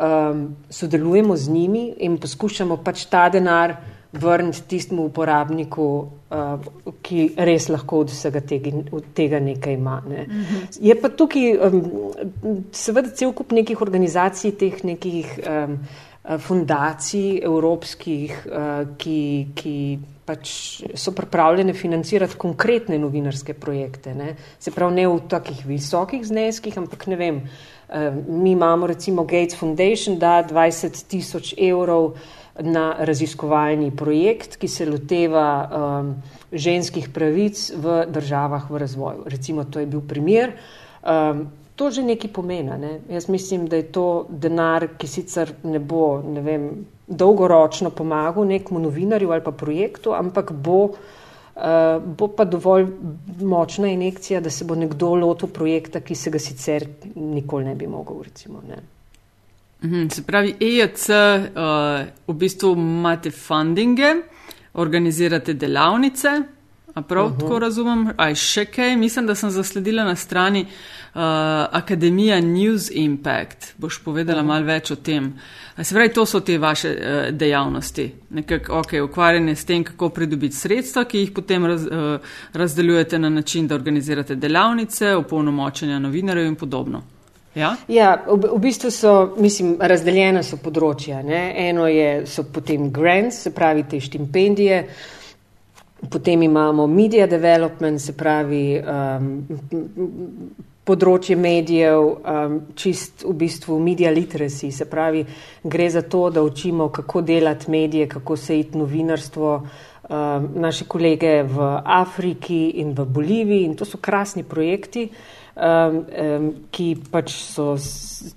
um, 0.00 0.56
sodelujemo 0.70 1.36
z 1.36 1.48
njimi 1.48 1.86
in 1.98 2.18
poskušamo 2.18 2.80
pač 2.84 3.04
ta 3.10 3.28
denar 3.28 3.76
vrniti 4.12 4.62
tistemu 4.66 5.04
uporabniku, 5.06 5.86
uh, 6.30 6.94
ki 7.02 7.26
res 7.36 7.68
lahko 7.70 8.00
od 8.04 8.10
vsega 8.10 8.40
tega, 8.40 8.72
od 8.92 9.12
tega 9.14 9.38
nekaj 9.40 9.74
ima. 9.74 10.02
Ne. 10.08 10.22
Uh 10.22 10.34
mhm. 10.34 10.56
-huh. 10.56 10.78
Je 10.80 11.00
pa 11.00 11.08
tukaj 11.08 11.58
um, 11.58 11.82
seveda 12.72 13.10
cel 13.10 13.32
kup 13.32 13.52
nekih 13.52 13.82
organizacij, 13.82 14.52
teh 14.52 14.84
nekih 14.84 15.38
um, 15.38 15.78
fundacij 16.38 17.40
evropskih, 17.44 18.46
uh, 18.46 18.96
ki, 18.96 19.46
ki 19.54 19.98
pač 20.30 20.52
so 20.94 21.12
pripravljene 21.16 21.74
financirati 21.74 22.38
konkretne 22.38 22.98
novinarske 23.02 23.54
projekte. 23.58 24.14
Ne? 24.14 24.34
Se 24.62 24.70
pravi, 24.70 25.00
ne 25.00 25.08
v 25.10 25.18
takih 25.30 25.64
visokih 25.66 26.22
zneskih, 26.26 26.78
ampak 26.78 27.08
ne 27.10 27.18
vem. 27.18 27.40
Uh, 27.90 28.14
mi 28.28 28.54
imamo 28.54 28.86
recimo 28.86 29.26
Gates 29.26 29.58
Foundation, 29.58 30.18
da 30.22 30.38
20 30.46 31.02
tisoč 31.10 31.54
evrov 31.58 32.14
na 32.62 32.92
raziskovalni 32.98 33.90
projekt, 33.96 34.58
ki 34.60 34.68
se 34.68 34.86
loteva 34.86 35.46
um, 35.64 36.12
ženskih 36.52 37.08
pravic 37.14 37.70
v 37.74 38.04
državah 38.10 38.68
v 38.70 38.82
razvoju. 38.84 39.24
Recimo, 39.32 39.64
to 39.64 39.80
je 39.80 39.88
bil 39.90 40.02
primer. 40.06 40.54
Um, 41.00 41.48
to 41.80 41.88
že 41.90 42.02
nekaj 42.04 42.28
pomeni. 42.28 42.76
Ne? 42.76 42.98
Jaz 43.08 43.28
mislim, 43.32 43.64
da 43.68 43.78
je 43.80 43.88
to 43.88 44.26
denar, 44.28 44.84
ki 45.00 45.08
sicer 45.08 45.54
ne 45.64 45.80
bo, 45.80 46.20
ne 46.20 46.42
vem, 46.44 46.66
dolgoročno 47.08 47.90
pomagal 47.96 48.44
nekmu 48.44 48.82
novinarju 48.84 49.32
ali 49.32 49.44
pa 49.44 49.50
projektu, 49.50 50.12
ampak 50.12 50.52
bo, 50.52 50.82
uh, 50.92 51.96
bo 52.04 52.28
pa 52.36 52.44
dovolj 52.44 52.84
močna 53.40 53.88
injekcija, 53.88 54.44
da 54.44 54.52
se 54.52 54.68
bo 54.68 54.76
nekdo 54.76 55.14
lotil 55.14 55.48
projekta, 55.48 56.04
ki 56.04 56.14
se 56.14 56.30
ga 56.30 56.38
sicer 56.38 56.84
nikoli 57.16 57.64
ne 57.64 57.74
bi 57.74 57.88
mogel. 57.88 58.20
Recimo, 58.28 58.60
ne. 58.68 58.82
Mhm, 59.80 60.08
se 60.12 60.22
pravi, 60.22 60.54
EJC, 60.60 61.08
uh, 61.08 62.06
v 62.28 62.38
bistvu 62.44 62.76
imate 62.76 63.32
fundinge, 63.32 64.14
organizirate 64.74 65.56
delavnice, 65.56 66.28
a 66.94 67.02
prav 67.02 67.26
uh 67.26 67.32
-huh. 67.32 67.40
tako 67.40 67.58
razumem, 67.58 68.10
aj 68.16 68.34
še 68.34 68.64
kaj, 68.64 68.96
mislim, 68.96 69.26
da 69.26 69.34
sem 69.34 69.50
zasledila 69.50 70.04
na 70.04 70.16
strani 70.16 70.60
uh, 70.60 70.99
Akademija 71.12 72.40
News 72.40 72.90
Impact, 72.90 73.74
boš 73.78 73.98
povedala 74.04 74.42
-huh. 74.42 74.46
malo 74.46 74.66
več 74.66 74.90
o 74.90 74.96
tem. 74.96 75.38
Se 75.82 75.94
pravi, 75.94 76.12
to 76.12 76.26
so 76.26 76.40
te 76.40 76.58
vaše 76.58 76.88
uh, 76.88 77.34
dejavnosti, 77.36 78.12
nekako 78.30 78.72
okay, 78.72 79.00
ukvarjanje 79.00 79.54
s 79.56 79.64
tem, 79.64 79.84
kako 79.84 80.08
pridobiti 80.08 80.56
sredstva, 80.56 81.04
ki 81.04 81.18
jih 81.18 81.30
potem 81.30 81.66
raz, 81.66 81.86
uh, 81.86 82.20
razdeljujete 82.52 83.18
na 83.18 83.28
način, 83.28 83.66
da 83.66 83.74
organizirate 83.74 84.34
delavnice, 84.34 85.14
opolnomočenja 85.14 85.98
novinarjev 85.98 86.46
in 86.46 86.54
podobno. 86.54 87.02
Ja, 87.54 87.76
ja 87.88 88.24
v, 88.26 88.46
v 88.54 88.58
bistvu 88.58 88.90
so, 88.90 89.34
mislim, 89.38 89.74
razdeljene 89.80 90.42
so 90.42 90.56
področja. 90.56 91.22
Ne? 91.22 91.68
Eno 91.68 91.88
je, 91.90 92.26
so 92.26 92.44
potem 92.46 92.92
grants, 92.94 93.42
se 93.42 93.50
pravi 93.50 93.82
te 93.90 94.00
štipendije, 94.00 94.84
potem 96.10 96.42
imamo 96.42 96.86
media 96.86 97.26
development, 97.26 98.00
se 98.00 98.12
pravi 98.16 98.78
um, 98.78 99.46
področje 100.84 101.36
medijev, 101.36 102.00
um, 102.00 102.56
čist 102.74 103.24
v 103.26 103.34
bistvu 103.44 103.78
media 103.82 104.10
literacy, 104.10 104.70
se 104.72 104.86
pravi, 104.90 105.24
gre 105.62 105.90
za 105.90 106.02
to, 106.02 106.28
da 106.30 106.42
učimo, 106.42 106.88
kako 106.88 107.22
delati 107.22 107.70
medije, 107.70 108.08
kako 108.08 108.36
se 108.36 108.58
iti 108.60 108.78
novinarstvo. 108.78 109.54
Um, 110.10 110.48
naše 110.58 110.88
kolege 110.90 111.44
v 111.46 111.66
Afriki 111.86 112.80
in 112.82 112.96
v 112.98 113.04
Boliviji, 113.06 113.62
in 113.68 113.76
to 113.78 113.86
so 113.86 114.00
krasni 114.02 114.42
projekti, 114.42 115.04
um, 115.54 116.00
um, 116.02 116.48
ki 116.66 116.86
pač 117.12 117.30
so 117.30 117.76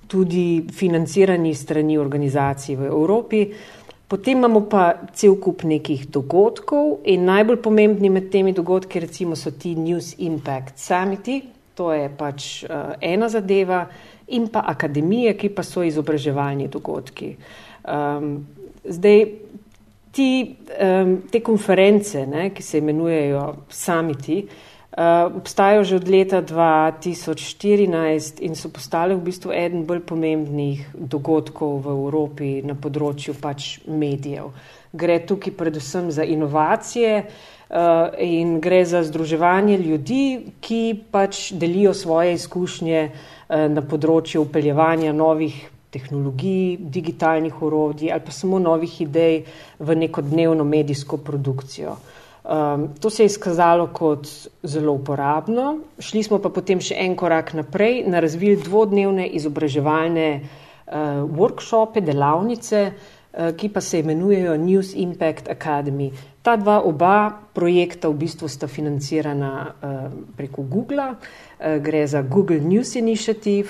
tudi 0.05 0.67
financirani 0.69 1.55
strani 1.57 1.97
organizacij 1.97 2.77
v 2.77 2.91
Evropi. 2.91 3.41
Potem 4.05 4.37
imamo 4.37 4.67
pa 4.69 4.93
cel 5.17 5.39
kup 5.41 5.63
nekih 5.65 6.05
dogodkov 6.13 7.01
in 7.09 7.25
najbolj 7.25 7.57
pomembni 7.57 8.11
med 8.13 8.29
temi 8.29 8.53
dogodki 8.53 9.01
recimo 9.01 9.33
so 9.33 9.55
ti 9.57 9.73
News 9.73 10.13
Impact 10.21 10.77
Summiti, 10.77 11.39
To 11.73 11.93
je 11.93 12.09
pač 12.17 12.63
uh, 12.63 12.93
ena 13.01 13.29
zadeva, 13.29 13.87
in 14.27 14.47
pa 14.47 14.63
akademije, 14.67 15.37
ki 15.37 15.49
pa 15.49 15.63
so 15.63 15.83
izobraževalni 15.83 16.67
dogodki. 16.71 17.35
Um, 17.83 18.45
zdaj, 18.85 19.25
ti, 20.11 20.55
um, 20.79 21.17
te 21.31 21.41
konference, 21.43 22.25
ne, 22.27 22.49
ki 22.55 22.63
se 22.63 22.79
imenujejo 22.79 23.47
samiti, 23.69 24.45
uh, 24.45 25.35
obstajajo 25.41 25.83
že 25.83 25.95
od 25.95 26.09
leta 26.09 26.41
2014 26.41 28.41
in 28.41 28.55
so 28.55 28.69
postale 28.69 29.15
v 29.15 29.25
bistvu 29.25 29.51
eden 29.51 29.85
bolj 29.85 30.05
pomembnih 30.07 30.87
dogodkov 30.93 31.81
v 31.83 31.97
Evropi 31.97 32.61
na 32.63 32.75
področju 32.75 33.35
pač 33.41 33.79
medijev. 33.87 34.53
Gre 34.93 35.19
tukaj 35.25 35.53
predvsem 35.57 36.11
za 36.13 36.23
inovacije, 36.23 37.17
uh, 37.17 37.27
Eh, 37.27 37.52
in 38.19 38.59
gre 38.61 38.85
za 38.85 39.03
združevanje 39.03 39.77
ljudi, 39.77 40.53
ki 40.61 40.95
pač 41.11 41.51
delijo 41.51 41.93
svoje 41.93 42.33
izkušnje 42.37 42.99
eh, 43.01 43.69
na 43.69 43.81
področju 43.81 44.43
upeljevanja 44.45 45.13
novih 45.13 45.55
tehnologij, 45.93 46.77
digitalnih 46.77 47.61
orodij 47.61 48.11
ali 48.13 48.25
pa 48.25 48.33
samo 48.33 48.59
novih 48.59 49.01
idej 49.01 49.43
v 49.79 49.95
neko 49.95 50.21
dnevno 50.21 50.63
medijsko 50.63 51.17
produkcijo. 51.17 51.95
Um, 52.43 52.89
to 52.99 53.09
se 53.09 53.23
je 53.23 53.31
izkazalo 53.31 53.87
kot 53.93 54.27
zelo 54.63 54.93
uporabno. 54.93 55.77
Šli 55.99 56.23
smo 56.23 56.41
pa 56.43 56.49
potem 56.49 56.81
še 56.81 56.97
en 56.99 57.15
korak 57.15 57.53
naprej 57.53 58.03
na 58.09 58.19
razvil 58.19 58.57
dvodnevne 58.59 59.29
izobraževalne 59.37 60.29
uh, 60.41 61.23
workshope, 61.29 62.01
delavnice, 62.03 62.81
uh, 62.89 63.22
ki 63.33 63.69
pa 63.73 63.81
se 63.81 63.99
imenujejo 63.99 64.57
News 64.57 64.93
Impact 64.95 65.49
Academy. 65.49 66.11
Ta 66.41 66.55
dva 66.55 66.81
oba 66.85 67.33
projekta 67.53 68.09
v 68.09 68.19
bistvu 68.25 68.47
sta 68.47 68.67
financirana 68.67 69.51
uh, 69.65 70.11
preko 70.37 70.61
Google, 70.61 71.15
uh, 71.15 71.81
gre 71.81 72.07
za 72.07 72.21
Google 72.21 72.61
News 72.61 72.95
Initiative 72.95 73.69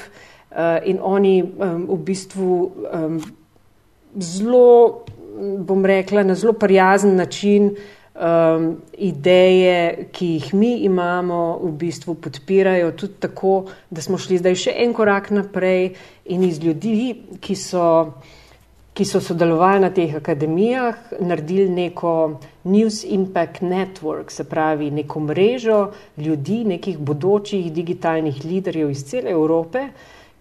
in 0.86 1.00
oni 1.02 1.42
v 1.42 1.96
bistvu 1.98 2.72
zelo, 4.14 5.02
bom 5.58 5.86
rekla, 5.86 6.24
na 6.24 6.36
zelo 6.36 6.54
prijazen 6.54 7.16
način 7.16 7.72
um, 8.14 8.78
ideje, 8.98 10.10
ki 10.12 10.26
jih 10.26 10.54
mi 10.54 10.76
imamo, 10.86 11.60
v 11.64 11.72
bistvu 11.72 12.16
podpirajo 12.16 12.92
tudi 12.92 13.14
tako, 13.20 13.66
da 13.90 14.02
smo 14.02 14.18
šli 14.18 14.38
zdaj 14.38 14.56
še 14.56 14.76
en 14.86 14.94
korak 14.94 15.32
naprej 15.32 15.94
in 16.26 16.44
iz 16.44 16.62
ljudi, 16.64 17.16
ki 17.42 17.56
so, 17.56 18.14
ki 18.94 19.06
so 19.06 19.20
sodelovali 19.22 19.82
na 19.82 19.90
teh 19.90 20.16
akademijah, 20.16 20.96
naredili 21.20 21.70
neko 21.70 22.40
News 22.64 23.04
Impact 23.04 23.62
Network, 23.62 24.30
se 24.32 24.44
pravi 24.44 24.92
neko 24.92 25.20
mrežo 25.20 25.92
ljudi, 26.18 26.64
nekih 26.66 26.98
bodočih 26.98 27.72
digitalnih 27.74 28.46
liderjev 28.46 28.92
iz 28.92 29.06
cele 29.06 29.32
Evrope, 29.32 29.88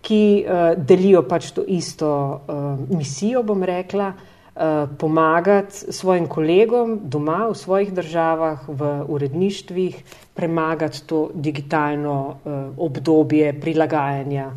ki 0.02 0.44
uh, 0.44 0.76
delijo 0.76 1.22
pač 1.28 1.52
to 1.56 1.64
isto 1.64 2.10
uh, 2.48 2.98
misijo, 2.98 3.42
bom 3.42 3.62
rekla. 3.62 4.12
Eh, 4.52 4.86
pomagati 4.98 5.92
svojim 5.92 6.26
kolegom 6.28 6.98
doma, 7.08 7.48
v 7.48 7.54
svojih 7.56 7.92
državah, 7.92 8.66
v 8.68 8.90
uredništvih, 9.08 10.02
premagati 10.34 11.00
to 11.06 11.30
digitalno 11.34 12.36
uh, 12.44 12.52
obdobje 12.76 13.52
prilagajanja 13.60 14.50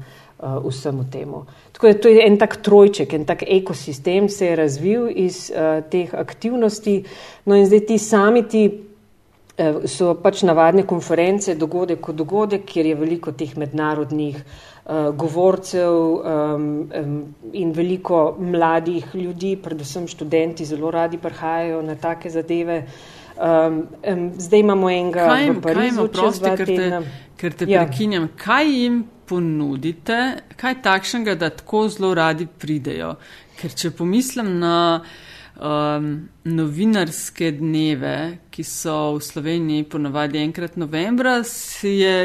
uh, 0.45 0.65
vsemu 0.65 1.05
temu. 1.11 1.45
Tako 1.71 1.87
da 1.87 1.93
to 1.93 2.07
je 2.07 2.27
en 2.27 2.37
tak 2.37 2.57
trojček, 2.61 3.13
en 3.13 3.25
tak 3.25 3.43
ekosistem 3.47 4.29
se 4.29 4.45
je 4.45 4.55
razvil 4.55 5.09
iz 5.15 5.51
uh, 5.51 5.83
teh 5.89 6.13
aktivnosti. 6.13 7.03
No 7.45 7.55
in 7.55 7.65
zdaj 7.65 7.85
ti 7.85 7.97
samiti 7.97 8.65
uh, 9.57 9.83
so 9.85 10.13
pač 10.21 10.43
navadne 10.43 10.85
konference, 10.85 11.55
dogodek 11.55 12.01
kot 12.01 12.15
dogodek, 12.15 12.65
kjer 12.65 12.85
je 12.85 12.95
veliko 12.95 13.31
teh 13.31 13.57
mednarodnih 13.57 14.37
uh, 14.37 15.09
govorcev 15.17 15.91
um, 15.91 16.69
um, 17.01 17.19
in 17.53 17.73
veliko 17.73 18.35
mladih 18.39 19.15
ljudi, 19.15 19.55
predvsem 19.57 20.07
študenti, 20.07 20.65
zelo 20.65 20.91
radi 20.91 21.17
prihajajo 21.17 21.81
na 21.81 21.95
take 21.95 22.29
zadeve. 22.29 22.85
Um, 23.35 23.81
um, 24.07 24.31
zdaj 24.39 24.59
imamo 24.59 24.89
enega, 24.89 25.25
kaj 25.27 25.43
jim, 25.43 25.55
v 25.57 25.61
Parizu, 25.61 26.07
kaj 26.07 26.29
jim, 26.31 26.55
ker 26.55 26.65
te, 26.67 27.01
ker 27.35 27.53
te 27.59 27.65
ja. 27.67 27.81
prekinjam, 27.83 28.29
kaj 28.39 28.71
jim 28.71 29.03
ponudite, 29.27 30.17
kaj 30.55 30.81
takšnega, 30.81 31.35
da 31.35 31.49
tako 31.49 31.87
zelo 31.89 32.13
radi 32.13 32.47
pridejo? 32.47 33.15
Ker 33.59 33.73
če 33.73 33.91
pomislim 33.95 34.57
na 34.59 34.75
um, 34.99 36.09
novinarske 36.43 37.51
dneve, 37.59 38.15
ki 38.51 38.63
so 38.67 39.15
v 39.15 39.21
Sloveniji 39.23 39.87
ponavadi 39.89 40.41
enkrat 40.43 40.75
novembra, 40.77 41.37
je, 41.83 42.15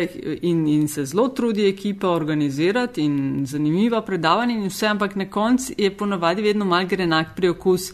in, 0.42 0.66
in 0.68 0.88
se 0.88 1.04
zelo 1.04 1.28
trudi 1.28 1.68
ekipa 1.68 2.10
organizirati 2.10 3.04
in 3.04 3.46
zanimiva 3.46 4.02
predavanja 4.02 4.58
in 4.58 4.66
vse, 4.68 4.90
ampak 4.90 5.16
na 5.16 5.30
koncu 5.30 5.74
je 5.78 5.90
ponavadi 5.96 6.42
vedno 6.42 6.64
mal 6.64 6.86
gre 6.90 7.06
enak 7.06 7.34
priokus, 7.36 7.92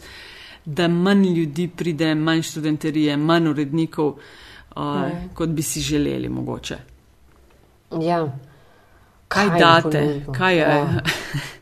da 0.65 0.87
manj 0.87 1.29
ljudi 1.37 1.67
pride, 1.67 2.11
manj 2.15 2.41
študenterije, 2.49 3.15
manj 3.17 3.53
urednikov, 3.53 4.17
uh, 4.75 5.31
kot 5.33 5.49
bi 5.49 5.63
si 5.63 5.81
želeli 5.81 6.29
mogoče. 6.29 6.77
Ja. 8.01 8.25
Kaj, 9.27 9.49
kaj 9.49 9.59
date? 9.59 10.03
Kaj 10.31 10.55
je? 10.55 10.61
Ja. 10.61 11.01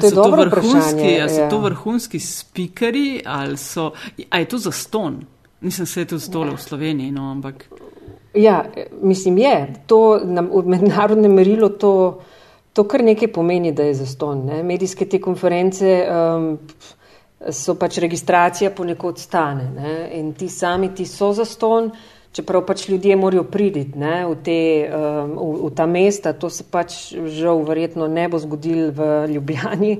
To 0.00 0.06
je 0.06 0.10
so, 0.10 0.22
to 0.22 0.30
vrhunski, 0.30 1.28
so 1.28 1.40
ja. 1.40 1.48
to 1.48 1.58
vrhunski 1.58 2.20
spikeri 2.20 3.22
ali 3.26 3.56
so. 3.56 3.92
A 4.30 4.38
je 4.38 4.44
to 4.44 4.58
za 4.58 4.70
ston? 4.70 5.24
Nisem 5.60 5.86
se 5.86 6.04
tu 6.04 6.20
stole 6.20 6.50
v 6.54 6.62
Sloveniji, 6.62 7.10
no, 7.10 7.30
ampak. 7.30 7.64
Ja, 8.34 8.64
mislim, 9.02 9.38
je. 9.38 9.74
To 9.86 10.20
na, 10.24 10.40
v 10.42 10.62
mednarodnem 10.66 11.32
merilu 11.34 11.68
to, 11.68 12.20
to 12.72 12.84
kar 12.84 13.02
nekaj 13.02 13.32
pomeni, 13.32 13.72
da 13.72 13.82
je 13.82 13.94
za 13.94 14.06
ston. 14.06 14.44
Ne. 14.46 14.62
Medijske 14.62 15.08
te 15.08 15.20
konference 15.20 16.06
um, 16.06 16.58
so 17.50 17.74
pač 17.74 17.98
registracija 17.98 18.70
ponekod 18.70 19.18
stane 19.18 19.70
ne. 19.74 19.96
in 20.18 20.32
ti 20.34 20.48
sami 20.48 20.94
ti 20.94 21.06
so 21.06 21.32
za 21.32 21.44
ston 21.44 21.90
čeprav 22.32 22.64
pač 22.66 22.88
ljudje 22.88 23.16
morajo 23.16 23.44
priditi 23.48 23.98
ne, 23.98 24.26
v, 24.26 24.36
te, 24.44 24.58
um, 24.88 25.34
v, 25.36 25.68
v 25.68 25.70
ta 25.74 25.86
mesta, 25.86 26.32
to 26.32 26.50
se 26.50 26.64
pač 26.64 26.98
žal 27.12 27.62
verjetno 27.66 28.08
ne 28.08 28.28
bo 28.28 28.38
zgodil 28.38 28.90
v 28.94 29.10
Ljubljani, 29.34 29.98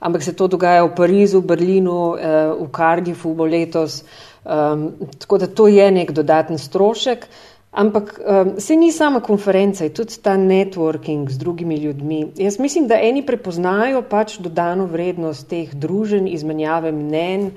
ampak 0.00 0.22
se 0.22 0.36
to 0.36 0.48
dogaja 0.48 0.84
v 0.84 0.94
Parizu, 0.96 1.40
Berlinu, 1.40 2.00
uh, 2.14 2.56
v 2.60 2.68
Cardiffu 2.76 3.34
bo 3.34 3.48
letos. 3.48 4.02
Um, 4.40 4.92
tako 5.20 5.38
da 5.38 5.46
to 5.46 5.68
je 5.68 5.84
nek 5.92 6.12
dodaten 6.16 6.58
strošek. 6.58 7.26
Ampak 7.70 8.16
um, 8.18 8.54
se 8.58 8.74
ni 8.76 8.90
sama 8.92 9.20
konferenca, 9.20 9.84
je 9.84 9.94
tudi 9.94 10.16
ta 10.22 10.34
networking 10.34 11.30
z 11.30 11.38
drugimi 11.38 11.76
ljudmi. 11.76 12.32
Jaz 12.36 12.58
mislim, 12.58 12.88
da 12.90 12.98
eni 12.98 13.22
prepoznajo 13.26 14.02
pač 14.02 14.40
dodano 14.42 14.88
vrednost 14.90 15.46
teh 15.48 15.70
druženj, 15.74 16.32
izmenjave 16.34 16.90
mnen, 16.92 17.52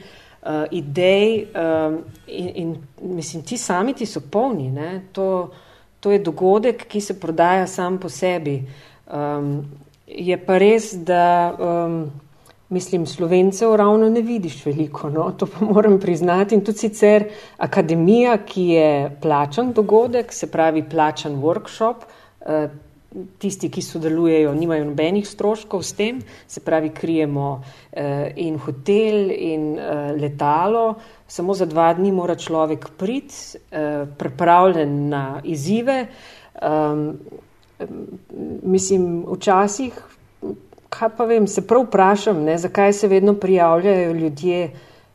uh, 0.45 0.63
idej 0.71 1.45
um, 1.55 2.03
in, 2.27 2.49
in 2.55 2.77
mislim, 3.01 3.43
ti 3.43 3.57
sami 3.57 3.93
ti 3.93 4.05
so 4.05 4.21
polni. 4.31 4.71
To, 5.11 5.51
to 5.99 6.11
je 6.11 6.19
dogodek, 6.19 6.87
ki 6.87 7.01
se 7.01 7.19
prodaja 7.19 7.67
sam 7.67 7.97
po 7.97 8.09
sebi. 8.09 8.63
Um, 9.07 9.65
je 10.07 10.37
pa 10.45 10.57
res, 10.57 10.93
da 10.93 11.55
um, 11.59 12.11
mislim, 12.69 13.05
slovencev 13.05 13.75
ravno 13.75 14.09
ne 14.09 14.21
vidiš 14.21 14.65
veliko, 14.65 15.09
no? 15.09 15.31
to 15.37 15.45
pa 15.45 15.65
moram 15.65 15.99
priznati. 15.99 16.55
In 16.55 16.63
tudi 16.65 16.77
sicer 16.77 17.29
akademija, 17.57 18.37
ki 18.45 18.67
je 18.67 19.17
plačan 19.21 19.73
dogodek, 19.73 20.33
se 20.33 20.51
pravi 20.51 20.83
plačan 20.89 21.41
workshop. 21.41 21.95
Uh, 22.41 22.71
tisti, 23.37 23.69
ki 23.69 23.81
sodelujejo, 23.81 24.53
nimajo 24.57 24.85
nobenih 24.89 25.27
stroškov 25.27 25.83
s 25.83 25.93
tem, 25.97 26.21
se 26.47 26.61
pravi, 26.65 26.89
krijemo 26.89 27.61
eh, 27.91 28.33
in 28.35 28.57
hotel, 28.57 29.31
in 29.31 29.77
eh, 29.77 30.13
letalo. 30.19 30.95
Samo 31.27 31.53
za 31.53 31.65
dva 31.65 31.93
dni 31.93 32.11
mora 32.11 32.35
človek 32.35 32.89
priti, 32.97 33.59
eh, 33.71 34.05
pripravljen 34.17 35.09
na 35.09 35.41
izzive. 35.43 36.07
Um, 36.63 37.17
mislim, 38.63 39.25
včasih, 39.27 39.93
kaj 40.89 41.09
pa 41.17 41.25
vem, 41.25 41.47
se 41.47 41.63
prav 41.67 41.87
vprašam, 41.87 42.43
ne, 42.45 42.57
zakaj 42.57 42.93
se 42.93 43.07
vedno 43.07 43.33
prijavljajo 43.33 44.11
ljudje 44.13 44.69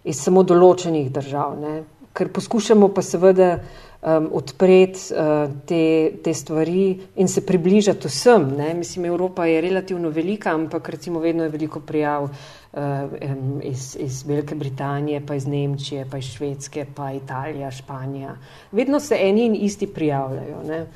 iz 0.05 0.21
samo 0.21 0.43
določenih 0.43 1.13
držav. 1.15 1.55
Ne? 1.61 1.75
Ker 2.13 2.33
poskušamo 2.35 2.89
pa 2.95 3.03
seveda 3.03 3.59
um, 4.03 4.29
odpreti 4.33 5.01
uh, 5.11 5.51
te, 5.67 6.13
te 6.25 6.35
stvari 6.35 6.99
in 7.17 7.29
se 7.29 7.47
približati 7.47 8.09
vsem. 8.09 8.51
Ne? 8.57 8.75
Mislim, 8.75 9.05
Evropa 9.05 9.47
je 9.47 9.61
relativno 9.61 10.09
velika, 10.09 10.55
ampak 10.55 10.89
recimo 10.89 11.21
vedno 11.21 11.43
je 11.43 11.49
veliko 11.49 11.81
prijav 11.81 12.23
uh, 12.23 12.31
um, 12.73 13.61
iz, 13.63 13.97
iz 14.01 14.25
Velike 14.27 14.55
Britanije, 14.55 15.27
pa 15.27 15.35
iz 15.35 15.47
Nemčije, 15.47 16.07
pa 16.11 16.19
iz 16.19 16.25
Švedske, 16.25 16.87
pa 16.95 17.13
Italija, 17.13 17.71
Španija. 17.71 18.37
Vedno 18.73 19.01
se 19.01 19.17
eni 19.21 19.47
in 19.47 19.55
isti 19.55 19.87
prijavljajo. 19.87 20.63
Ne? 20.69 20.87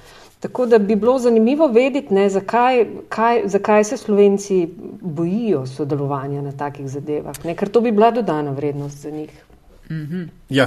Tako 0.43 0.67
da 0.67 0.79
bi 0.79 0.97
bilo 0.97 1.19
zanimivo 1.19 1.67
vedeti, 1.67 2.15
ne, 2.15 2.29
zakaj, 2.31 2.87
kaj, 3.09 3.43
zakaj 3.45 3.85
se 3.85 3.97
Slovenci 3.97 4.69
bojijo 5.01 5.67
sodelovanja 5.67 6.43
na 6.43 6.53
takih 6.53 6.89
zadevah, 6.89 7.45
ne, 7.45 7.55
ker 7.55 7.69
to 7.69 7.81
bi 7.81 7.93
bila 7.93 8.11
dodana 8.11 8.51
vrednost 8.51 8.99
za 8.99 9.11
njih. 9.11 9.52
Mm 9.93 10.09
-hmm. 10.11 10.29
Ja, 10.49 10.67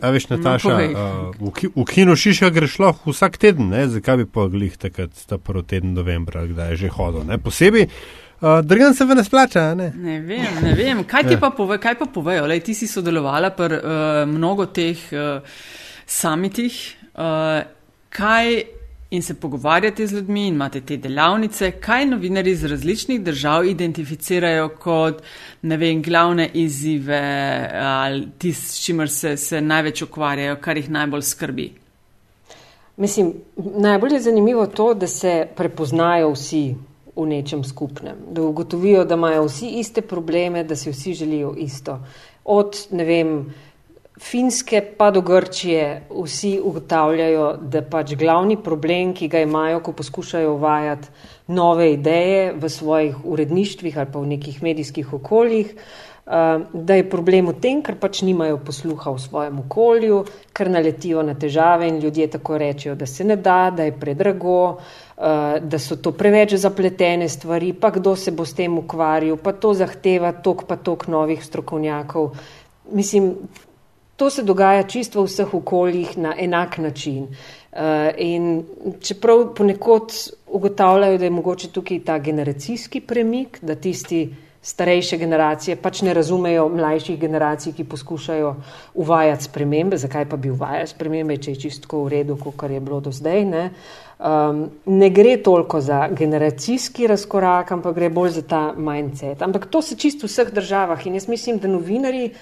a 0.00 0.10
veš, 0.10 0.28
Nataša, 0.28 0.68
uh, 0.68 1.48
v, 1.48 1.52
ki, 1.52 1.68
v 1.76 1.84
kino 1.84 2.16
Šiša 2.16 2.50
greš 2.50 2.78
lahko 2.78 3.10
vsak 3.10 3.36
teden, 3.36 3.68
ne? 3.68 3.88
zakaj 3.88 4.16
bi 4.16 4.26
pa 4.26 4.46
glih 4.48 4.76
takrat 4.76 5.10
ta 5.26 5.38
prvi 5.38 5.62
teden 5.62 5.92
novembra, 5.92 6.46
kdaj 6.46 6.70
je 6.70 6.76
že 6.76 6.88
hodil. 6.88 7.24
Ne? 7.24 7.38
Posebej, 7.38 7.88
uh, 8.40 8.60
drugam 8.62 8.94
se 8.94 9.04
ne 9.04 9.24
splača. 9.24 9.74
Ne? 9.74 9.92
ne 9.96 10.20
vem, 10.20 10.62
ne 10.62 10.74
vem. 10.74 11.04
Kaj 11.04 11.22
ti 11.22 11.32
ja. 11.32 11.40
pa, 11.40 11.50
pove, 11.50 11.78
kaj 11.78 11.98
pa 11.98 12.06
povejo? 12.14 12.46
Lej, 12.46 12.60
ti 12.60 12.74
si 12.74 12.86
sodelovala 12.86 13.50
pri 13.50 13.74
uh, 13.74 13.80
mnogo 14.28 14.66
teh 14.66 14.98
uh, 15.12 15.40
samitih. 16.06 16.96
Uh, 17.14 17.64
kaj 18.10 18.77
in 19.10 19.22
se 19.22 19.34
pogovarjate 19.34 20.06
z 20.06 20.12
ljudmi 20.12 20.46
in 20.46 20.54
imate 20.54 20.80
te 20.80 20.96
delavnice, 20.96 21.70
kaj 21.70 22.06
novinari 22.06 22.50
iz 22.50 22.64
različnih 22.64 23.22
držav 23.22 23.64
identificirajo 23.66 24.68
kot 24.68 25.22
ne 25.62 25.76
vem, 25.76 26.02
glavne 26.02 26.50
izzive 26.54 27.20
ali 27.74 28.26
tisto, 28.38 28.72
s 28.72 28.84
čimer 28.84 29.10
se, 29.10 29.36
se 29.36 29.60
največ 29.60 30.02
ukvarjajo, 30.02 30.56
kar 30.60 30.76
jih 30.76 30.90
najbolj 30.90 31.22
skrbi. 31.22 31.70
Mislim, 32.96 33.32
najbolj 33.56 34.14
je 34.14 34.20
zanimivo 34.20 34.66
to, 34.66 34.94
da 34.94 35.06
se 35.06 35.46
prepoznajo 35.56 36.32
vsi 36.32 36.74
v 37.16 37.26
nečem 37.26 37.64
skupnem, 37.64 38.16
da 38.30 38.42
ugotovijo, 38.42 39.04
da 39.04 39.14
imajo 39.14 39.44
vsi 39.46 39.68
iste 39.80 40.02
probleme, 40.02 40.64
da 40.64 40.76
si 40.76 40.90
vsi 40.90 41.14
želijo 41.14 41.54
isto. 41.56 41.98
Od, 42.44 42.76
ne 42.90 43.04
vem, 43.04 43.54
Finske 44.18 44.80
pa 44.98 45.10
do 45.10 45.20
Grčije 45.20 46.02
vsi 46.10 46.58
ugotavljajo, 46.64 47.52
da 47.62 47.82
pač 47.86 48.16
glavni 48.18 48.56
problem, 48.62 49.12
ki 49.14 49.28
ga 49.28 49.44
imajo, 49.44 49.80
ko 49.80 49.92
poskušajo 49.92 50.54
uvajati 50.54 51.08
nove 51.54 51.92
ideje 51.92 52.52
v 52.52 52.68
svojih 52.68 53.24
uredništvih 53.24 53.98
ali 53.98 54.10
pa 54.12 54.18
v 54.18 54.30
nekih 54.34 54.62
medijskih 54.62 55.12
okoljih, 55.14 55.70
eh, 55.74 56.64
da 56.72 56.94
je 56.94 57.10
problem 57.10 57.52
v 57.52 57.54
tem, 57.60 57.82
ker 57.82 57.94
pač 58.00 58.22
nimajo 58.26 58.58
posluha 58.58 59.12
v 59.14 59.22
svojem 59.22 59.60
okolju, 59.60 60.24
ker 60.52 60.70
naletijo 60.70 61.22
na 61.22 61.34
težave 61.34 61.88
in 61.88 62.00
ljudje 62.02 62.26
tako 62.30 62.58
rečejo, 62.58 62.94
da 62.94 63.06
se 63.06 63.24
ne 63.24 63.36
da, 63.36 63.70
da 63.70 63.86
je 63.86 63.94
predrago, 64.00 64.78
eh, 65.16 65.60
da 65.60 65.78
so 65.78 65.96
to 65.96 66.12
preveč 66.12 66.54
zapletene 66.54 67.28
stvari, 67.28 67.72
pa 67.72 67.90
kdo 67.90 68.16
se 68.16 68.30
bo 68.30 68.44
s 68.44 68.54
tem 68.54 68.78
ukvarjal, 68.78 69.36
pa 69.36 69.52
to 69.52 69.74
zahteva 69.74 70.32
tok 70.32 70.66
pa 70.66 70.76
tok 70.76 71.06
novih 71.06 71.44
strokovnjakov. 71.44 72.34
Mislim, 72.90 73.34
to 74.18 74.30
se 74.30 74.42
dogaja 74.42 74.82
čisto 74.82 75.22
v 75.22 75.30
vseh 75.30 75.54
okoljih 75.54 76.16
na 76.18 76.34
enak 76.38 76.78
način. 76.78 77.28
Uh, 77.28 77.78
in 78.16 78.64
čeprav 79.00 79.54
ponekod 79.54 80.10
ugotavljajo, 80.46 81.18
da 81.18 81.24
je 81.24 81.30
mogoče 81.30 81.70
tukaj 81.70 82.00
ta 82.04 82.18
generacijski 82.18 83.00
premik, 83.00 83.60
da 83.62 83.74
tisti 83.74 84.26
starejše 84.62 85.16
generacije 85.16 85.76
pač 85.76 86.02
ne 86.02 86.14
razumejo 86.14 86.66
mlajših 86.68 87.20
generacij, 87.20 87.72
ki 87.72 87.84
poskušajo 87.84 88.54
uvajati 88.94 89.44
spremembe, 89.44 89.96
zakaj 89.96 90.26
pa 90.28 90.36
bi 90.36 90.50
uvajali 90.50 90.90
spremembe, 90.90 91.38
če 91.38 91.54
je 91.54 91.62
čisto 91.68 92.02
v 92.02 92.08
redu, 92.16 92.36
kot 92.42 92.70
je 92.70 92.80
bilo 92.80 93.00
do 93.00 93.14
zdaj. 93.14 93.44
Ne? 93.44 93.64
Um, 94.18 94.66
ne 94.86 95.10
gre 95.14 95.36
toliko 95.46 95.80
za 95.80 96.08
generacijski 96.10 97.06
razkorak, 97.06 97.70
ampak 97.72 97.94
gre 97.94 98.10
bolj 98.10 98.40
za 98.40 98.42
ta 98.42 98.62
mindset. 98.76 99.46
Ampak 99.46 99.70
to 99.70 99.82
se 99.82 99.96
čisto 99.96 100.26
v 100.26 100.34
vseh 100.34 100.50
državah 100.50 101.06
in 101.06 101.14
jaz 101.14 101.28
mislim, 101.28 101.62
da 101.62 101.70
novinari 101.70 102.32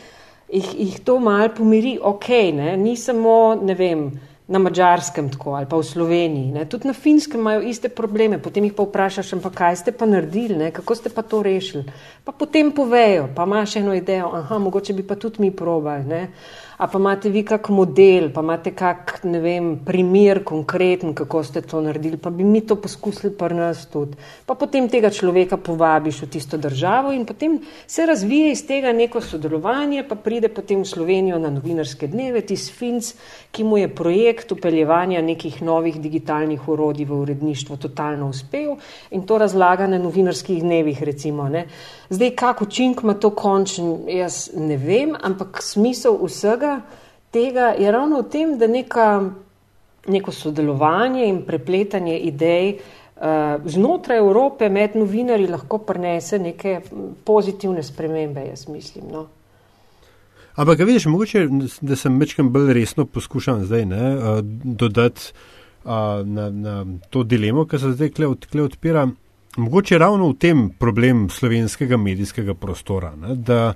jih, 0.52 0.70
jih 0.78 1.00
to 1.04 1.18
mal 1.20 1.50
pomiri, 1.54 1.98
ok, 2.02 2.28
ne? 2.54 2.76
ni 2.76 2.96
samo, 2.96 3.54
ne 3.62 3.74
vem, 3.74 4.10
na 4.46 4.58
mačarskem 4.62 5.26
tako 5.30 5.56
ali 5.58 5.66
pa 5.66 5.76
v 5.76 5.82
Sloveniji. 5.82 6.52
Ne. 6.54 6.64
Tudi 6.70 6.86
na 6.86 6.94
finskem 6.94 7.40
imajo 7.40 7.64
iste 7.66 7.88
probleme, 7.88 8.38
potem 8.38 8.64
jih 8.64 8.76
pa 8.76 8.86
vprašaš, 8.86 9.34
pa 9.42 9.50
kaj 9.50 9.76
ste 9.82 9.92
pa 9.92 10.06
naredili, 10.06 10.54
ne. 10.54 10.70
kako 10.70 10.94
ste 10.94 11.10
pa 11.10 11.22
to 11.22 11.42
rešili. 11.42 11.84
Pa 12.24 12.32
potem 12.32 12.70
povejo, 12.72 13.28
pa 13.34 13.42
imaš 13.42 13.76
eno 13.76 13.94
idejo, 13.94 14.30
aha, 14.34 14.58
mogoče 14.58 14.94
bi 14.94 15.02
pa 15.02 15.18
tudi 15.18 15.42
mi 15.42 15.50
probali. 15.50 16.04
Ne. 16.04 16.22
A 16.76 16.86
pa 16.86 16.98
imate 16.98 17.30
vi 17.32 17.40
kak 17.42 17.70
model, 17.72 18.28
pa 18.32 18.42
imate 18.44 18.74
kak, 18.76 19.22
ne 19.24 19.38
vem, 19.40 19.68
primer 19.80 20.42
konkreten, 20.44 21.14
kako 21.16 21.40
ste 21.44 21.62
to 21.64 21.80
naredili, 21.80 22.18
pa 22.20 22.28
bi 22.30 22.44
mi 22.44 22.60
to 22.60 22.76
poskusili 22.76 23.32
pri 23.32 23.56
nas 23.56 23.86
tudi. 23.88 24.12
Pa 24.44 24.54
potem 24.54 24.88
tega 24.92 25.08
človeka 25.08 25.56
povabiš 25.56 26.20
v 26.26 26.28
tisto 26.36 26.60
državo 26.60 27.14
in 27.16 27.24
potem 27.24 27.56
se 27.86 28.06
razvije 28.06 28.52
iz 28.52 28.66
tega 28.68 28.92
neko 28.92 29.20
sodelovanje, 29.24 30.04
pa 30.04 30.20
pride 30.20 30.52
potem 30.52 30.84
v 30.84 30.90
Slovenijo 30.90 31.38
na 31.40 31.48
novinarske 31.50 32.10
dneve, 32.12 32.44
tis 32.44 32.68
Finc, 32.68 33.14
ki 33.56 33.64
mu 33.64 33.80
je 33.80 33.88
projekt 33.88 34.52
upeljevanja 34.52 35.24
nekih 35.24 35.62
novih 35.62 35.96
digitalnih 35.96 36.68
urodij 36.68 37.08
v 37.08 37.22
uredništvo 37.24 37.80
totalno 37.80 38.28
uspel 38.28 38.76
in 39.10 39.24
to 39.24 39.38
razlaga 39.38 39.86
na 39.88 39.96
novinarskih 39.98 40.60
dnevih, 40.60 41.02
recimo. 41.02 41.48
Ne. 41.48 41.64
Zdaj, 42.10 42.30
kako 42.36 42.64
učink 42.64 43.02
ima 43.02 43.14
to 43.14 43.30
končen, 43.30 44.08
jaz 44.08 44.50
ne 44.54 44.76
vem, 44.76 45.16
ampak 45.22 45.58
smisel 45.62 46.18
vsega 46.22 46.80
tega 47.30 47.74
je 47.78 47.92
ravno 47.92 48.22
v 48.22 48.28
tem, 48.30 48.54
da 48.58 48.66
neka, 48.66 49.08
neko 50.08 50.32
sodelovanje 50.32 51.26
in 51.26 51.42
prepletanje 51.46 52.18
idej 52.30 52.76
uh, 52.76 53.58
znotraj 53.64 54.18
Evrope 54.22 54.68
med 54.72 54.96
novinarji 54.96 55.50
lahko 55.50 55.78
prinese 55.78 56.38
neke 56.38 56.80
pozitivne 57.24 57.82
spremembe, 57.82 58.46
jaz 58.50 58.68
mislim. 58.68 59.10
No. 59.12 59.26
Ampak, 60.56 60.78
vidiš, 60.78 61.10
mogoče, 61.12 61.48
da 61.80 61.96
sem 61.96 62.16
večkrat 62.20 62.48
bolj 62.48 62.72
resno 62.78 63.04
poskušal 63.04 63.66
zdaj 63.66 63.84
ne, 63.90 64.14
uh, 64.16 64.40
dodati 64.64 65.32
uh, 65.84 65.90
na, 66.24 66.50
na 66.50 66.84
to 67.10 67.22
dilemo, 67.22 67.66
ki 67.66 67.82
se 67.82 67.92
zdaj 67.98 68.14
kle 68.16 68.30
odpira 68.64 69.08
mogoče 69.56 69.98
ravno 69.98 70.28
v 70.28 70.38
tem 70.38 70.68
problem 70.78 71.28
slovenskega 71.30 71.96
medijskega 71.96 72.54
prostora, 72.54 73.14
ne, 73.16 73.34
da 73.34 73.74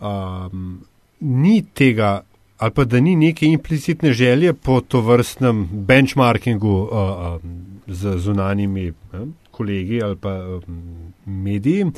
um, 0.00 0.80
ni 1.20 1.62
tega, 1.74 2.20
ali 2.58 2.74
pa 2.76 2.84
da 2.84 3.00
ni 3.00 3.16
neke 3.16 3.46
implicitne 3.46 4.12
želje 4.12 4.52
po 4.52 4.80
to 4.80 5.00
vrstnem 5.00 5.68
benchmarkingu 5.72 6.76
uh, 6.76 6.90
uh, 6.90 7.40
z 7.86 8.16
zunanjimi 8.18 8.92
ne, 9.12 9.26
kolegi 9.50 10.02
ali 10.02 10.16
pa 10.16 10.34
um, 10.58 11.12
mediji, 11.24 11.90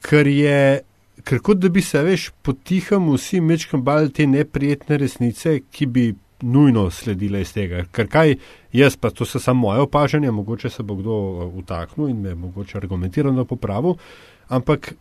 ker 0.00 0.26
je. 0.26 0.80
Ker 1.28 1.40
kot 1.44 1.58
da 1.58 1.68
bi 1.68 1.82
se, 1.82 1.98
veš, 2.00 2.28
potiham 2.46 3.08
vsi 3.10 3.40
mečkam 3.42 3.82
bal 3.84 4.06
te 4.14 4.24
neprijetne 4.26 4.96
resnice, 5.02 5.56
ki 5.74 5.86
bi 5.90 6.04
nujno 6.42 6.90
sledile 6.90 7.40
iz 7.40 7.52
tega. 7.52 7.84
Ker 7.92 8.08
kaj 8.08 8.36
jaz, 8.72 8.96
pa 8.96 9.10
to 9.10 9.24
so 9.24 9.40
samo 9.40 9.60
moje 9.60 9.80
opažanje, 9.80 10.30
mogoče 10.30 10.70
se 10.70 10.82
bo 10.82 10.94
kdo 10.94 11.12
utaknil 11.54 12.04
uh, 12.04 12.10
in 12.10 12.20
me 12.20 12.34
mogoče 12.34 12.78
argumentirano 12.78 13.44
popravil, 13.44 13.94
ampak 14.48 14.94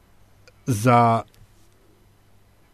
za 0.66 1.22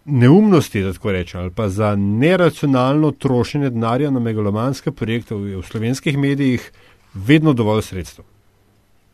neumnosti, 0.05 0.81
da 0.83 0.93
tako 0.93 1.11
rečem, 1.11 1.41
ali 1.41 1.51
pa 1.51 1.69
za 1.69 1.95
neracionalno 1.95 3.11
trošenje 3.11 3.69
denarja 3.69 4.11
na 4.11 4.19
megalomanske 4.19 4.91
projekte 4.91 5.35
v, 5.35 5.57
v 5.59 5.63
slovenskih 5.63 6.17
medijih 6.17 6.71
vedno 7.13 7.53
dovolj 7.53 7.81
sredstev. 7.81 8.25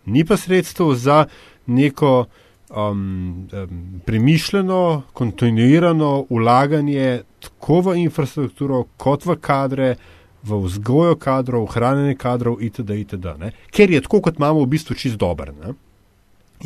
Ni 0.05 0.25
pa 0.25 0.37
sredstev 0.37 0.93
za 0.93 1.25
neko 1.65 2.25
um, 2.69 3.47
um, 3.53 4.01
premišljeno, 4.05 5.03
kontinuirano 5.13 6.25
ulaganje 6.29 7.21
tako 7.39 7.81
v 7.81 7.97
infrastrukturo, 8.03 8.83
kot 8.97 9.25
v 9.25 9.35
kadre, 9.41 9.95
v 10.43 10.61
vzgojo 10.63 11.15
kadrov, 11.19 11.65
hranjenje 11.73 12.15
kadrov, 12.15 12.61
itd. 12.63 12.89
itd. 13.03 13.35
Ne? 13.39 13.51
Ker 13.71 13.91
je 13.91 14.01
tako, 14.01 14.21
kot 14.21 14.39
imamo, 14.39 14.63
v 14.63 14.71
bistvu 14.75 14.95
čist 14.95 15.19
dober. 15.19 15.51
Ne? 15.55 15.75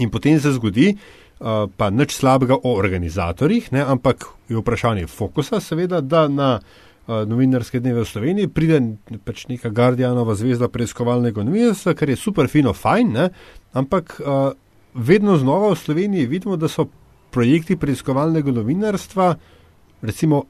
In 0.02 0.10
potem 0.14 0.40
se 0.40 0.54
zgodi, 0.54 0.94
uh, 0.94 1.66
pa 1.78 1.90
nič 1.90 2.18
slabega 2.18 2.58
o 2.58 2.76
organizatorjih, 2.78 3.72
ne? 3.72 3.82
ampak 3.82 4.28
je 4.50 4.58
vprašanje 4.58 5.08
fokusa, 5.08 5.62
seveda, 5.62 6.02
da 6.02 6.28
na 6.28 6.50
uh, 6.60 7.24
novinarske 7.30 7.80
dneve 7.80 8.04
v 8.04 8.10
Sloveniji 8.10 8.54
pride 8.54 8.82
pač 9.26 9.48
neka 9.50 9.70
Guardianova 9.74 10.36
zvezda 10.38 10.70
preiskovalnega 10.70 11.46
novinarstva, 11.46 11.96
kar 11.98 12.10
je 12.10 12.20
super, 12.20 12.50
fino, 12.50 12.74
fajn, 12.74 13.14
ne? 13.14 13.30
ampak 13.74 14.20
uh, 14.22 14.54
vedno 14.94 15.38
znova 15.38 15.74
v 15.74 15.80
Sloveniji 15.80 16.28
vidimo, 16.28 16.58
da 16.58 16.68
so 16.68 16.88
projekti 17.32 17.76
preiskovalnega 17.78 18.52
novinarstva, 18.52 19.36
recimo, 20.02 20.44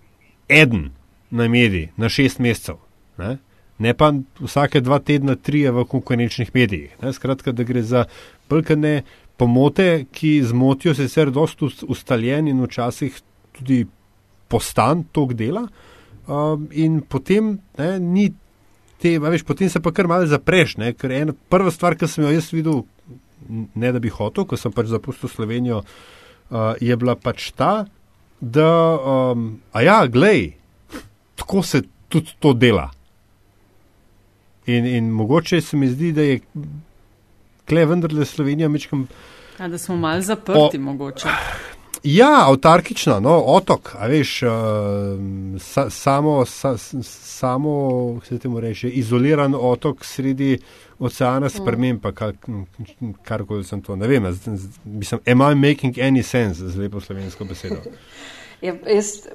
en 0.49 0.89
na 1.31 1.47
mediji, 1.47 1.89
na 1.97 2.09
šest 2.09 2.39
mesecev. 2.39 2.77
Ne? 3.17 3.37
ne 3.77 3.93
pa 3.97 4.11
vsake 4.39 4.81
dva 4.81 4.99
tedna, 4.99 5.35
tri 5.35 5.65
v 5.69 5.85
konkurenčnih 5.89 6.51
medijih. 6.53 6.93
Ne? 7.01 7.13
Skratka, 7.13 7.51
da 7.51 7.63
gre 7.63 7.83
za 7.83 8.05
brkane 8.49 9.01
pomote, 9.37 10.05
ki 10.11 10.41
zmotijo 10.45 10.93
sicer 10.95 11.31
dosta 11.31 11.67
ustaljen 11.87 12.47
in 12.47 12.61
včasih 12.63 13.17
tudi 13.57 13.85
postan 14.47 15.03
tok 15.11 15.33
dela. 15.33 15.67
Um, 16.27 16.69
in 16.71 17.01
potem 17.01 17.57
ne, 17.77 17.99
ni 17.99 18.29
te, 19.01 19.17
veš, 19.19 19.43
potem 19.43 19.69
se 19.69 19.81
pa 19.83 19.91
kar 19.91 20.07
malo 20.07 20.29
zapreš, 20.29 20.77
ne? 20.79 20.93
ker 20.95 21.11
ena 21.11 21.35
prva 21.49 21.71
stvar, 21.73 21.97
ki 21.99 22.07
sem 22.07 22.23
jo 22.23 22.31
jaz 22.31 22.51
videl, 22.53 22.83
ne 23.49 23.91
da 23.91 23.99
bi 23.99 24.09
hotel, 24.09 24.45
ko 24.45 24.57
sem 24.57 24.71
pač 24.71 24.91
zapustil 24.91 25.29
Slovenijo, 25.29 25.83
uh, 25.83 26.73
je 26.81 26.95
bila 26.97 27.15
pač 27.15 27.51
ta, 27.57 27.85
da, 28.39 28.71
um, 28.97 29.61
a 29.71 29.81
ja, 29.81 30.03
glej, 30.07 30.53
tako 31.39 31.63
se 31.63 31.83
tudi 32.09 32.35
to 32.39 32.53
dela. 32.53 32.89
In, 34.65 34.85
in 34.85 35.11
mogoče 35.11 35.61
se 35.61 35.77
mi 35.77 35.87
zdi, 35.91 36.11
da 36.11 36.21
je 36.21 36.39
kle 37.67 37.85
vendarle 37.85 38.25
Slovenija 38.25 38.69
mečkam. 38.69 39.07
Ja, 39.59 39.67
da 39.67 39.77
smo 39.77 39.95
malo 39.95 40.21
zaprti, 40.21 40.77
o, 40.77 40.81
mogoče. 40.81 41.27
Ja, 42.03 42.49
avtarkična, 42.49 43.19
no, 43.19 43.37
otok, 43.47 43.93
a 43.99 44.07
veš, 44.11 44.41
uh, 44.43 44.51
sa, 45.59 45.89
samo, 45.89 46.45
sa, 46.45 46.77
samo, 46.77 47.75
se 48.27 48.39
temu 48.39 48.59
reče, 48.59 48.89
izoliran 48.89 49.55
otok 49.55 50.05
sredi 50.05 50.57
oceana 51.03 51.49
s 51.49 51.61
premem, 51.63 51.99
pa 51.99 52.11
kar, 52.15 52.35
karkoli 53.27 53.65
sem 53.67 53.81
to, 53.83 53.95
ne 53.99 54.07
vem, 54.07 54.27
mislim, 54.85 55.21
am 55.27 55.43
I 55.45 55.55
making 55.59 55.99
any 55.99 56.23
sense 56.23 56.63
z 56.63 56.79
lepo 56.79 57.01
slovensko 57.03 57.45
besedo? 57.49 57.81
Ja, 58.63 58.71
jaz, 58.87 59.27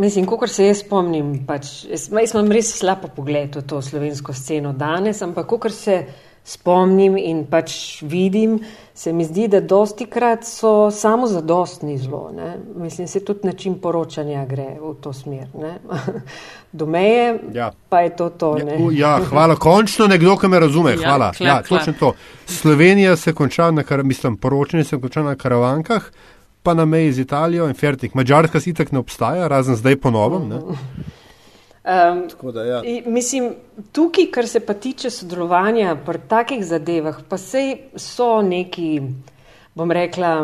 mislim, 0.00 0.24
kot 0.26 0.48
se 0.48 0.70
jaz 0.70 0.80
spomnim, 0.80 1.34
pač, 1.46 1.82
jaz, 1.90 2.06
jaz 2.16 2.32
imam 2.32 2.48
res 2.52 2.72
slabo 2.78 3.10
pogled 3.12 3.58
v 3.60 3.64
to 3.68 3.82
slovensko 3.84 4.32
sceno 4.32 4.72
danes, 4.72 5.20
ampak 5.20 5.50
kot 5.52 5.68
se 5.76 5.98
spomnim 6.44 7.16
in 7.16 7.44
pač 7.46 8.02
vidim, 8.02 8.58
se 8.94 9.12
mi 9.12 9.24
zdi, 9.24 9.46
da 9.48 9.60
dosti 9.60 10.06
krat 10.06 10.44
so 10.44 10.90
samo 10.90 11.26
zadostni 11.26 11.98
zlo. 11.98 12.30
Ne? 12.36 12.56
Mislim, 12.76 13.08
se 13.08 13.24
tudi 13.24 13.46
način 13.46 13.78
poročanja 13.80 14.44
gre 14.46 14.76
v 14.80 14.94
to 15.00 15.12
smer. 15.12 15.46
Ne? 15.54 15.78
Do 16.72 16.86
meje 16.86 17.38
ja. 17.52 17.70
pa 17.88 18.00
je 18.00 18.16
to 18.16 18.28
to. 18.28 18.56
Ja, 18.58 18.76
ja, 18.92 19.20
hvala, 19.24 19.56
končno 19.56 20.06
nekdo, 20.06 20.36
ki 20.36 20.48
me 20.48 20.60
razume. 20.60 20.90
Ja, 20.90 21.08
hvala. 21.08 21.32
Klep, 21.32 21.48
ja, 21.48 21.62
točno 21.62 21.92
to. 21.98 22.12
Slovenija 22.46 23.16
se 23.16 23.32
konča 23.32 23.70
na, 23.70 23.82
kar, 23.82 24.04
mislim, 24.04 24.36
poročanje 24.36 24.84
se 24.84 25.00
konča 25.00 25.22
na 25.22 25.34
karavankah, 25.36 26.10
pa 26.62 26.74
na 26.74 26.84
meji 26.84 27.12
z 27.12 27.24
Italijo 27.24 27.68
in 27.68 27.74
Fertik. 27.74 28.14
Mačarska 28.14 28.60
si 28.60 28.74
tak 28.74 28.92
ne 28.92 28.98
obstaja, 28.98 29.48
razen 29.48 29.76
zdaj 29.76 29.96
ponovem. 29.96 30.52
Um, 31.90 32.52
da, 32.52 32.64
ja. 32.64 32.82
Mislim, 33.06 33.54
tukaj, 33.92 34.26
kar 34.30 34.46
se 34.48 34.60
pa 34.60 34.74
tiče 34.74 35.10
sodelovanja 35.10 35.96
pri 36.06 36.20
takih 36.28 36.62
zadevah, 36.64 37.16
pa 37.28 37.38
sej 37.38 37.72
so 37.98 38.42
neki, 38.46 39.00
bom 39.74 39.90
rekla, 39.90 40.34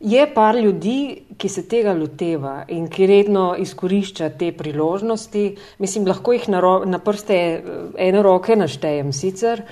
je 0.00 0.26
par 0.34 0.54
ljudi, 0.54 1.24
ki 1.38 1.48
se 1.50 1.64
tega 1.70 1.94
loteva 1.98 2.60
in 2.70 2.86
ki 2.90 3.08
redno 3.10 3.56
izkorišča 3.58 4.28
te 4.38 4.52
priložnosti. 4.52 5.44
Mislim, 5.82 6.06
lahko 6.06 6.36
jih 6.36 6.46
na, 6.54 6.60
ro, 6.62 6.74
na 6.86 7.02
prste 7.02 7.34
eh, 7.34 7.64
ene 8.08 8.22
roke 8.22 8.56
naštejem 8.56 9.10
sicer, 9.12 9.64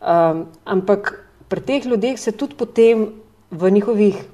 um, 0.00 0.46
ampak 0.64 1.12
pri 1.48 1.60
teh 1.60 1.90
ljudeh 1.92 2.16
se 2.20 2.32
tudi 2.32 2.56
potem 2.56 3.10
v 3.50 3.70
njihovih 3.70 4.24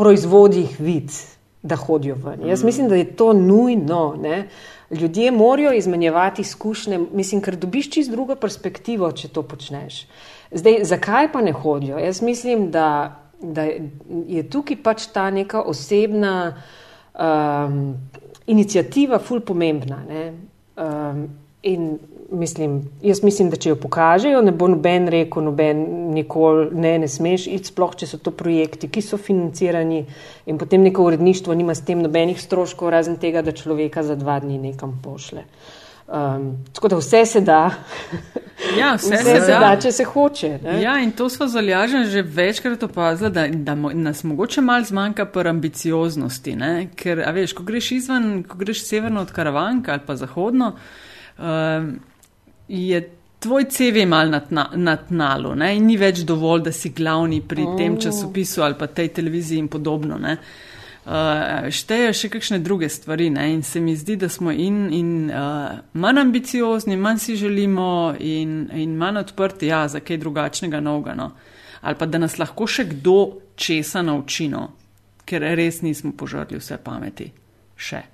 proizvodih 0.00 0.80
vidi 0.80 1.32
da 1.62 1.76
hodijo 1.76 2.16
ven. 2.24 2.48
Jaz 2.48 2.64
mislim, 2.64 2.88
da 2.88 2.94
je 2.94 3.16
to 3.16 3.32
nujno. 3.32 4.16
Ne? 4.22 4.48
Ljudje 4.92 5.30
morajo 5.30 5.72
izmenjevati 5.72 6.42
izkušnje, 6.42 6.98
mislim, 7.12 7.40
ker 7.40 7.56
dobiš 7.56 7.90
čist 7.90 8.10
drugo 8.10 8.36
perspektivo, 8.36 9.12
če 9.12 9.28
to 9.28 9.42
počneš. 9.42 10.06
Zdaj, 10.52 10.84
zakaj 10.84 11.32
pa 11.32 11.40
ne 11.40 11.52
hodijo? 11.52 11.98
Jaz 11.98 12.22
mislim, 12.22 12.70
da, 12.70 13.16
da 13.40 13.64
je 14.28 14.42
tukaj 14.50 14.76
pač 14.82 15.06
ta 15.14 15.30
neka 15.30 15.62
osebna 15.62 16.34
um, 17.14 17.94
inicijativa, 18.46 19.18
ful 19.18 19.40
pomembna. 19.40 20.02
Um, 20.76 21.28
in 21.62 21.98
mislim, 22.32 22.90
jaz 23.02 23.22
mislim, 23.22 23.50
da 23.50 23.56
če 23.56 23.72
jo 23.72 23.76
pokažejo, 23.76 24.40
ne 24.42 24.52
bo 24.52 24.68
noben 24.72 25.08
rekel, 25.12 25.44
noben 25.44 25.84
nikoli 26.14 26.68
ne, 26.74 26.96
ne 27.02 27.08
smeš 27.08 27.46
iti, 27.52 27.70
sploh 27.72 27.94
če 27.98 28.08
so 28.10 28.18
to 28.22 28.32
projekti, 28.36 28.90
ki 28.92 29.02
so 29.04 29.18
financirani 29.20 30.04
in 30.46 30.58
potem 30.58 30.82
neko 30.82 31.06
uredništvo 31.10 31.54
nima 31.54 31.74
s 31.74 31.84
tem 31.86 32.02
nobenih 32.02 32.40
stroškov, 32.40 32.90
razen 32.92 33.20
tega, 33.22 33.42
da 33.42 33.54
človeka 33.56 34.02
za 34.06 34.16
dva 34.18 34.40
dni 34.42 34.58
nekam 34.70 34.98
pošle. 35.04 35.46
Um, 36.12 36.56
tako 36.72 36.88
da 36.88 36.96
vse 36.96 37.26
se 37.26 37.40
da. 37.40 37.70
Ja, 38.78 38.94
vse, 38.94 39.14
vse 39.14 39.24
se, 39.24 39.40
se 39.40 39.52
da. 39.52 39.58
da, 39.58 39.80
če 39.80 39.92
se 39.92 40.04
hoče. 40.04 40.48
Ne? 40.62 40.76
Ja, 40.82 40.92
in 41.02 41.10
to 41.16 41.26
smo 41.28 41.48
zalažen 41.50 42.04
že 42.10 42.22
večkrat 42.22 42.82
opazili, 42.82 43.30
da, 43.30 43.46
da 43.48 43.74
nas 43.74 44.22
mogoče 44.24 44.60
malo 44.60 44.84
zmanjka 44.84 45.24
pri 45.24 45.48
ambicioznosti. 45.48 46.54
Ne? 46.56 46.88
Ker, 46.96 47.24
a 47.26 47.32
veš, 47.34 47.56
ko 47.58 47.66
greš 47.66 47.90
izven, 47.98 48.44
ko 48.48 48.60
greš 48.60 48.84
severno 48.86 49.20
od 49.20 49.32
Karavanka 49.32 49.92
ali 49.92 50.06
pa 50.06 50.16
zahodno, 50.16 50.72
um, 51.38 51.90
je 52.68 53.00
tvoj 53.42 53.64
CV 53.64 54.06
mal 54.06 54.30
na, 54.30 54.40
tna, 54.40 54.70
na 54.74 54.96
tnalu 54.96 55.54
ne? 55.54 55.72
in 55.76 55.86
ni 55.86 55.96
več 55.98 56.22
dovolj, 56.26 56.62
da 56.68 56.72
si 56.72 56.92
glavni 56.94 57.40
pri 57.42 57.64
oh. 57.66 57.74
tem 57.78 57.98
časopisu 58.00 58.62
ali 58.62 58.78
pa 58.78 58.86
tej 58.86 59.10
televiziji 59.18 59.58
in 59.58 59.68
podobno. 59.68 60.18
Ne? 60.18 60.36
Uh, 61.02 61.66
šteje 61.74 62.12
še 62.14 62.28
kakšne 62.30 62.60
druge 62.62 62.86
stvari 62.86 63.26
ne? 63.34 63.48
in 63.56 63.64
se 63.66 63.82
mi 63.82 63.96
zdi, 63.98 64.16
da 64.22 64.28
smo 64.30 64.54
in, 64.54 64.84
in 64.94 65.08
uh, 65.26 65.80
manj 65.98 66.22
ambiciozni, 66.22 66.96
manj 66.96 67.18
si 67.24 67.36
želimo 67.36 68.14
in, 68.20 68.68
in 68.78 68.94
manj 68.96 69.24
odprti 69.24 69.72
ja, 69.72 69.88
za 69.90 70.00
kaj 70.00 70.22
drugačnega 70.22 70.80
novega. 70.80 71.16
No? 71.18 71.32
Ali 71.82 71.98
pa 71.98 72.06
da 72.06 72.22
nas 72.22 72.38
lahko 72.38 72.68
še 72.70 72.86
kdo 72.94 73.16
česa 73.58 74.04
naučino, 74.06 74.68
ker 75.26 75.42
res 75.58 75.82
nismo 75.82 76.14
požrli 76.14 76.62
vse 76.62 76.78
pameti. 76.78 77.26
Še. 77.74 78.04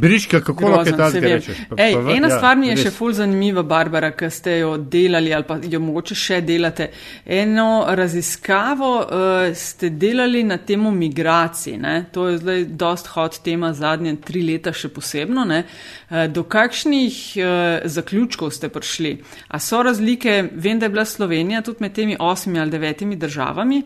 Briška, 0.00 0.40
kako 0.40 0.68
lahko 0.68 0.96
ta 0.96 1.08
rečeš? 1.12 1.56
Pa, 1.68 1.76
Ej, 1.78 1.94
pa, 1.94 2.12
ena 2.12 2.28
ja, 2.28 2.36
stvar 2.36 2.58
mi 2.58 2.68
je 2.68 2.74
res. 2.74 2.84
še 2.86 2.92
ful 2.94 3.14
zanimiva, 3.16 3.62
Barbara, 3.62 4.10
ki 4.16 4.30
ste 4.30 4.58
jo 4.58 4.74
delali 4.78 5.32
ali 5.34 5.46
pa 5.48 5.58
jo 5.62 5.80
mogoče 5.80 6.16
še 6.18 6.40
delate. 6.44 6.90
Eno 7.26 7.84
raziskavo 7.88 8.90
uh, 9.00 9.48
ste 9.56 9.90
delali 9.90 10.44
na 10.44 10.58
temo 10.58 10.92
migracij. 10.94 11.78
Ne? 11.80 11.94
To 12.12 12.28
je 12.28 12.38
zdaj 12.42 12.64
dost 12.80 13.10
hot 13.14 13.40
tema 13.44 13.72
zadnje 13.74 14.16
tri 14.24 14.44
leta 14.44 14.72
še 14.72 14.92
posebno. 14.94 15.46
Uh, 15.48 16.26
do 16.28 16.44
kakšnih 16.44 17.18
uh, 17.40 17.88
zaključkov 17.88 18.54
ste 18.54 18.70
prišli? 18.72 19.16
A 19.48 19.60
so 19.60 19.82
razlike, 19.82 20.48
vem, 20.52 20.78
da 20.78 20.86
je 20.86 20.94
bila 20.96 21.04
Slovenija 21.04 21.62
tudi 21.62 21.84
med 21.84 21.94
temi 21.94 22.16
osmimi 22.20 22.60
ali 22.60 22.74
devetimi 22.74 23.16
državami, 23.16 23.82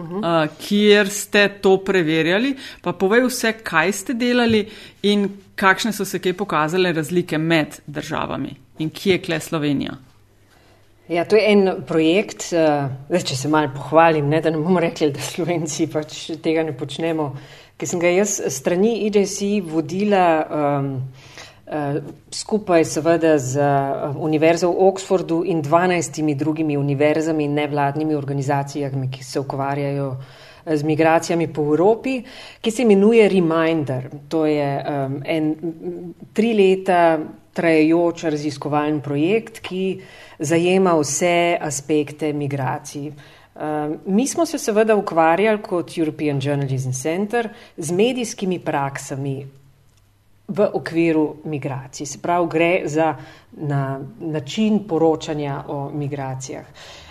uh 0.00 0.10
-huh. 0.10 0.44
uh, 0.44 0.50
kjer 0.58 1.08
ste 1.08 1.48
to 1.48 1.76
preverjali. 1.84 2.56
Pa 2.82 2.92
povej 2.92 3.26
vse, 3.26 3.52
kaj 3.52 3.92
ste 3.92 4.14
delali 4.14 4.68
in 5.02 5.28
kakšne 5.54 5.92
so 5.92 6.04
se 6.04 6.18
kaj 6.18 6.32
pokazale 6.32 6.92
razlike 6.92 7.38
med 7.38 7.80
državami 7.86 8.56
in 8.78 8.90
kje 8.90 9.12
je 9.12 9.22
kle 9.22 9.40
Slovenija. 9.40 9.92
Ja, 11.08 11.24
to 11.24 11.36
je 11.36 11.52
en 11.52 11.70
projekt, 11.86 12.52
uh, 13.10 13.22
če 13.24 13.36
se 13.36 13.48
malo 13.48 13.70
pohvalim, 13.74 14.28
ne, 14.28 14.40
da 14.40 14.50
ne 14.50 14.56
bomo 14.56 14.80
rekli, 14.80 15.10
da 15.10 15.20
Slovenci 15.20 15.86
pač 15.86 16.30
tega 16.42 16.62
ne 16.62 16.72
počnemo, 16.72 17.36
ki 17.76 17.86
sem 17.86 18.00
ga 18.00 18.08
jaz 18.08 18.40
strani 18.48 19.06
IDC 19.06 19.40
vodila. 19.64 20.46
Um, 20.50 21.02
Eh, 21.04 21.33
skupaj 22.30 22.84
seveda 22.84 23.38
z 23.38 23.56
eh, 23.56 23.64
Univerzo 24.16 24.68
v 24.68 24.84
Oxfordu 24.84 25.44
in 25.44 25.62
12 25.62 26.36
drugimi 26.36 26.76
univerzami 26.76 27.44
in 27.44 27.54
nevladnimi 27.54 28.14
organizacijami, 28.14 29.10
ki 29.10 29.24
se 29.24 29.40
ukvarjajo 29.40 30.16
eh, 30.64 30.76
z 30.76 30.82
migracijami 30.82 31.48
po 31.48 31.62
Evropi, 31.62 32.22
ki 32.60 32.70
se 32.70 32.82
imenuje 32.82 33.28
Reminder. 33.28 34.10
To 34.28 34.46
je 34.46 34.84
um, 34.84 35.22
en 35.24 35.54
tri 36.32 36.52
leta 36.54 37.18
trajajoč 37.54 38.24
raziskovalni 38.24 39.00
projekt, 39.00 39.60
ki 39.60 40.02
zajema 40.38 40.92
vse 41.00 41.56
aspekte 41.60 42.32
migracij. 42.32 43.12
Um, 43.54 43.98
mi 44.06 44.26
smo 44.26 44.46
se 44.46 44.58
seveda 44.58 44.96
ukvarjali 44.96 45.62
kot 45.62 45.96
European 45.96 46.40
Journalism 46.42 46.90
Center 46.90 47.48
z 47.76 47.92
medijskimi 47.92 48.58
praksami 48.58 49.63
v 50.48 50.68
okviru 50.72 51.36
migracij. 51.44 52.06
Se 52.06 52.18
pravi, 52.18 52.48
gre 52.48 52.82
za 52.84 53.14
na, 53.52 54.00
način 54.20 54.84
poročanja 54.88 55.64
o 55.68 55.90
migracijah. 55.90 56.64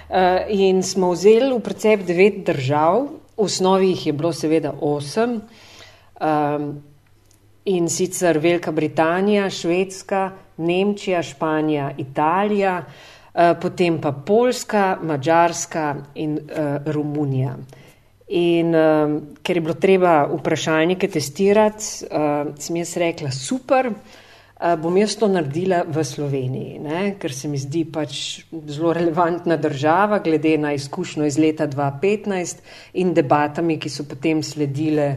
Uh, 0.09 0.17
in 0.49 0.83
smo 0.83 1.11
vzeli 1.11 1.49
v 1.53 1.59
precep 1.63 2.03
devet 2.05 2.43
držav, 2.45 3.07
v 3.33 3.41
osnovi 3.41 3.89
jih 3.89 4.07
je 4.07 4.13
bilo 4.13 4.33
seveda 4.33 4.73
osem, 4.81 5.39
um, 5.41 6.83
in 7.65 7.89
sicer 7.89 8.37
Velika 8.37 8.71
Britanija, 8.71 9.49
Švedska, 9.49 10.31
Nemčija, 10.57 11.23
Španija, 11.23 11.91
Italija, 11.97 12.83
uh, 12.83 13.55
potem 13.61 14.01
pa 14.01 14.11
Poljska, 14.11 14.99
Mačarska 15.01 15.95
in 16.15 16.37
uh, 16.37 16.85
Romunija. 16.85 17.57
In 18.33 18.73
uh, 18.73 19.21
ker 19.45 19.59
je 19.59 19.61
bilo 19.61 19.75
treba 19.77 20.23
vprašalnike 20.25 21.07
testirati, 21.07 22.07
uh, 22.09 22.53
sem 22.57 22.79
jaz 22.81 22.95
rekla, 22.97 23.29
super, 23.29 23.91
uh, 23.93 24.73
bom 24.81 24.97
jaz 24.97 25.13
to 25.21 25.29
naredila 25.29 25.83
v 25.85 26.01
Sloveniji, 26.01 26.79
ne? 26.81 27.01
ker 27.21 27.35
se 27.35 27.51
mi 27.51 27.61
zdi 27.61 27.83
pač 27.85 28.41
zelo 28.49 28.95
relevantna 28.97 29.59
država, 29.61 30.23
glede 30.25 30.55
na 30.57 30.73
izkušnjo 30.73 31.29
iz 31.29 31.37
leta 31.37 31.67
2015 31.69 32.63
in 33.03 33.13
debatami, 33.13 33.77
ki 33.77 33.91
so 33.93 34.07
potem 34.09 34.41
sledile 34.41 35.11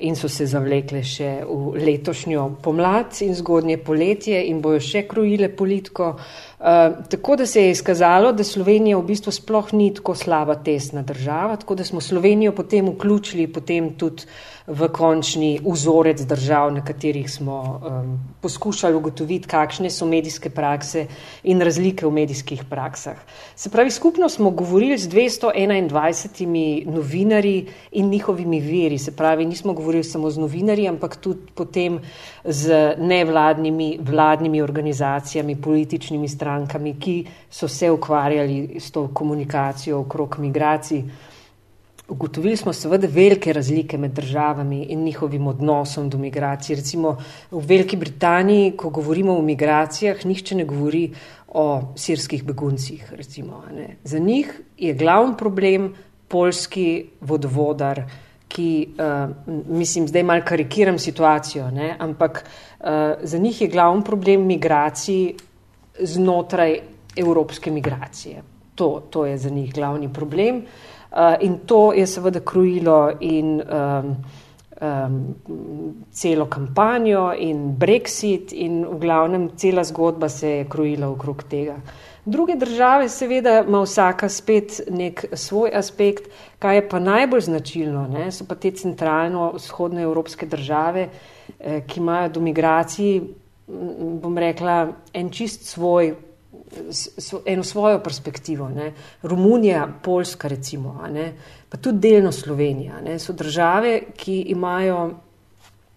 in 0.00 0.16
so 0.16 0.26
se 0.32 0.46
zavlekle 0.48 1.04
še 1.06 1.28
v 1.44 1.84
letošnjo 1.84 2.48
pomlad 2.64 3.20
in 3.22 3.36
zgodnje 3.36 3.76
poletje 3.84 4.40
in 4.48 4.64
bojo 4.64 4.80
še 4.80 5.04
krojile 5.10 5.52
politiko. 5.52 6.14
Uh, 6.16 6.53
Eh, 6.64 6.92
tako 7.08 7.36
da 7.36 7.46
se 7.46 7.62
je 7.62 7.70
izkazalo, 7.70 8.32
da 8.32 8.44
Slovenija 8.44 8.96
v 8.96 9.04
bistvu 9.04 9.32
sploh 9.32 9.72
ni 9.76 9.90
tako 9.94 10.14
slaba 10.14 10.54
tesna 10.54 11.02
država, 11.02 11.56
tako 11.60 11.74
da 11.74 11.84
smo 11.84 12.00
Slovenijo 12.00 12.54
potem 12.56 12.88
vključili 12.88 13.52
potem 13.52 13.90
tudi 14.00 14.24
v 14.66 14.88
končni 14.88 15.58
vzorec 15.60 16.22
držav, 16.24 16.70
na 16.72 16.80
katerih 16.84 17.28
smo 17.28 17.56
um, 17.60 18.14
poskušali 18.40 18.96
ugotoviti, 18.96 19.48
kakšne 19.48 19.90
so 19.92 20.06
medijske 20.08 20.48
prakse 20.50 21.04
in 21.44 21.60
razlike 21.60 22.06
v 22.06 22.10
medijskih 22.10 22.62
praksah. 22.70 23.18
Se 23.56 23.68
pravi, 23.70 23.90
skupno 23.90 24.28
smo 24.28 24.50
govorili 24.50 24.96
z 24.98 25.10
221 25.12 26.86
novinarji 26.88 27.66
in 27.92 28.08
njihovimi 28.08 28.60
veri, 28.60 28.98
se 28.98 29.12
pravi, 29.12 29.44
nismo 29.44 29.72
govorili 29.72 30.04
samo 30.04 30.30
z 30.30 30.40
novinarji, 30.40 30.88
ampak 30.88 31.16
tudi 31.16 31.52
potem 31.54 32.00
z 32.44 32.94
nevladnimi, 32.98 33.98
vladnimi 34.00 34.62
organizacijami, 34.62 35.56
političnimi 35.56 36.28
strankami, 36.28 36.94
ki 37.00 37.24
so 37.50 37.68
se 37.68 37.90
ukvarjali 37.90 38.80
s 38.80 38.90
to 38.90 39.08
komunikacijo 39.08 40.00
okrog 40.00 40.36
migracij. 40.38 41.02
Ugotovili 42.08 42.56
smo 42.56 42.72
seveda 42.72 43.08
velike 43.10 43.52
razlike 43.52 43.98
med 43.98 44.12
državami 44.12 44.82
in 44.92 45.04
njihovim 45.04 45.46
odnosom 45.46 46.10
do 46.10 46.18
migracij. 46.18 46.76
Recimo 46.76 47.16
v 47.50 47.62
Veliki 47.66 47.96
Britaniji, 47.96 48.74
ko 48.76 48.90
govorimo 48.90 49.38
o 49.38 49.42
migracijah, 49.42 50.26
nihče 50.26 50.54
ne 50.54 50.64
govori 50.64 51.10
o 51.48 51.94
sirskih 51.96 52.44
beguncih. 52.44 53.12
Recimo, 53.16 53.62
Za 54.04 54.18
njih 54.18 54.60
je 54.78 54.94
glavni 54.94 55.36
problem 55.38 55.94
polski 56.28 57.06
vodovodar, 57.20 58.02
ki, 58.54 58.94
uh, 58.94 59.34
mislim, 59.66 60.06
zdaj 60.08 60.22
malo 60.22 60.46
karikiram 60.46 60.98
situacijo, 60.98 61.70
ne? 61.74 61.96
ampak 61.98 62.44
uh, 62.44 62.86
za 63.22 63.38
njih 63.38 63.62
je 63.62 63.68
glavni 63.68 64.04
problem 64.04 64.46
migracij 64.46 65.34
znotraj 65.98 66.78
evropske 67.16 67.70
migracije. 67.70 68.42
To, 68.74 69.02
to 69.10 69.26
je 69.26 69.38
za 69.38 69.50
njih 69.50 69.74
glavni 69.74 70.12
problem. 70.12 70.56
Uh, 70.56 70.94
Uh, 71.14 71.36
in 71.40 71.58
to 71.66 71.92
je 71.92 72.06
seveda 72.06 72.40
krojilo 72.40 73.12
in 73.20 73.62
um, 73.62 74.16
um, 74.82 75.34
celo 76.10 76.46
kampanjo 76.46 77.32
in 77.38 77.76
Brexit 77.78 78.52
in 78.52 78.82
v 78.84 78.98
glavnem 78.98 79.50
cela 79.56 79.84
zgodba 79.84 80.28
se 80.28 80.48
je 80.48 80.64
krojila 80.64 81.08
okrog 81.08 81.44
tega. 81.46 81.76
Druge 82.24 82.56
države 82.56 83.08
seveda 83.08 83.64
ima 83.66 83.82
vsaka 83.82 84.28
spet 84.28 84.80
nek 84.90 85.24
svoj 85.32 85.70
aspekt, 85.74 86.30
kaj 86.58 86.76
je 86.76 86.88
pa 86.88 86.98
najbolj 86.98 87.40
značilno, 87.40 88.06
ne, 88.08 88.30
so 88.32 88.46
pa 88.48 88.54
te 88.54 88.70
centralno-vzhodne 88.70 90.02
evropske 90.02 90.46
države, 90.46 91.08
eh, 91.60 91.82
ki 91.86 92.00
imajo 92.00 92.28
do 92.28 92.40
migracij, 92.40 93.20
bom 94.22 94.38
rekla, 94.38 94.92
en 95.12 95.30
čist 95.30 95.64
svoj 95.64 96.14
eno 97.46 97.62
svojo 97.62 97.98
perspektivo. 97.98 98.68
Ne. 98.68 98.92
Romunija, 99.22 99.88
Poljska, 100.02 100.48
recimo, 100.48 101.00
pa 101.68 101.76
tudi 101.76 101.98
delno 101.98 102.32
Slovenija, 102.32 103.00
ne, 103.00 103.18
so 103.18 103.32
države, 103.32 104.00
ki 104.16 104.40
imajo, 104.40 105.10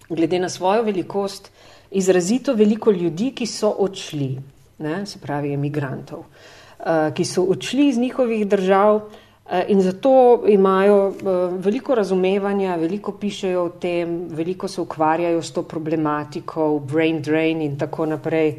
glede 0.10 0.40
na 0.40 0.50
svojo 0.50 0.84
velikost, 0.84 1.52
izrazito 1.92 2.54
veliko 2.54 2.92
ljudi, 2.92 3.32
ki 3.32 3.46
so 3.46 3.70
odšli, 3.70 4.38
ne, 4.80 5.06
se 5.06 5.20
pravi, 5.20 5.54
emigrantov, 5.54 6.20
uh, 6.20 7.10
ki 7.14 7.26
so 7.26 7.44
odšli 7.44 7.88
iz 7.88 7.98
njihovih 7.98 8.48
držav. 8.48 9.02
Eh, 9.50 9.66
in 9.68 9.82
zato 9.82 10.44
imajo 10.48 11.08
eh, 11.08 11.14
veliko 11.58 11.96
razumevanja, 11.96 12.76
veliko 12.76 13.12
pišejo 13.12 13.62
o 13.64 13.70
tem, 13.70 14.28
veliko 14.30 14.68
se 14.68 14.82
ukvarjajo 14.82 15.42
s 15.42 15.54
to 15.54 15.64
problematiko, 15.64 16.80
brain 16.80 17.22
drain 17.22 17.62
in 17.62 17.78
tako 17.78 18.06
naprej. 18.06 18.58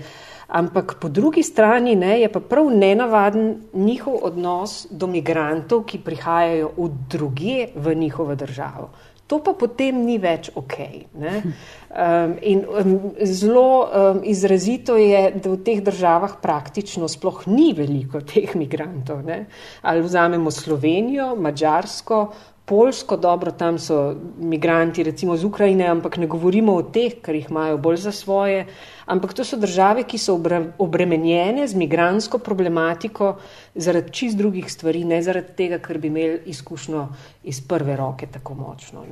Ampak 0.49 0.95
po 1.01 1.09
drugi 1.09 1.43
strani 1.43 1.93
ne, 1.97 2.21
je 2.21 2.33
pa 2.33 2.41
prav 2.41 2.71
nenavaden 2.73 3.57
njihov 3.75 4.16
odnos 4.23 4.87
do 4.91 5.07
migrantov, 5.07 5.85
ki 5.85 6.01
prihajajo 6.01 6.71
v 6.79 6.89
druge 7.11 7.66
v 7.77 7.95
njihovo 7.95 8.35
državo. 8.35 8.89
To 9.29 9.39
pa 9.45 9.53
potem 9.53 10.01
ni 10.07 10.16
več 10.16 10.49
ok. 10.57 10.76
Um, 11.12 12.35
in 12.41 12.62
um, 12.64 12.93
zelo 13.29 13.64
um, 13.85 14.20
izrazito 14.24 14.97
je, 14.97 15.20
da 15.37 15.53
v 15.53 15.59
teh 15.64 15.83
državah 15.85 16.39
praktično 16.41 17.11
sploh 17.12 17.45
ni 17.53 17.74
veliko 17.76 18.22
teh 18.24 18.57
migrantov. 18.57 19.20
Ne? 19.29 19.43
Ali 19.85 20.05
vzamemo 20.05 20.53
Slovenijo, 20.53 21.35
Mačarsko, 21.37 22.22
Polsko, 22.69 23.16
dobro, 23.16 23.51
tam 23.57 23.79
so 23.81 24.14
migranti, 24.39 25.03
recimo 25.03 25.35
iz 25.35 25.45
Ukrajine, 25.45 25.87
ampak 25.89 26.19
ne 26.21 26.27
govorimo 26.29 26.75
o 26.77 26.83
teh, 26.83 27.14
ker 27.25 27.35
jih 27.35 27.47
imajo 27.49 27.79
bolj 27.81 27.97
za 28.03 28.12
svoje. 28.12 28.66
Ampak 29.07 29.33
to 29.33 29.45
so 29.45 29.57
države, 29.57 30.05
ki 30.05 30.19
so 30.21 30.37
obremenjene 30.79 31.64
z 31.69 31.79
migransko 31.81 32.39
problematiko 32.39 33.39
zaradi 33.75 34.12
čist 34.12 34.37
drugih 34.37 34.69
stvari, 34.73 35.05
ne 35.09 35.23
zaradi 35.25 35.57
tega, 35.57 35.79
ker 35.81 35.99
bi 35.99 36.12
imeli 36.12 36.43
izkušnjo 36.53 37.07
iz 37.49 37.62
prve 37.64 37.97
roke 37.97 38.29
tako 38.29 38.55
močno. 38.61 39.07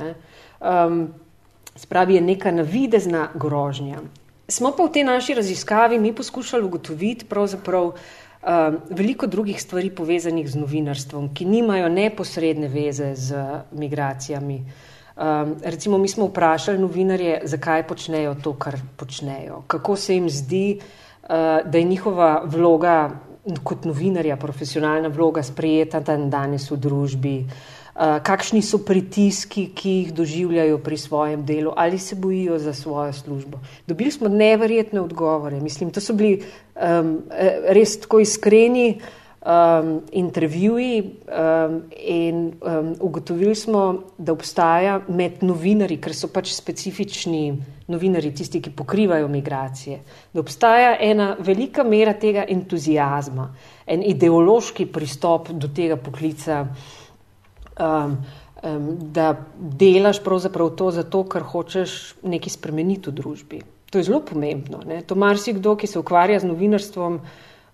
Um, 0.61 1.09
spravi 1.77 2.21
je 2.21 2.27
neka 2.29 2.53
navidezna 2.53 3.31
grožnja. 3.35 4.05
Smo 4.49 4.71
pa 4.77 4.85
v 4.85 4.93
tej 4.95 5.09
naši 5.09 5.35
raziskavi 5.35 5.99
mi 5.99 6.13
poskušali 6.15 6.65
ugotoviti 6.65 7.25
pravzaprav, 7.25 7.89
um, 7.89 7.95
veliko 8.91 9.27
drugih 9.27 9.63
stvari 9.63 9.91
povezanih 9.91 10.49
z 10.51 10.59
novinarstvom, 10.61 11.31
ki 11.35 11.45
nimajo 11.45 11.89
neposredne 11.89 12.69
veze 12.69 13.15
z 13.15 13.45
migracijami. 13.73 14.61
Um, 15.17 15.57
recimo, 15.65 15.99
mi 15.99 16.09
smo 16.09 16.27
vprašali 16.27 16.79
novinarje, 16.79 17.41
zakaj 17.45 17.87
počnejo 17.89 18.35
to, 18.43 18.53
kar 18.53 18.77
počnejo, 18.97 19.63
kako 19.67 19.97
se 19.97 20.15
jim 20.15 20.29
zdi, 20.31 20.77
uh, 20.77 21.29
da 21.65 21.79
je 21.79 21.85
njihova 21.85 22.43
vloga 22.45 23.11
kot 23.65 23.85
novinarja, 23.85 24.37
profesionalna 24.37 25.09
vloga, 25.09 25.43
sprejeta 25.43 26.01
dan 26.01 26.31
danes 26.31 26.71
v 26.71 26.77
družbi. 26.77 27.39
Uh, 27.39 27.76
kakšni 27.97 28.61
so 28.63 28.79
pritiski, 28.85 29.71
ki 29.75 29.91
jih 29.91 30.15
doživljajo 30.15 30.79
pri 30.85 30.99
svojem 31.01 31.45
delu, 31.47 31.73
ali 31.77 31.99
se 31.99 32.15
bojijo 32.15 32.59
za 32.59 32.75
svojo 32.75 33.13
službo. 33.13 33.59
Dobili 33.87 34.11
smo 34.11 34.29
neverjetne 34.29 35.01
odgovore. 35.01 35.61
Mislim, 35.61 35.91
to 35.91 36.01
so 36.01 36.13
bili 36.13 36.43
um, 36.77 37.23
res 37.73 38.01
tako 38.01 38.21
iskreni 38.21 38.99
um, 39.47 40.03
intervjuji 40.13 41.03
um, 41.03 41.83
in 41.97 42.53
um, 42.61 42.95
ugotovili 43.01 43.55
smo, 43.55 44.03
da 44.19 44.33
obstaja 44.33 45.01
med 45.09 45.41
novinari, 45.43 45.97
ker 45.97 46.15
so 46.15 46.29
pač 46.29 46.53
specifični 46.53 47.57
novinari, 47.89 48.35
tisti, 48.35 48.61
ki 48.61 48.75
pokrivajo 48.77 49.29
migracije, 49.29 50.01
da 50.35 50.41
obstaja 50.41 50.97
ena 51.01 51.37
velika 51.39 51.85
mera 51.85 52.13
tega 52.13 52.45
entuzijazma, 52.49 53.49
en 53.87 54.03
ideološki 54.03 54.87
pristop 54.93 55.49
do 55.49 55.71
tega 55.73 55.97
poklica 55.97 56.67
um, 57.81 58.17
um, 58.63 58.99
da 59.13 59.35
delaš 59.57 60.23
pravzaprav 60.25 60.71
to 60.77 60.91
zato, 60.91 61.25
ker 61.25 61.43
hočeš 61.43 62.15
nekaj 62.23 62.57
spremeniti 62.57 63.11
v 63.11 63.17
družbi. 63.21 63.63
To 63.91 63.99
je 63.99 64.09
zelo 64.09 64.21
pomembno. 64.21 64.83
Ne? 64.87 65.03
To 65.07 65.15
marsikdo, 65.15 65.77
ki 65.77 65.87
se 65.87 65.99
ukvarja 65.99 66.41
z 66.41 66.49
novinarstvom, 66.51 67.21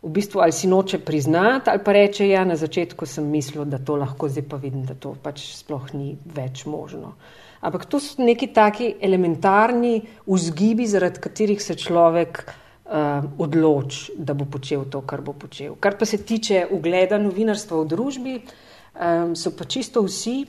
v 0.03 0.11
bistvu 0.11 0.43
ali 0.43 0.53
si 0.53 0.67
noče 0.67 0.99
priznati, 1.07 1.71
ali 1.71 1.81
pa 1.85 1.93
reče, 1.93 2.27
ja, 2.29 2.45
na 2.45 2.57
začetku 2.59 3.07
sem 3.07 3.29
mislil, 3.31 3.65
da 3.65 3.79
to 3.79 3.97
lahko, 3.97 4.29
zdaj 4.29 4.45
pa 4.51 4.59
vidim, 4.59 4.83
da 4.85 4.95
to 4.99 5.15
pač 5.23 5.45
sploh 5.55 5.93
ni 5.95 6.17
več 6.27 6.65
možno. 6.67 7.15
Ampak 7.63 7.87
to 7.87 8.01
so 8.03 8.19
neki 8.19 8.49
taki 8.51 8.97
elementarni 9.01 10.01
vzgibi, 10.27 10.89
zaradi 10.91 11.23
katerih 11.23 11.63
se 11.63 11.77
človek 11.79 12.43
uh, 12.43 13.23
odloči, 13.39 14.19
da 14.19 14.35
bo 14.35 14.49
počel 14.51 14.89
to, 14.91 15.05
kar 15.07 15.23
bo 15.23 15.37
počel. 15.39 15.79
Kar 15.79 15.95
pa 15.99 16.05
se 16.05 16.19
tiče 16.19 16.67
ugleda 16.75 17.23
novinarstva 17.23 17.85
v 17.85 17.91
družbi, 17.95 18.35
uh, 18.43 18.72
um, 19.03 19.37
so 19.37 19.51
pa 19.59 19.65
čisto 19.65 20.03
vsi, 20.03 20.47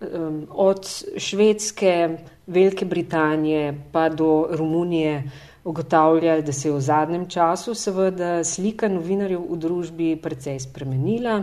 um, 0.00 0.46
od 0.50 0.86
Švedske, 1.16 2.18
Velike 2.46 2.84
Britanije 2.84 3.74
pa 3.92 4.08
do 4.08 4.46
Romunije, 4.50 5.22
ugotavljali, 5.66 6.42
da 6.42 6.52
se 6.52 6.68
je 6.68 6.72
v 6.72 6.80
zadnjem 6.80 7.28
času 7.28 7.74
seveda 7.74 8.44
slika 8.44 8.88
novinarjev 8.88 9.40
v 9.50 9.56
družbi 9.58 10.10
precej 10.22 10.60
spremenila. 10.62 11.40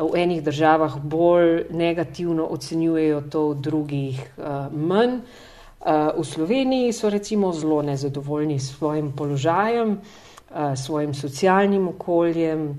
V 0.00 0.16
enih 0.16 0.40
državah 0.42 0.96
bolj 1.02 1.66
negativno 1.70 2.46
ocenjujejo 2.46 3.20
to, 3.20 3.42
v 3.50 3.60
drugih 3.60 4.20
uh, 4.38 4.72
manj. 4.72 5.20
Uh, 5.20 6.16
v 6.16 6.24
Sloveniji 6.24 6.92
so 6.92 7.10
recimo 7.10 7.52
zelo 7.52 7.82
nezadovoljni 7.82 8.58
s 8.60 8.78
svojim 8.78 9.12
položajem, 9.12 9.98
uh, 9.98 10.72
svojim 10.76 11.14
socialnim 11.14 11.88
okoljem, 11.88 12.76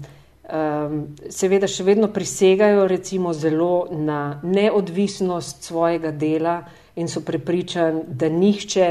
um, 0.51 1.01
seveda 1.29 1.67
še 1.67 1.85
vedno 1.87 2.11
prisegajo 2.13 2.87
recimo 2.89 3.33
zelo 3.33 3.87
na 3.91 4.39
neodvisnost 4.43 5.63
svojega 5.63 6.11
dela 6.11 6.61
in 6.95 7.07
so 7.07 7.23
prepričani, 7.23 8.03
da 8.07 8.29
nihče 8.29 8.87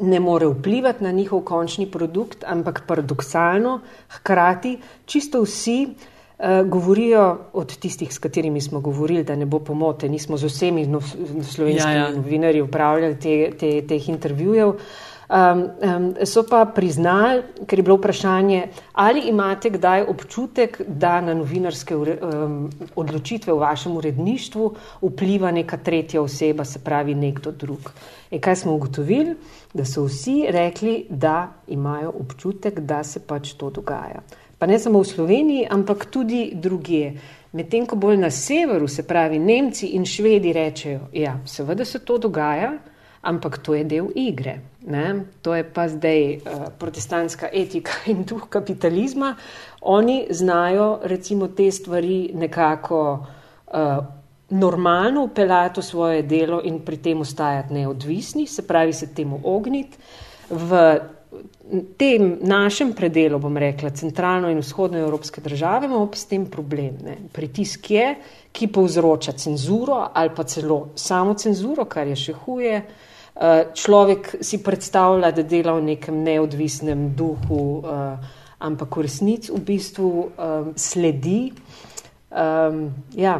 ne 0.00 0.20
more 0.20 0.46
vplivati 0.46 1.04
na 1.04 1.10
njihov 1.10 1.42
končni 1.46 1.86
produkt, 1.90 2.44
ampak 2.46 2.84
paradoksalno, 2.86 3.80
hkrati 4.18 4.76
čisto 5.06 5.42
vsi 5.42 5.78
uh, 5.86 6.62
govorijo 6.66 7.24
od 7.52 7.76
tistih, 7.78 8.14
s 8.14 8.18
katerimi 8.18 8.60
smo 8.60 8.80
govorili, 8.80 9.24
da 9.24 9.36
ne 9.36 9.46
bo 9.46 9.58
pomote, 9.58 10.08
nismo 10.08 10.36
z 10.36 10.50
vsemi 10.50 10.86
no, 10.86 11.00
slovenskimi 11.02 11.94
ja, 11.94 12.08
ja. 12.08 12.14
novinarji 12.14 12.62
upravljali 12.62 13.18
te, 13.18 13.36
te, 13.58 13.72
teh 13.86 14.08
intervjujev. 14.08 14.68
Uh, 14.68 15.07
Um, 15.28 15.60
um, 15.60 16.14
so 16.24 16.40
pa 16.48 16.64
priznali, 16.64 17.42
ker 17.68 17.78
je 17.78 17.82
bilo 17.84 17.98
vprašanje, 17.98 18.62
ali 18.96 19.26
imate 19.28 19.68
kdaj 19.70 20.06
občutek, 20.08 20.80
da 20.88 21.20
na 21.20 21.34
novinarske 21.36 21.96
um, 21.96 22.70
odločitve 22.96 23.52
v 23.52 23.58
vašem 23.60 23.96
uredništvu 23.96 24.70
vpliva 25.02 25.50
neka 25.52 25.76
tretja 25.76 26.22
oseba, 26.22 26.64
se 26.64 26.80
pravi 26.80 27.14
nekdo 27.14 27.52
drug. 27.52 27.92
In 28.30 28.40
kaj 28.40 28.56
smo 28.56 28.74
ugotovili? 28.74 29.36
Da 29.74 29.84
so 29.84 30.06
vsi 30.08 30.46
rekli, 30.48 31.04
da 31.10 31.52
imajo 31.68 32.14
občutek, 32.20 32.80
da 32.80 33.04
se 33.04 33.20
pač 33.20 33.52
to 33.52 33.70
dogaja. 33.70 34.24
Pa 34.58 34.66
ne 34.66 34.78
samo 34.78 35.04
v 35.04 35.12
Sloveniji, 35.12 35.68
ampak 35.70 36.08
tudi 36.10 36.52
druge. 36.54 37.12
Medtem 37.52 37.86
ko 37.86 37.96
bolj 37.96 38.16
na 38.16 38.30
severu, 38.30 38.88
se 38.88 39.04
pravi 39.04 39.38
Nemci 39.38 39.92
in 39.92 40.06
Švedi, 40.06 40.52
rečejo, 40.52 41.10
da 41.12 41.18
ja, 41.18 41.40
seveda 41.44 41.84
se 41.84 41.98
to 41.98 42.18
dogaja, 42.18 42.78
ampak 43.28 43.58
to 43.60 43.76
je 43.76 43.84
del 43.84 44.08
igre. 44.16 44.60
Ne? 44.88 45.28
To 45.44 45.52
je 45.52 45.64
pa 45.64 45.84
zdaj 45.88 46.20
uh, 46.40 46.68
protestantska 46.80 47.52
etika 47.52 48.00
in 48.12 48.24
duh 48.24 48.48
kapitalizma. 48.48 49.36
Oni 49.80 50.26
znajo 50.30 51.00
recimo 51.02 51.48
te 51.48 51.70
stvari 51.70 52.30
nekako 52.34 53.26
uh, 53.66 53.98
normalno 54.48 55.24
upeljati 55.28 55.80
v 55.80 55.84
svoje 55.84 56.22
delo 56.22 56.62
in 56.64 56.80
pri 56.80 56.96
tem 56.96 57.20
ostajati 57.20 57.74
neodvisni, 57.74 58.46
se 58.46 58.66
pravi 58.66 58.92
se 58.92 59.12
temu 59.14 59.40
ogniti. 59.44 59.98
V 60.48 60.98
tem 62.00 62.38
našem 62.40 62.94
predelu, 62.96 63.36
bom 63.38 63.56
rekla, 63.60 63.90
centralno 63.90 64.48
in 64.48 64.62
vzhodno 64.64 64.98
evropske 64.98 65.40
države, 65.44 65.86
imamo 65.86 66.08
s 66.14 66.24
tem 66.24 66.46
problem. 66.46 66.96
Ne? 67.04 67.18
Pritisk 67.32 67.90
je, 67.90 68.14
ki 68.52 68.70
povzroča 68.72 69.32
cenzuro 69.36 70.06
ali 70.14 70.32
pa 70.36 70.48
celo 70.48 70.88
samo 70.96 71.34
cenzuro, 71.34 71.84
kar 71.84 72.08
je 72.08 72.16
še 72.16 72.32
huje. 72.32 72.78
Uh, 72.78 73.07
človek 73.74 74.36
si 74.42 74.58
predstavlja, 74.62 75.30
da 75.30 75.42
dela 75.46 75.76
v 75.78 75.94
nekem 75.94 76.22
neodvisnem 76.26 77.12
duhu, 77.14 77.82
uh, 77.84 78.18
ampak 78.58 78.98
v 78.98 79.06
resnici 79.06 79.52
v 79.54 79.62
bistvu 79.62 80.10
um, 80.10 80.72
sledi, 80.74 81.52
ja, 83.14 83.34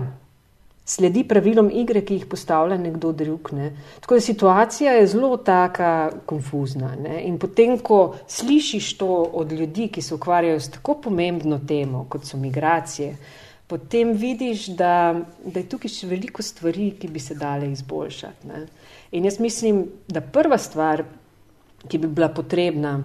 sledi 0.89 1.25
pravilom 1.29 1.69
igre, 1.75 2.01
ki 2.07 2.21
jih 2.21 2.27
postavlja 2.31 2.79
nekdo 2.81 3.13
drug. 3.13 3.51
Ne. 3.53 3.73
Tako 4.01 4.17
da 4.17 4.25
situacija 4.25 4.95
je 4.97 5.07
zelo 5.07 5.37
taka 5.37 6.11
konfuzna. 6.27 6.95
Ne. 6.97 7.21
In 7.29 7.37
potem, 7.39 7.77
ko 7.79 8.17
slišiš 8.27 8.95
to 8.99 9.11
od 9.43 9.53
ljudi, 9.53 9.91
ki 9.93 10.03
se 10.03 10.15
ukvarjajo 10.15 10.61
s 10.61 10.73
tako 10.79 10.97
pomembno 11.09 11.61
temo, 11.69 12.07
kot 12.09 12.25
so 12.25 12.41
migracije, 12.41 13.17
potem 13.69 14.15
vidiš, 14.17 14.71
da, 14.79 15.21
da 15.45 15.61
je 15.61 15.69
tukaj 15.69 15.93
še 15.93 16.09
veliko 16.09 16.43
stvari, 16.43 16.95
ki 17.01 17.11
bi 17.13 17.21
se 17.21 17.37
dale 17.37 17.69
izboljšati. 17.73 18.49
Ne. 18.49 18.67
In 19.13 19.25
jaz 19.25 19.41
mislim, 19.41 19.87
da 20.09 20.21
prva 20.21 20.59
stvar, 20.59 21.05
ki 21.89 21.99
bi 21.99 22.07
bila 22.07 22.29
potrebna 22.29 22.99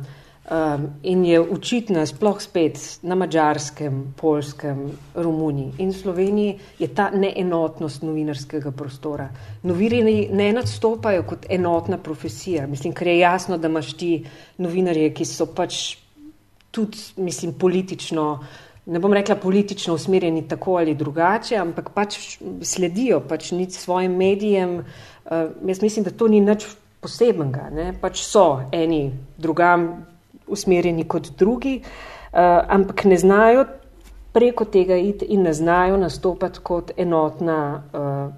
Um, 0.51 0.89
in 1.03 1.23
je 1.25 1.39
očitna, 1.39 2.01
sploh 2.05 2.35
spet 2.43 2.75
na 3.07 3.15
mačarskem, 3.15 4.11
polskem, 4.19 4.89
Romuniji 5.15 5.71
in 5.79 5.93
Sloveniji, 5.93 6.57
je 6.79 6.89
ta 6.91 7.05
neenotnost 7.15 8.03
novinarskega 8.03 8.73
prostora. 8.75 9.29
Novinarji 9.63 10.27
ne 10.35 10.49
nadstopajo 10.51 11.23
kot 11.23 11.45
enotna 11.49 11.97
profesija. 11.97 12.67
Mislim, 12.67 12.91
ker 12.93 13.07
je 13.07 13.19
jasno, 13.19 13.57
da 13.57 13.71
imaš 13.71 13.93
ti 13.95 14.11
novinarje, 14.57 15.13
ki 15.15 15.25
so 15.25 15.47
pač 15.47 15.95
tudi, 16.75 16.99
mislim, 17.23 17.55
politično, 17.55 18.27
ne 18.85 18.99
bom 18.99 19.15
rekla 19.15 19.39
politično 19.39 19.95
usmerjeni 19.95 20.43
tako 20.47 20.75
ali 20.83 20.95
drugače, 20.99 21.55
ampak 21.55 21.93
pač 21.95 22.19
sledijo 22.61 23.23
pač 23.29 23.53
svojim 23.69 24.19
medijem. 24.19 24.81
Uh, 25.25 25.51
jaz 25.67 25.81
mislim, 25.81 26.05
da 26.05 26.11
to 26.11 26.27
ni 26.27 26.41
nič 26.41 26.67
posebenega. 27.01 27.69
Ne? 27.71 27.93
Pač 28.01 28.23
so 28.25 28.63
eni 28.71 29.11
drugam 29.37 30.05
usmerjeni 30.47 31.07
kot 31.07 31.31
drugi, 31.39 31.79
uh, 31.79 32.39
ampak 32.67 33.05
ne 33.05 33.17
znajo 33.17 33.65
preko 34.33 34.65
tega 34.65 34.95
iti 34.97 35.25
in 35.25 35.43
ne 35.43 35.53
znajo 35.53 35.97
nastopati 35.97 36.59
kot 36.63 36.91
enotna 36.97 37.59
uh, 37.75 38.33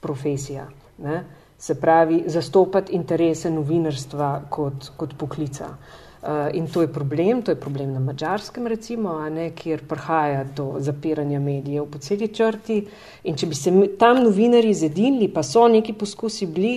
profesija. 0.00 0.68
Ne? 0.98 1.24
Se 1.60 1.74
pravi, 1.80 2.22
zastopati 2.26 2.94
interese 2.96 3.50
novinarstva 3.50 4.30
kot, 4.48 4.92
kot 4.96 5.16
poklica. 5.18 5.68
Uh, 5.68 6.09
in 6.52 6.66
to 6.68 6.82
je 6.82 6.88
problem, 6.92 7.42
to 7.42 7.50
je 7.50 7.60
problem 7.60 7.92
na 7.92 8.00
mačarskem, 8.00 8.66
recimo, 8.66 9.28
ne, 9.28 9.50
kjer 9.56 9.86
prihaja 9.88 10.44
do 10.56 10.74
zapiranja 10.78 11.40
medijev 11.40 11.86
po 11.90 11.98
celi 11.98 12.28
črti. 12.28 12.82
In 13.24 13.36
če 13.36 13.46
bi 13.46 13.54
se 13.54 13.72
tam 13.98 14.20
novinari 14.24 14.74
zedinili, 14.74 15.30
pa 15.32 15.42
so 15.42 15.64
neki 15.68 15.94
poskusi 15.96 16.46
bili, 16.46 16.74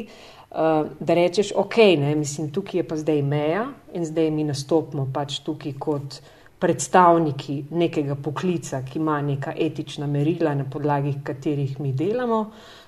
uh, 0.52 0.88
da 1.00 1.18
rečeš, 1.20 1.52
ok, 1.56 1.78
ne, 2.00 2.16
mislim, 2.16 2.54
tukaj 2.56 2.80
je 2.80 2.88
pa 2.88 2.98
zdaj 2.98 3.22
meja 3.22 3.68
in 3.94 4.06
zdaj 4.06 4.32
mi 4.32 4.48
nastopimo 4.48 5.10
pač 5.14 5.42
tukaj 5.44 5.76
kot 5.80 6.22
predstavniki 6.64 7.66
nekega 7.76 8.16
poklica, 8.16 8.80
ki 8.88 9.00
ima 9.00 9.18
neka 9.22 9.52
etična 9.60 10.08
merila, 10.08 10.56
na 10.56 10.64
podlagi 10.64 11.18
katerih 11.24 11.80
mi 11.84 11.92
delamo. 11.92 12.46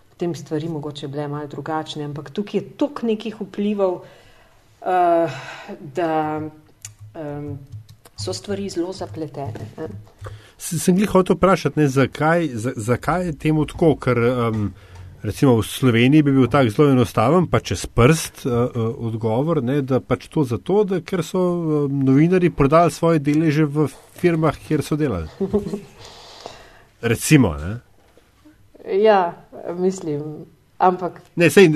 Potem 0.10 0.36
stvari 0.36 0.70
mogoče 0.72 1.10
bile 1.12 1.28
malo 1.28 1.49
drugačne, 1.51 2.06
ampak 2.08 2.30
tukaj 2.32 2.62
je 2.62 2.70
toliko 2.80 3.08
nekih 3.12 3.41
vplivov, 3.41 4.06
uh, 4.86 5.31
da 5.79 6.41
um, 7.15 7.59
so 8.15 8.33
stvari 8.33 8.69
zelo 8.69 8.93
zapletene. 8.93 9.69
Ne. 9.77 9.88
Sem 10.57 10.97
jih 10.97 11.09
hotel 11.09 11.36
vprašati, 11.36 11.79
ne, 11.79 11.88
zakaj, 11.88 12.47
zakaj 12.75 13.25
je 13.25 13.38
temu 13.38 13.65
tako, 13.65 13.95
ker 13.99 14.17
um, 14.17 14.69
recimo 15.23 15.57
v 15.57 15.65
Sloveniji 15.67 16.23
bi 16.23 16.31
bil 16.31 16.47
tak 16.51 16.69
zelo 16.69 16.89
enostaven, 16.93 17.49
pa 17.51 17.59
čez 17.59 17.86
prst 17.86 18.45
uh, 18.45 18.53
uh, 18.53 18.93
odgovor, 19.09 19.63
ne, 19.63 19.81
da 19.81 19.99
pač 19.99 20.29
to 20.31 20.45
zato, 20.47 20.83
da, 20.88 21.01
ker 21.01 21.25
so 21.25 21.41
uh, 21.41 21.91
novinari 21.91 22.49
prodali 22.49 22.91
svoje 22.91 23.19
deleže 23.19 23.65
v 23.65 23.89
firmah, 24.21 24.57
kjer 24.67 24.86
so 24.86 24.95
delali. 24.95 25.27
Recimo. 27.01 27.53
Ne. 27.59 27.77
Ja, 29.01 29.33
mislim. 29.77 30.45
Ampak. 30.77 31.21
Ne, 31.36 31.49
sej, 31.49 31.69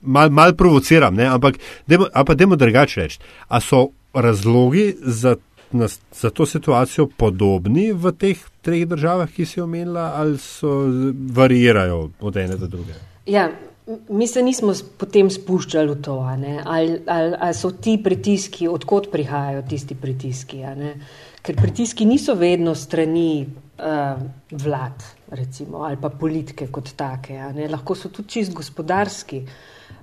mal, 0.00 0.30
mal 0.30 0.54
provociram, 0.56 1.14
ne, 1.14 1.26
ampak 1.26 1.58
dajmo 1.86 2.56
drugače 2.56 3.00
reči. 3.00 3.18
A 3.48 3.60
so 3.60 3.88
razlogi 4.14 4.94
za 5.00 5.36
na, 5.72 5.88
za 6.12 6.30
to 6.30 6.46
situacijo 6.46 7.08
podobni 7.16 7.92
v 7.92 8.12
teh 8.12 8.38
treh 8.62 8.86
državah, 8.88 9.30
ki 9.30 9.46
si 9.46 9.60
omenila, 9.60 10.12
ali 10.16 10.38
so 10.38 10.84
varirajo 11.32 12.10
od 12.20 12.36
ene 12.36 12.56
do 12.56 12.66
druge? 12.66 12.94
Ja, 13.26 13.50
mi 14.08 14.26
se 14.26 14.42
nismo 14.42 14.74
potem 14.98 15.30
spuščali 15.30 15.94
v 15.94 16.02
to, 16.02 16.18
ali, 16.26 16.58
ali, 16.64 17.00
ali 17.38 17.54
so 17.54 17.70
ti 17.70 17.98
pritiski, 18.02 18.68
odkot 18.68 19.10
prihajajo 19.12 19.62
tisti 19.68 19.94
pritiski. 19.94 20.62
Ker 21.42 21.56
pritiski 21.56 22.04
niso 22.04 22.34
vedno 22.34 22.74
strani 22.74 23.46
uh, 23.46 24.20
vlad, 24.50 25.04
recimo, 25.30 25.84
ali 25.86 25.96
pa 26.00 26.10
politike 26.10 26.68
kot 26.70 26.92
take. 26.96 27.38
Lahko 27.70 27.94
so 27.94 28.10
tudi 28.10 28.28
čist 28.36 28.54
gospodarski. 28.54 29.44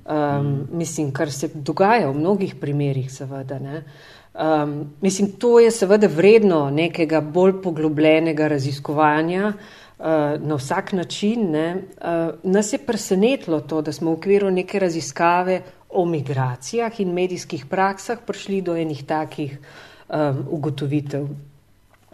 Um. 0.07 0.67
Mislim, 0.71 1.11
kar 1.11 1.31
se 1.31 1.49
dogaja 1.53 2.07
v 2.07 2.15
mnogih 2.15 2.55
primerjih, 2.55 3.11
seveda. 3.11 3.59
Uh, 3.59 3.81
Um, 4.37 4.93
mislim, 5.01 5.31
to 5.31 5.59
je 5.59 5.71
seveda 5.71 6.07
vredno 6.07 6.69
nekega 6.69 7.21
bolj 7.21 7.55
poglobljenega 7.61 8.47
raziskovanja 8.47 9.47
uh, 9.47 10.05
na 10.39 10.55
vsak 10.55 10.93
način. 10.93 11.51
Ne. 11.51 11.75
Uh, 11.75 12.35
nas 12.43 12.73
je 12.73 12.79
presenetilo 12.79 13.59
to, 13.61 13.81
da 13.81 13.91
smo 13.91 14.11
v 14.11 14.13
okviru 14.13 14.51
neke 14.51 14.79
raziskave 14.79 15.61
o 15.89 16.05
migracijah 16.05 16.99
in 16.99 17.13
medijskih 17.13 17.65
praksah 17.65 18.19
prišli 18.27 18.61
do 18.61 18.75
enih 18.75 19.03
takih 19.05 19.57
um, 19.57 20.45
ugotovitev. 20.49 21.27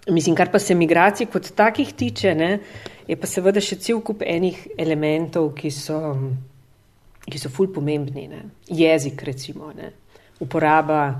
Mislim, 0.09 0.35
kar 0.35 0.51
pa 0.51 0.59
se 0.59 0.75
migracij 0.75 1.25
kot 1.25 1.51
takih 1.55 1.93
tiče, 1.93 2.35
ne, 2.35 2.59
je 3.07 3.19
pa 3.19 3.27
seveda 3.27 3.59
še 3.59 3.75
cel 3.75 3.99
kup 3.99 4.23
enih 4.25 4.67
elementov, 4.77 5.51
ki 5.59 5.71
so, 5.71 5.99
ki 7.25 7.39
so 7.39 7.49
ful 7.49 7.71
pomembni. 7.71 8.27
Ne. 8.27 8.43
Jezik, 8.67 9.23
recimo, 9.23 9.71
ne. 9.75 9.91
uporaba 10.43 11.19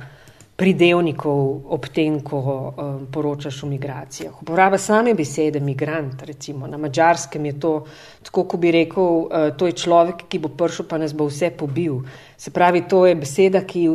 pridevnikov 0.56 1.66
ob 1.74 1.88
tem, 1.90 2.20
ko 2.22 2.40
um, 2.40 3.06
poročaš 3.12 3.64
o 3.64 3.68
migracijah. 3.68 4.36
Uporaba 4.42 4.78
same 4.78 5.16
besede 5.18 5.60
migrant, 5.60 6.22
recimo 6.22 6.68
na 6.68 6.78
mačarskem 6.78 7.46
je 7.46 7.54
to, 7.60 7.72
tako 8.24 8.44
ko 8.44 8.58
bi 8.62 8.72
rekel, 8.72 9.26
uh, 9.26 9.48
to 9.58 9.68
je 9.68 9.74
človek, 9.82 10.28
ki 10.30 10.44
bo 10.44 10.54
prišel, 10.54 10.86
pa 10.86 11.02
nas 11.02 11.16
bo 11.18 11.26
vse 11.26 11.50
pobil. 11.58 12.04
Se 12.38 12.54
pravi, 12.54 12.84
to 12.90 13.06
je 13.10 13.16
beseda, 13.18 13.64
ki 13.66 13.88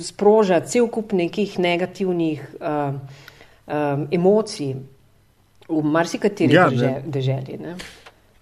sproža 0.00 0.62
cel 0.64 0.88
kup 0.88 1.12
nekih 1.12 1.58
negativnih 1.60 2.48
uh, 2.60 2.96
um, 3.66 4.08
emocij 4.10 4.74
v 5.68 5.84
marsikateri 5.84 6.54
ja, 6.54 6.70
državi 7.04 7.60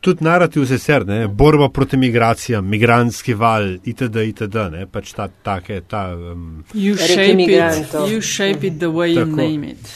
tudi 0.03 0.24
narativ 0.24 0.66
se 0.66 0.78
ser, 0.78 1.07
ne, 1.07 1.28
borba 1.28 1.68
proti 1.68 1.96
migracijam, 1.96 2.66
migranski 2.68 3.34
val, 3.38 3.68
itd., 3.84 4.24
itd., 4.26 4.64
ne, 4.72 4.86
pač 4.90 5.12
ta, 5.14 5.28
take, 5.46 5.80
ta. 5.88 6.09
Um, 6.14 6.64
you, 6.74 6.96
shape 6.98 7.46
it, 7.46 7.94
you 8.11 8.20
shape 8.20 8.66
it 8.66 8.80
the 8.82 8.90
way 8.90 9.12
you 9.14 9.26
name 9.26 9.68
it. 9.70 9.92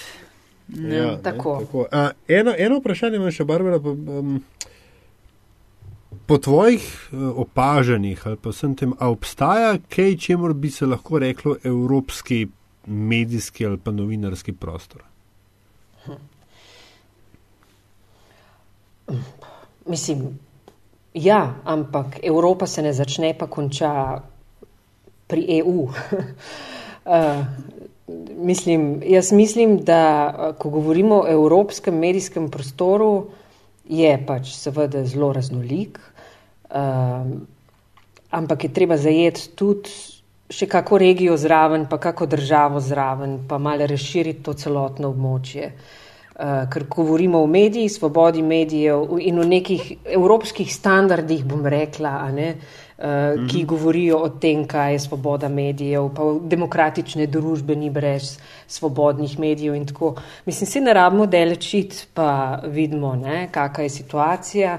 Ne. 0.68 0.94
Ja, 0.96 1.16
tako. 1.22 1.56
Ne, 1.58 1.66
tako. 1.66 1.86
A, 1.90 2.10
eno, 2.28 2.54
eno 2.58 2.78
vprašanje 2.78 3.18
imam 3.18 3.34
še, 3.34 3.46
Barbara, 3.50 3.80
pa, 3.82 3.90
um, 3.90 4.38
po 6.30 6.38
tvojih 6.38 6.86
uh, 6.86 7.26
opažanjih 7.42 8.22
ali 8.30 8.38
pa 8.42 8.54
vsem 8.54 8.78
tem, 8.78 8.94
a 8.98 9.10
obstaja 9.10 9.74
kaj, 9.90 10.16
čemu 10.22 10.54
bi 10.54 10.70
se 10.70 10.86
lahko 10.86 11.18
reklo 11.22 11.56
evropski 11.64 12.44
medijski 12.86 13.66
ali 13.66 13.82
pa 13.82 13.90
novinarski 13.90 14.54
prostor? 14.54 15.02
Hm. 16.06 16.22
Mislim, 19.86 20.38
ja, 21.14 21.54
ampak 21.64 22.18
Evropa 22.22 22.66
se 22.66 22.82
ne 22.82 22.92
začne, 22.92 23.34
pa 23.38 23.46
konča 23.46 24.20
pri 25.26 25.46
EU. 25.58 25.86
uh, 25.86 25.90
eh, 27.06 27.44
mislim, 28.36 29.02
jaz 29.06 29.32
mislim, 29.32 29.78
da 29.78 30.54
ko 30.58 30.70
govorimo 30.70 31.20
o 31.22 31.28
evropskem 31.28 31.94
medijskem 31.98 32.50
prostoru, 32.50 33.26
je 33.88 34.10
pač 34.26 34.50
seveda 34.58 35.04
zelo 35.06 35.32
raznolik, 35.32 36.00
uh, 36.70 37.26
ampak 38.30 38.64
je 38.64 38.72
treba 38.72 38.96
zajeti 38.98 39.48
tudi 39.54 39.90
še 40.50 40.66
kako 40.66 40.98
regijo 40.98 41.36
zraven, 41.38 41.86
pa 41.90 41.98
kako 41.98 42.26
državo 42.26 42.80
zraven, 42.80 43.38
pa 43.48 43.58
malo 43.58 43.86
razširiti 43.86 44.42
to 44.42 44.54
celotno 44.54 45.14
območje. 45.14 45.70
Uh, 45.70 46.05
ker 46.72 46.84
govorimo 46.88 47.42
o 47.42 47.46
medijih, 47.46 47.92
svobodi 47.92 48.42
medijev 48.42 49.18
in 49.20 49.38
o 49.40 49.44
nekih 49.44 49.92
evropskih 50.04 50.74
standardih, 50.74 51.44
bom 51.44 51.66
rekla, 51.66 52.30
ne, 52.32 52.54
-hmm. 52.98 53.48
ki 53.48 53.64
govorijo 53.64 54.18
o 54.18 54.28
tem, 54.28 54.66
kaj 54.66 54.92
je 54.92 54.98
svoboda 54.98 55.48
medijev, 55.48 56.08
pa 56.14 56.22
demokratične 56.42 57.26
družbe 57.26 57.76
ni 57.76 57.90
brez 57.90 58.38
svobodnih 58.66 59.38
medijev 59.38 59.74
in 59.74 59.86
tako. 59.86 60.14
Mislim, 60.46 60.66
se 60.66 60.80
ne 60.80 60.92
rabimo 60.92 61.26
delečiti, 61.26 62.06
pa 62.14 62.60
vidimo, 62.64 63.16
kakšna 63.50 63.82
je 63.82 63.88
situacija. 63.88 64.78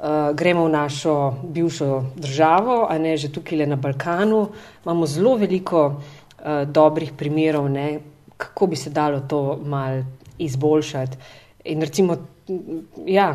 Uh, 0.00 0.36
gremo 0.36 0.64
v 0.64 0.68
našo 0.68 1.34
bivšo 1.42 2.04
državo, 2.16 2.86
a 2.88 2.98
ne 2.98 3.16
že 3.16 3.28
tukaj 3.28 3.66
na 3.66 3.76
Balkanu. 3.76 4.48
Imamo 4.84 5.06
zelo 5.06 5.34
veliko 5.36 5.86
uh, 5.86 6.64
dobrih 6.64 7.12
primerov, 7.12 7.68
ne, 7.68 8.00
kako 8.36 8.66
bi 8.66 8.76
se 8.76 8.90
dalo 8.90 9.20
to 9.20 9.58
malce 9.64 10.20
izboljšati. 10.46 11.18
In 11.70 11.82
recimo, 11.84 12.16
ja, 13.06 13.30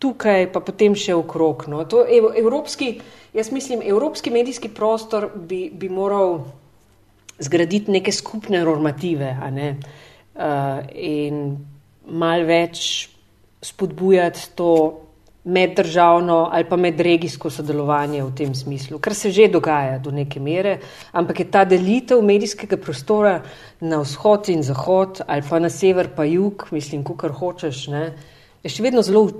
tukaj 0.00 0.48
pa 0.52 0.62
potem 0.64 0.96
še 0.96 1.14
okrog. 1.16 1.66
No. 1.68 1.84
To, 1.88 2.04
evropski, 2.08 2.94
jaz 3.36 3.52
mislim, 3.52 3.84
evropski 3.84 4.32
medijski 4.32 4.68
prostor 4.72 5.30
bi, 5.36 5.68
bi 5.72 5.88
moral 5.88 6.40
zgraditi 7.40 7.92
neke 7.92 8.12
skupne 8.12 8.60
normative 8.64 9.32
ne? 9.52 9.70
uh, 10.36 10.80
in 10.92 11.56
mal 12.10 12.44
več 12.48 13.08
spodbujati 13.64 14.50
to 14.56 14.72
meddržavno 15.44 16.48
ali 16.52 16.64
pa 16.68 16.76
medregijsko 16.76 17.50
sodelovanje 17.50 18.22
v 18.22 18.34
tem 18.34 18.54
smislu, 18.54 18.98
kar 18.98 19.14
se 19.14 19.30
že 19.30 19.48
dogaja 19.48 19.98
do 19.98 20.10
neke 20.10 20.40
mere, 20.40 20.78
ampak 21.12 21.40
je 21.40 21.50
ta 21.50 21.64
delitev 21.64 22.22
medijskega 22.22 22.76
prostora 22.76 23.40
na 23.80 24.00
vzhod 24.00 24.48
in 24.48 24.62
zahod 24.62 25.22
ali 25.26 25.42
pa 25.48 25.58
na 25.58 25.70
sever 25.70 26.08
pa 26.16 26.24
jug, 26.24 26.66
mislim, 26.70 27.04
kar 27.04 27.32
hočeš, 27.32 27.88
ne, 27.88 28.12
je 28.62 28.70
še 28.70 28.82
vedno 28.82 29.02
zelo 29.02 29.30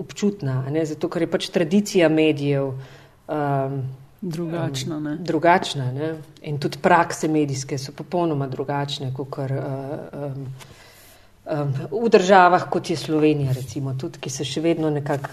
občutna, 0.00 0.64
ne, 0.70 0.86
zato 0.86 1.08
ker 1.08 1.22
je 1.22 1.30
pač 1.30 1.48
tradicija 1.52 2.08
medijev. 2.08 2.72
Um, 3.28 3.82
Drugačna, 4.20 4.98
ne? 5.00 5.14
drugačna 5.16 5.92
ne? 5.92 6.08
in 6.44 6.58
tudi 6.60 6.76
prakse 6.82 7.28
medijske 7.28 7.78
so 7.78 7.92
popolnoma 7.96 8.48
drugačne 8.52 9.14
kot 9.16 9.38
uh, 9.38 9.46
um, 9.48 10.42
um, 11.46 11.72
v 12.04 12.10
državah, 12.12 12.66
kot 12.70 12.90
je 12.90 12.96
Slovenija, 12.96 13.52
recimo, 13.56 13.94
tudi, 13.96 14.20
ki 14.20 14.30
se 14.30 14.44
še 14.44 14.60
vedno 14.60 14.90
nekako 14.90 15.30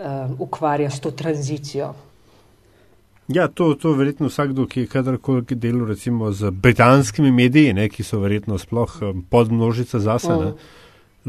um, 0.00 0.36
ukvarja 0.38 0.90
s 0.90 1.00
to 1.00 1.10
tranzicijo. 1.10 1.94
Ja, 3.28 3.48
to, 3.48 3.74
to 3.74 3.92
verjetno 3.92 4.26
vsakdo, 4.26 4.66
ki 4.66 4.80
je 4.80 4.86
kadarkoli 4.90 5.44
delal 5.54 5.86
recimo 5.86 6.32
z 6.32 6.50
britanskimi 6.50 7.30
mediji, 7.30 7.72
ne, 7.72 7.88
ki 7.88 8.02
so 8.02 8.18
verjetno 8.18 8.58
sploh 8.58 8.96
um, 9.02 9.22
podmnožica 9.22 10.00
zase, 10.02 10.32
mm. 10.32 10.54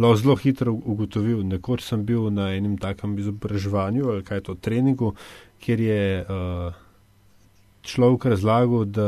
lahko 0.02 0.18
zelo 0.18 0.36
hitro 0.36 0.74
ugotovil. 0.74 1.44
Nekoč 1.46 1.86
sem 1.86 2.06
bil 2.06 2.32
na 2.34 2.50
enem 2.56 2.78
takem 2.82 3.18
izobraževanju 3.20 4.10
ali 4.10 4.24
kaj 4.26 4.42
to 4.48 4.56
treningu, 4.56 5.14
kjer 5.62 5.86
je 5.86 6.02
uh, 6.26 6.74
človek 7.86 8.26
razlagal, 8.34 8.86
da 8.86 9.08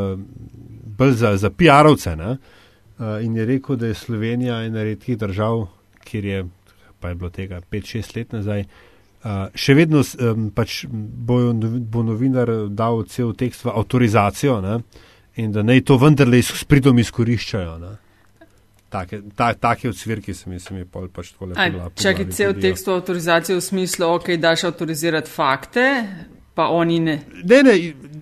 bolj 0.98 1.18
za, 1.18 1.36
za 1.38 1.50
PR-ovce 1.50 2.14
uh, 2.14 2.38
in 3.26 3.36
je 3.36 3.46
rekel, 3.46 3.76
da 3.76 3.90
je 3.90 3.98
Slovenija 4.06 4.62
ena 4.68 4.84
redkih 4.84 5.18
držav, 5.18 5.66
kjer 6.04 6.26
je, 6.26 6.46
pa 7.00 7.10
je 7.10 7.16
bilo 7.16 7.30
tega 7.30 7.62
5-6 7.72 8.18
let 8.18 8.38
nazaj, 8.38 8.62
uh, 8.62 8.93
Uh, 9.24 9.48
še 9.56 9.72
vedno 9.78 10.02
um, 10.04 10.50
pač 10.52 10.82
bo, 10.92 11.38
bo 11.56 12.02
novinar 12.04 12.50
dal 12.76 13.06
cel 13.08 13.32
tekst 13.40 13.64
v 13.64 13.72
avtorizacijo 13.72 14.58
ne? 14.60 14.82
in 15.40 15.54
da 15.56 15.64
naj 15.64 15.80
to 15.88 15.96
vendarle 15.98 16.42
s 16.44 16.66
pridom 16.68 17.00
izkoriščajo. 17.00 17.78
Ne? 17.80 17.94
Take, 18.92 19.22
ta, 19.36 19.54
take 19.54 19.90
odsvirki 19.90 20.36
se 20.36 20.50
mi, 20.50 20.60
se 20.60 20.76
mi 20.76 20.84
pol 20.86 21.08
pač 21.10 21.32
tole. 21.34 21.56
Če 21.98 22.14
je 22.14 22.28
cel 22.36 22.54
tekst 22.62 22.90
v 22.90 22.98
avtorizaciji 23.00 23.58
v 23.58 23.64
smislu, 23.66 24.10
ok, 24.20 24.36
daš 24.38 24.68
avtorizirati 24.70 25.32
fakte, 25.32 25.86
pa 26.54 26.68
oni 26.76 27.00
ne. 27.02 27.16
Ne, 27.42 27.64
ne, 27.66 27.78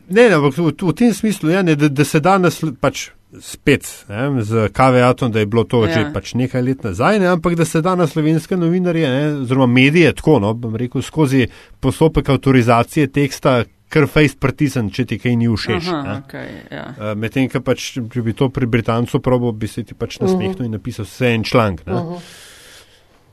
ne, 0.07 0.27
ne 0.31 0.37
v, 0.37 0.53
v, 0.53 0.69
v 0.71 0.93
tem 0.95 1.11
smislu, 1.17 1.51
ja, 1.51 1.65
ne, 1.65 1.75
da, 1.75 1.89
da 1.91 2.05
se 2.07 2.21
danes 2.23 2.61
pač 2.79 3.09
spet 3.39 4.05
ne, 4.09 4.43
z 4.43 4.69
kaveatom, 4.73 5.31
da 5.31 5.39
je 5.39 5.45
bilo 5.45 5.63
to 5.63 5.85
ja. 5.85 5.93
že 5.93 6.13
pač 6.13 6.33
nekaj 6.33 6.61
let 6.61 6.83
nazaj, 6.83 7.19
ne, 7.19 7.27
ampak 7.31 7.55
da 7.55 7.65
se 7.65 7.81
da 7.81 7.95
na 7.95 8.07
slovenske 8.07 8.57
novinarje, 8.57 9.07
oziroma 9.41 9.67
medije, 9.67 10.13
tako, 10.13 10.39
no, 10.39 10.53
bom 10.53 10.75
rekel, 10.75 11.01
skozi 11.01 11.47
postopek 11.79 12.29
avtorizacije 12.29 13.07
teksta, 13.07 13.63
kar 13.91 14.07
face 14.07 14.37
pritisn, 14.39 14.89
če 14.93 15.05
ti 15.07 15.19
kaj 15.19 15.35
ni 15.39 15.49
všeč. 15.51 15.89
Aha, 15.91 16.17
okay, 16.23 16.61
ja. 16.71 16.85
uh, 16.95 17.11
Medtem, 17.19 17.49
ker 17.51 17.63
pač, 17.63 17.91
če 17.99 18.23
bi 18.23 18.35
to 18.37 18.49
pri 18.53 18.69
Britancu 18.71 19.19
probo, 19.23 19.51
bi 19.51 19.67
se 19.67 19.83
ti 19.87 19.95
pač 19.95 20.19
nasmehnil 20.19 20.55
uh 20.55 20.61
-huh. 20.61 20.65
in 20.65 20.71
napisal 20.71 21.05
vse 21.05 21.33
en 21.35 21.43
članek. 21.43 21.83
Uh 21.87 21.93
-huh. 21.93 22.19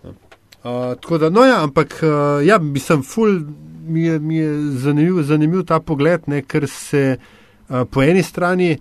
uh, 0.04 0.94
tako 1.00 1.18
da, 1.18 1.30
no 1.30 1.44
ja, 1.44 1.62
ampak 1.62 2.02
uh, 2.02 2.46
ja, 2.46 2.58
bi 2.58 2.80
sem 2.80 3.02
ful, 3.02 3.40
mi 3.86 4.02
je, 4.02 4.18
mi 4.18 4.36
je 4.36 4.70
zanimiv, 4.70 5.22
zanimiv 5.22 5.64
ta 5.64 5.80
pogled, 5.80 6.20
ne, 6.26 6.42
ker 6.42 6.68
se 6.68 7.16
uh, 7.68 7.82
po 7.90 8.02
eni 8.02 8.22
strani 8.22 8.78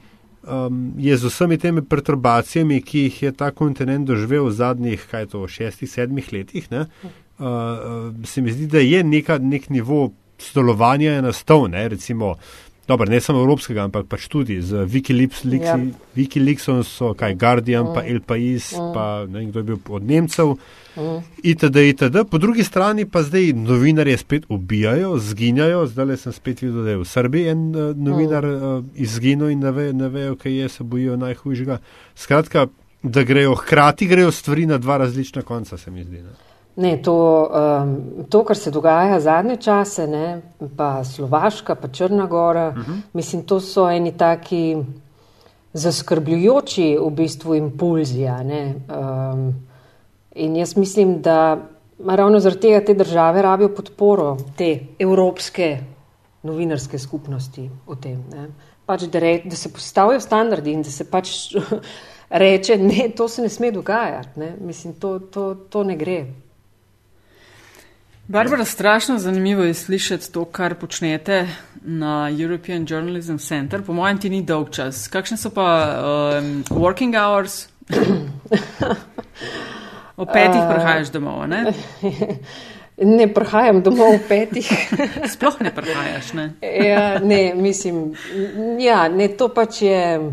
um, 0.47 0.93
je 0.97 1.17
z 1.17 1.29
vsemi 1.29 1.57
temi 1.57 1.81
perturbacijami, 1.81 2.81
ki 2.81 3.07
jih 3.07 3.21
je 3.23 3.31
ta 3.31 3.51
kontinent 3.51 4.07
doživel 4.07 4.47
v 4.47 4.55
zadnjih, 4.55 5.07
kaj 5.11 5.27
to, 5.33 5.47
šestih, 5.47 5.89
sedmih 5.91 6.31
letih, 6.33 6.71
ne, 6.71 6.87
uh, 7.03 7.45
uh, 7.45 8.25
se 8.25 8.41
mi 8.41 8.51
zdi, 8.51 8.67
da 8.71 8.79
je 8.79 9.03
neka, 9.03 9.37
nek 9.37 9.69
nivo 9.69 10.11
sodelovanja 10.37 11.21
nastal, 11.21 11.67
ne, 11.69 11.87
recimo. 11.89 12.35
Dobar, 12.87 13.09
ne 13.09 13.19
samo 13.19 13.41
evropskega, 13.43 13.83
ampak 13.89 14.05
pač 14.07 14.29
tudi 14.31 14.61
z 14.63 14.85
Wikileaks, 14.87 15.43
ja. 15.59 15.75
Wikileaksom 16.15 16.85
so 16.87 17.11
kaj 17.19 17.35
Guardian, 17.35 17.89
mm. 17.89 17.95
pa 17.97 18.03
El 18.07 18.21
Pais, 18.23 18.69
mm. 18.71 18.93
pa 18.95 19.05
ne 19.27 19.41
vem, 19.41 19.49
kdo 19.51 19.59
je 19.59 19.67
bil 19.67 19.81
od 19.99 20.07
Nemcev. 20.07 20.53
Uh, 20.95 21.19
itd., 21.43 21.83
itd. 21.91 22.23
Po 22.31 22.39
drugi 22.39 22.63
strani 22.63 23.03
pa 23.03 23.25
zdaj 23.27 23.51
novinarje 23.59 24.17
spet 24.23 24.47
ubijajo, 24.49 25.17
zginjajo. 25.19 25.83
Zdaj 25.91 26.15
sem 26.23 26.37
spet 26.39 26.63
videl, 26.63 26.87
da 26.87 26.95
je 26.95 27.03
v 27.03 27.11
Srbiji 27.11 27.51
en 27.51 27.67
uh, 27.75 27.91
novinar 27.91 28.47
uh, 28.47 28.79
izginil 28.95 29.51
in 29.51 29.67
ne 29.67 29.75
vejo, 29.75 30.09
ve, 30.09 30.27
kaj 30.39 30.59
je, 30.61 30.73
se 30.79 30.87
bojijo 30.87 31.19
najhujšega. 31.19 31.81
Skratka, 32.15 32.69
da 33.03 33.23
grejo 33.27 33.59
hkrati, 33.59 34.07
grejo 34.07 34.31
stvari 34.31 34.65
na 34.65 34.79
dva 34.79 34.97
različna 35.03 35.43
konca, 35.43 35.77
se 35.77 35.91
mi 35.91 36.07
zdi. 36.07 36.23
Ne? 36.23 36.46
Ne, 36.77 36.97
to, 37.01 37.17
um, 37.49 38.25
to, 38.29 38.43
kar 38.45 38.57
se 38.57 38.71
dogaja 38.71 39.19
zadnje 39.19 39.55
čase, 39.57 40.07
ne, 40.07 40.41
pa 40.77 41.03
Slovaška, 41.03 41.75
pa 41.75 41.87
Črna 41.87 42.25
Gora, 42.25 42.67
uh 42.69 42.77
mhm. 42.77 42.91
-huh. 42.91 43.01
mislim, 43.13 43.43
to 43.43 43.59
so 43.59 43.89
eni 43.89 44.11
taki 44.17 44.77
zaskrbljujoči 45.73 46.97
v 47.01 47.09
bistvu 47.09 47.55
impulzi. 47.55 48.25
Um, 48.25 49.67
In 50.37 50.55
jaz 50.55 50.75
mislim, 50.77 51.21
da 51.21 51.57
ravno 52.05 52.39
zaradi 52.39 52.61
tega 52.61 52.85
te 52.85 52.93
države 52.93 53.41
rabijo 53.41 53.69
podporo 53.75 54.37
te 54.57 54.79
evropske 54.99 55.79
novinarske 56.43 56.99
skupnosti 56.99 57.69
v 57.87 57.95
tem. 58.01 58.23
Pač, 58.85 59.07
da, 59.11 59.19
re, 59.19 59.41
da 59.45 59.55
se 59.55 59.73
postavijo 59.73 60.19
standardi 60.19 60.71
in 60.71 60.83
da 60.85 60.91
se 60.93 61.09
pač 61.09 61.31
reče, 62.43 62.77
ne, 62.77 63.09
to 63.17 63.27
se 63.27 63.41
ne 63.41 63.49
sme 63.49 63.71
dogajati. 63.71 64.39
Ne? 64.39 64.53
Mislim, 64.61 64.93
to, 64.93 65.19
to, 65.19 65.53
to 65.69 65.83
ne 65.83 65.97
gre. 65.97 66.19
Barbara, 68.29 68.65
strašno 68.65 69.17
zanimivo 69.17 69.63
je 69.63 69.73
slišati 69.73 70.31
to, 70.31 70.45
kar 70.45 70.75
počnete 70.75 71.47
na 71.81 72.29
European 72.39 72.85
Journalism 72.89 73.37
Center. 73.37 73.81
Po 73.81 73.93
mojem, 73.93 74.17
ti 74.17 74.29
ni 74.29 74.41
dolg 74.41 74.69
čas. 74.69 75.07
Kakšne 75.07 75.37
so 75.37 75.49
pa 75.49 75.95
um, 76.39 76.63
working 76.69 77.15
hours? 77.15 77.67
O 80.17 80.25
petih 80.25 80.61
uh, 80.61 80.73
prihajaš 80.73 81.11
domov, 81.13 81.47
ne? 81.47 81.73
Ne 83.17 83.27
prihajam 83.33 83.83
domov 83.85 84.15
o 84.15 84.19
petih. 84.29 84.65
Sploh 85.33 85.61
ne 85.61 85.69
prihajaš, 85.75 86.33
ne? 86.33 86.53
ja, 86.61 87.19
ne, 87.19 87.53
mislim, 87.55 88.15
ja, 88.81 89.07
ne, 89.09 89.27
to 89.27 89.51
pač 89.53 89.81
je, 89.81 90.31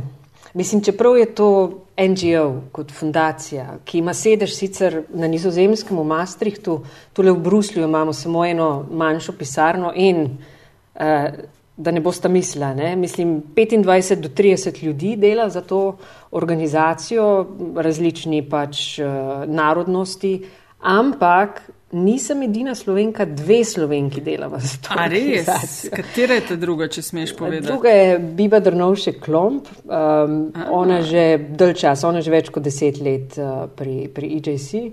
mislim, 0.55 0.80
čeprav 0.82 1.18
je 1.18 1.34
to 1.34 1.84
NGO 1.99 2.61
kot 2.72 2.92
fundacija, 2.92 3.78
ki 3.84 3.99
ima 3.99 4.14
sedež 4.14 4.55
sicer 4.57 5.03
na 5.14 5.28
nizozemskem 5.30 5.99
v 5.99 6.05
Maastrichtu, 6.05 6.80
tule 7.12 7.32
v 7.32 7.42
Bruslju 7.42 7.84
imamo 7.84 8.12
samo 8.12 8.45
eno 8.47 8.86
manjšo 8.90 9.32
pisarno 9.38 9.92
in 9.95 10.24
uh, 10.24 11.28
da 11.76 11.90
ne 11.90 12.01
boste 12.01 12.28
mislili. 12.28 12.74
Ne? 12.74 12.97
Mislim, 12.97 13.42
25 13.57 14.20
do 14.20 14.28
30 14.28 14.82
ljudi 14.84 15.16
dela 15.16 15.49
za 15.51 15.61
to 15.61 15.97
organizacijo, 16.30 17.47
različni 17.76 18.42
pač 18.49 18.99
uh, 18.99 19.07
narodnosti, 19.47 20.47
ampak 20.80 21.62
nisem 21.95 22.42
edina 22.42 22.74
slovenka, 22.74 23.24
dve 23.24 23.62
slovenki 23.64 24.20
delava 24.20 24.59
za 24.59 24.78
to. 24.82 24.95
A 24.99 25.07
res? 25.09 25.49
Katera 25.95 26.38
je 26.40 26.47
ta 26.49 26.57
druga, 26.61 26.88
če 26.92 27.03
smeš 27.03 27.36
povedati? 27.38 27.66
Druga 27.66 27.92
je 27.95 28.18
Biba 28.18 28.61
Drnovše 28.61 29.16
Klomp, 29.20 29.70
um, 29.84 30.40
ona 30.70 31.03
že 31.03 31.38
dalj 31.55 31.76
čas, 31.84 32.05
ona 32.05 32.24
že 32.24 32.34
več 32.34 32.51
kot 32.55 32.66
deset 32.66 32.99
let 33.03 33.38
uh, 33.38 33.68
pri, 33.70 34.09
pri 34.12 34.34
EJC. 34.40 34.90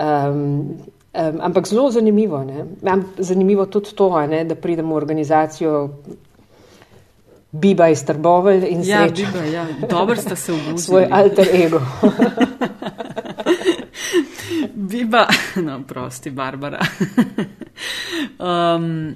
Um, 0.00 0.80
Um, 1.10 1.40
ampak 1.42 1.66
zelo 1.66 1.90
zanimivo 1.90 2.38
je. 2.38 2.66
Zanimivo 3.18 3.66
tudi 3.66 3.90
to, 3.98 4.26
ne, 4.26 4.44
da 4.44 4.54
pridemo 4.54 4.94
v 4.94 4.96
organizacijo 4.96 5.88
Biba 7.52 7.88
iz 7.88 8.04
Trbovelj 8.06 8.66
in 8.68 8.84
ja, 8.86 9.08
Biba, 9.10 9.44
ja. 9.44 9.66
Dobro 9.90 10.16
ste 10.16 10.36
se 10.36 10.52
obudili. 10.54 10.78
Svoj 10.78 11.08
alter 11.10 11.48
ego. 11.50 11.80
Biba, 14.68 15.26
no, 15.62 15.82
prosti, 15.84 16.30
Barbara. 16.30 16.78
um, 18.38 19.14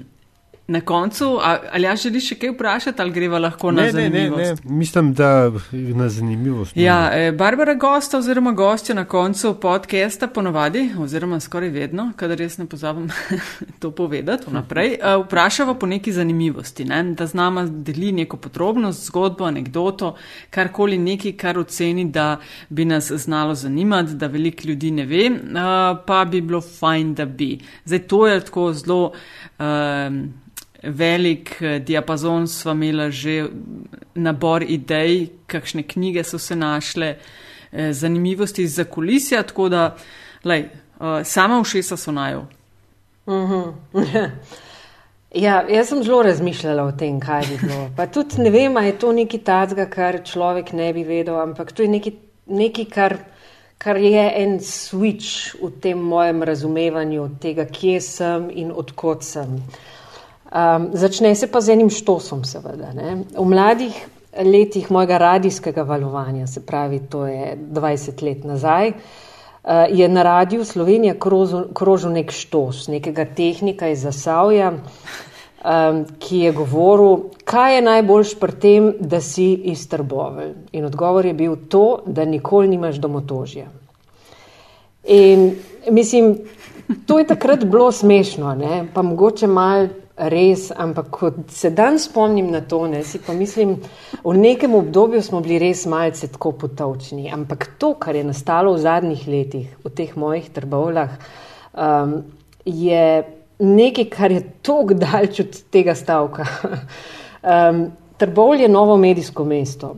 Na 0.66 0.80
koncu, 0.80 1.38
ali 1.72 1.84
ja 1.84 1.92
želiš 1.96 2.30
še 2.30 2.36
kaj 2.40 2.50
vprašati, 2.54 3.02
ali 3.02 3.12
greva 3.12 3.36
lahko 3.38 3.68
ne, 3.70 3.82
na 3.82 3.92
zanimivost? 3.92 4.38
Ne, 4.38 4.44
ne, 4.44 4.54
ne. 4.64 4.76
Mislim, 4.78 5.10
da 5.14 5.50
na 5.72 6.06
zanimivost. 6.08 6.76
Ja, 6.76 7.10
e, 7.12 7.32
Barbara 7.32 7.74
gosta 7.74 8.16
oziroma 8.18 8.52
gostja 8.56 8.94
na 8.94 9.04
koncu 9.04 9.50
podcasta 9.60 10.26
ponovadi, 10.26 10.86
oziroma 10.98 11.36
skoraj 11.40 11.68
vedno, 11.68 12.06
kadar 12.16 12.40
res 12.40 12.56
ne 12.56 12.64
pozabim 12.66 13.10
to 13.80 13.90
povedati 13.90 14.48
vnaprej, 14.48 14.94
e, 14.94 15.10
vprašava 15.26 15.74
po 15.74 15.86
neki 15.86 16.12
zanimivosti, 16.12 16.86
ne? 16.88 17.02
da 17.12 17.26
z 17.26 17.36
nama 17.36 17.66
deli 17.68 18.12
neko 18.12 18.40
podrobnost, 18.40 19.04
zgodbo, 19.10 19.44
anegdoto, 19.44 20.14
karkoli 20.50 20.96
neki, 20.98 21.34
kar 21.36 21.60
oceni, 21.60 22.06
da 22.08 22.38
bi 22.70 22.86
nas 22.88 23.10
znalo 23.12 23.54
zanimati, 23.54 24.14
da 24.16 24.32
veliko 24.32 24.64
ljudi 24.70 24.90
ne 24.96 25.04
ve, 25.04 25.26
e, 25.28 25.66
pa 26.06 26.24
bi 26.24 26.40
bilo 26.40 26.62
fajn, 26.64 27.12
da 27.14 27.28
bi. 27.28 27.58
Zdaj 27.84 28.02
to 28.08 28.22
je 28.26 28.40
tako 28.48 28.72
zelo. 28.72 29.12
Um, 29.60 30.24
velik 30.86 31.62
eh, 31.62 31.78
diapazon 31.78 32.46
sva 32.48 32.72
imela 32.72 33.10
že 33.10 33.48
nabor 34.14 34.62
idej, 34.62 35.28
kakšne 35.46 35.82
knjige 35.82 36.24
so 36.24 36.38
se 36.38 36.56
našle, 36.56 37.16
eh, 37.72 37.92
zanimivosti 37.92 38.62
iz 38.62 38.76
zakulisja, 38.76 39.42
tako 39.42 39.68
da, 39.68 39.96
lej, 40.44 40.60
eh, 40.60 41.24
sama 41.24 41.62
všesa 41.62 41.96
so 41.96 42.12
najo. 42.12 42.46
Mm 43.26 43.32
-hmm. 43.32 43.72
ja, 45.44 45.64
jaz 45.68 45.88
sem 45.88 46.02
zelo 46.02 46.22
razmišljala 46.22 46.82
o 46.82 46.92
tem, 46.92 47.20
kaj 47.20 47.40
bi 47.40 47.66
bilo. 47.66 47.90
Pa 47.96 48.06
tudi 48.06 48.42
ne 48.42 48.50
vem, 48.50 48.76
ali 48.76 48.86
je 48.86 48.98
to 48.98 49.12
nekaj 49.12 49.40
tacga, 49.40 49.86
kar 49.86 50.22
človek 50.24 50.72
ne 50.72 50.92
bi 50.92 51.04
vedel, 51.04 51.40
ampak 51.40 51.72
to 51.72 51.82
je 51.82 51.88
nekaj, 51.88 52.12
nekaj 52.46 52.84
kar, 52.84 53.16
kar 53.78 53.96
je 53.96 54.32
en 54.36 54.58
switch 54.58 55.56
v 55.62 55.70
tem 55.80 55.98
mojem 55.98 56.42
razumevanju 56.42 57.28
tega, 57.40 57.64
kje 57.64 58.00
sem 58.00 58.50
in 58.50 58.72
odkot 58.72 59.22
sem. 59.22 59.62
Um, 60.54 60.90
začne 60.92 61.34
se 61.34 61.48
pa 61.50 61.60
z 61.60 61.74
enim 61.74 61.90
štosom, 61.90 62.44
seveda. 62.46 62.92
Ne? 62.94 63.24
V 63.34 63.42
mladih 63.42 63.90
letih 64.38 64.86
mojega 64.90 65.18
radijskega 65.18 65.82
valovanja, 65.82 66.46
se 66.46 66.60
pravi, 66.62 67.00
to 67.10 67.26
je 67.26 67.56
20 67.58 68.22
let 68.22 68.44
nazaj, 68.44 68.88
uh, 68.88 68.94
je 69.90 70.08
na 70.08 70.22
radiju 70.22 70.64
Slovenija 70.64 71.16
krožil 71.74 72.14
nek 72.14 72.30
štos, 72.30 72.86
nekega 72.86 73.24
tehnika 73.24 73.88
iz 73.90 74.04
Zasavja, 74.06 74.70
um, 74.70 76.04
ki 76.22 76.38
je 76.38 76.52
govoril, 76.52 77.34
kaj 77.44 77.74
je 77.74 77.82
najboljš 77.82 78.36
pri 78.38 78.52
tem, 78.52 78.92
da 79.00 79.20
si 79.20 79.52
iz 79.74 79.88
Trbovelj. 79.90 80.54
In 80.72 80.86
odgovor 80.86 81.26
je 81.26 81.34
bil 81.34 81.56
to, 81.68 82.04
da 82.06 82.24
nikoli 82.24 82.68
nimaš 82.68 83.02
domotožja. 83.02 83.66
In 85.04 85.56
mislim, 85.90 86.38
to 87.06 87.18
je 87.18 87.26
takrat 87.26 87.64
bilo 87.64 87.92
smešno, 87.92 88.54
ne? 88.54 88.86
pa 88.94 89.02
mogoče 89.02 89.46
malo 89.46 90.03
res, 90.16 90.70
ampak 90.70 91.10
ko 91.10 91.30
se 91.50 91.70
dan 91.74 91.98
spomnim 91.98 92.50
na 92.50 92.60
to, 92.60 92.86
ne, 92.86 93.02
si 93.02 93.18
pa 93.18 93.34
mislim, 93.34 93.76
v 94.24 94.34
nekem 94.38 94.74
obdobju 94.74 95.22
smo 95.22 95.40
bili 95.42 95.58
res 95.58 95.86
malce 95.90 96.28
tako 96.30 96.52
potovčni, 96.52 97.26
ampak 97.34 97.74
to, 97.78 97.94
kar 97.98 98.14
je 98.14 98.24
nastalo 98.24 98.76
v 98.76 98.82
zadnjih 98.84 99.26
letih, 99.28 99.72
v 99.82 99.90
teh 99.90 100.14
mojih 100.16 100.46
trbovlah, 100.54 101.16
um, 101.74 102.20
je 102.64 103.24
nekaj, 103.58 104.06
kar 104.10 104.32
je 104.32 104.44
tako 104.62 104.94
daljč 104.94 105.40
od 105.40 105.58
tega 105.74 105.94
stavka. 105.98 106.46
um, 107.42 107.86
Trbovl 108.14 108.60
je 108.62 108.68
novo 108.70 108.94
medijsko 108.96 109.42
mesto. 109.44 109.88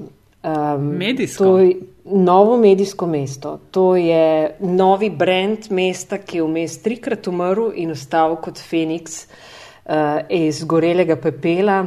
Um, 0.41 0.87
medijsko? 0.97 1.45
To 1.45 1.59
je 1.59 1.75
novo 2.17 2.57
medijsko 2.57 3.07
mesto. 3.07 3.59
To 3.71 3.93
je 3.97 4.57
novi 4.61 5.11
brand 5.11 5.69
mesta, 5.71 6.17
ki 6.19 6.41
je 6.41 6.47
vmes 6.47 6.79
trikrat 6.81 7.29
umrl 7.29 7.75
in 7.77 7.93
ostal 7.93 8.39
kot 8.41 8.57
Feniks 8.57 9.27
uh, 9.27 9.37
iz 10.29 10.65
gorelega 10.65 11.17
pepela. 11.17 11.85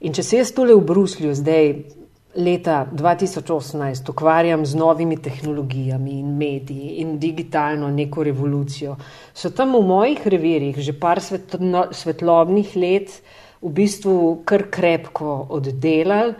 In 0.00 0.14
če 0.14 0.22
se 0.22 0.38
jaz 0.38 0.52
tole 0.56 0.74
v 0.74 0.84
Bruslju 0.86 1.34
zdaj, 1.34 1.72
leta 2.34 2.86
2018, 2.92 4.10
ukvarjam 4.10 4.66
z 4.66 4.74
novimi 4.78 5.16
tehnologijami 5.16 6.20
in 6.20 6.36
mediji 6.38 7.00
in 7.02 7.18
digitalno 7.18 7.90
neko 7.90 8.22
revolucijo, 8.22 8.96
so 9.34 9.50
tam 9.50 9.74
v 9.74 9.82
mojih 9.86 10.26
revirjih 10.26 10.78
že 10.78 10.94
par 10.94 11.20
svetlo, 11.20 11.88
svetlobnih 11.90 12.76
let 12.76 13.20
v 13.60 13.72
bistvu 13.74 14.42
kar 14.44 14.70
krepko 14.70 15.46
oddelali. 15.50 16.34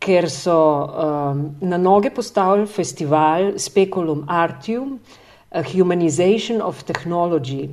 Ker 0.00 0.30
so 0.32 0.56
um, 0.56 1.40
na 1.60 1.76
noge 1.76 2.08
postavili 2.08 2.64
festival 2.66 3.58
Speculum 3.60 4.24
Artium, 4.28 4.94
a 5.50 5.60
Humanization 5.62 6.62
of 6.62 6.84
Technology, 6.84 7.68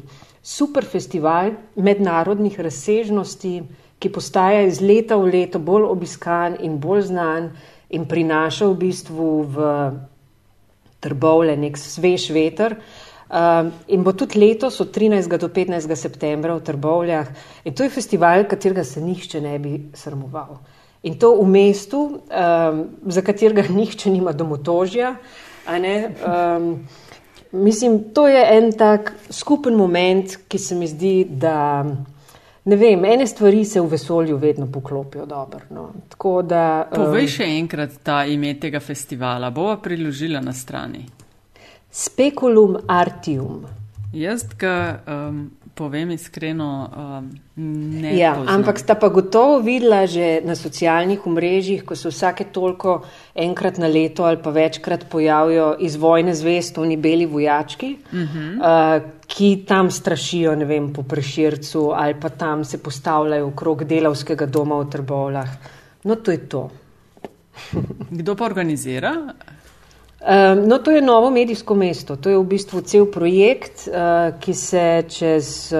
super 0.47 0.85
festival 0.87 1.51
mednarodnih 1.75 2.59
razsežnosti, 2.59 3.53
ki 3.99 4.11
postaja 4.13 4.61
iz 4.63 4.79
leta 4.79 5.17
v 5.19 5.33
leto 5.33 5.59
bolj 5.59 5.89
obiskan 5.89 6.55
in 6.63 6.77
bolj 6.79 7.09
znan 7.09 7.49
in 7.91 8.05
prinaša 8.07 8.69
v 8.69 8.77
bistvu 8.85 9.27
v 9.43 9.67
trbovle 11.03 11.57
nek 11.59 11.75
svež 11.77 12.29
veter. 12.35 12.77
Uh, 13.27 13.67
in 13.91 14.05
bo 14.07 14.13
tudi 14.15 14.39
letos 14.39 14.79
od 14.79 14.93
13. 14.95 15.27
do 15.35 15.49
15. 15.51 15.83
septembra 15.99 16.55
v 16.55 16.63
Trbovljah. 16.63 17.27
In 17.67 17.75
to 17.75 17.83
je 17.83 17.91
festival, 17.91 18.45
katerega 18.47 18.85
se 18.87 19.03
nihče 19.03 19.41
ne 19.43 19.57
bi 19.59 19.73
sramoval. 19.91 20.61
In 21.03 21.19
to 21.19 21.33
v 21.35 21.43
mestu, 21.43 22.23
um, 22.23 22.79
za 23.03 23.21
katerega 23.21 23.67
nihče 23.79 24.09
nima 24.15 24.31
domotožja. 24.31 25.17
Um, 25.67 26.87
Mislim, 27.51 28.13
to 28.13 28.27
je 28.27 28.57
en 28.57 28.71
tak 28.71 29.13
skupen 29.29 29.75
moment, 29.75 30.37
ki 30.47 30.59
se 30.59 30.75
mi 30.75 30.87
zdi, 30.87 31.25
da 31.29 31.85
ne 32.67 32.75
vem, 32.75 33.05
ene 33.05 33.27
stvari 33.27 33.65
se 33.65 33.81
v 33.81 33.87
vesolju 33.87 34.37
vedno 34.37 34.67
poklopijo 34.71 35.25
dobro. 35.25 35.59
No. 35.69 35.89
Da, 36.43 36.89
Povej 36.95 37.23
um, 37.23 37.31
še 37.31 37.47
enkrat 37.57 37.99
ta 38.03 38.25
ime 38.25 38.53
tega 38.59 38.79
festivala, 38.83 39.49
bova 39.55 39.77
priložila 39.79 40.41
na 40.43 40.53
strani. 40.53 41.05
Speculum 41.91 42.75
Artium. 42.87 43.63
Jaz 44.13 44.43
ga 44.59 44.99
um, 45.07 45.45
povem 45.77 46.11
iskreno, 46.11 46.67
um, 46.89 47.27
ne. 48.01 48.15
Ja, 48.17 48.33
ampak 48.49 48.79
sta 48.81 48.95
pa 48.97 49.09
gotovo 49.13 49.59
videla 49.61 50.05
že 50.09 50.41
na 50.45 50.55
socialnih 50.57 51.25
omrežjih, 51.29 51.83
ko 51.85 51.95
se 51.95 52.09
vsake 52.09 52.49
toliko 52.53 53.01
enkrat 53.35 53.77
na 53.77 53.87
leto 53.87 54.25
ali 54.25 54.41
pa 54.41 54.49
večkrat 54.49 55.05
pojavijo 55.09 55.75
iz 55.79 55.95
vojne 55.95 56.33
zvest 56.35 56.77
oni 56.77 56.97
beli 56.97 57.25
vojački, 57.25 57.91
uh 58.11 58.17
-huh. 58.17 58.49
uh, 58.57 59.11
ki 59.27 59.65
tam 59.67 59.91
strašijo, 59.91 60.55
ne 60.55 60.65
vem, 60.65 60.93
po 60.93 61.03
prešircu 61.03 61.91
ali 61.95 62.15
pa 62.21 62.29
tam 62.29 62.65
se 62.65 62.81
postavljajo 62.83 63.47
okrog 63.47 63.83
delavskega 63.83 64.45
doma 64.45 64.81
v 64.81 64.89
Trbovlah. 64.89 65.49
No, 66.03 66.15
to 66.15 66.31
je 66.31 66.49
to. 66.49 66.69
Kdo 68.19 68.35
pa 68.35 68.45
organizira? 68.45 69.13
No, 70.67 70.79
to 70.79 70.91
je 70.91 71.01
novo 71.01 71.29
medijsko 71.29 71.75
mesto. 71.75 72.15
To 72.15 72.29
je 72.29 72.37
v 72.37 72.43
bistvu 72.43 72.81
cel 72.81 73.05
projekt, 73.05 73.85
uh, 73.87 74.33
ki 74.39 74.53
se 74.53 75.03
čez, 75.09 75.73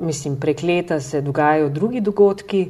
mislim, 0.00 0.34
prek 0.40 0.62
leta 0.62 1.00
se 1.00 1.20
dogajajo 1.20 1.68
drugi 1.68 2.00
dogodki. 2.00 2.66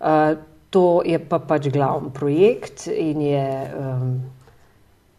Uh, 0.00 0.38
to 0.72 1.02
je 1.04 1.18
pa 1.20 1.38
pač 1.38 1.68
glavni 1.68 2.10
projekt 2.14 2.86
in 2.88 3.20
je 3.20 3.44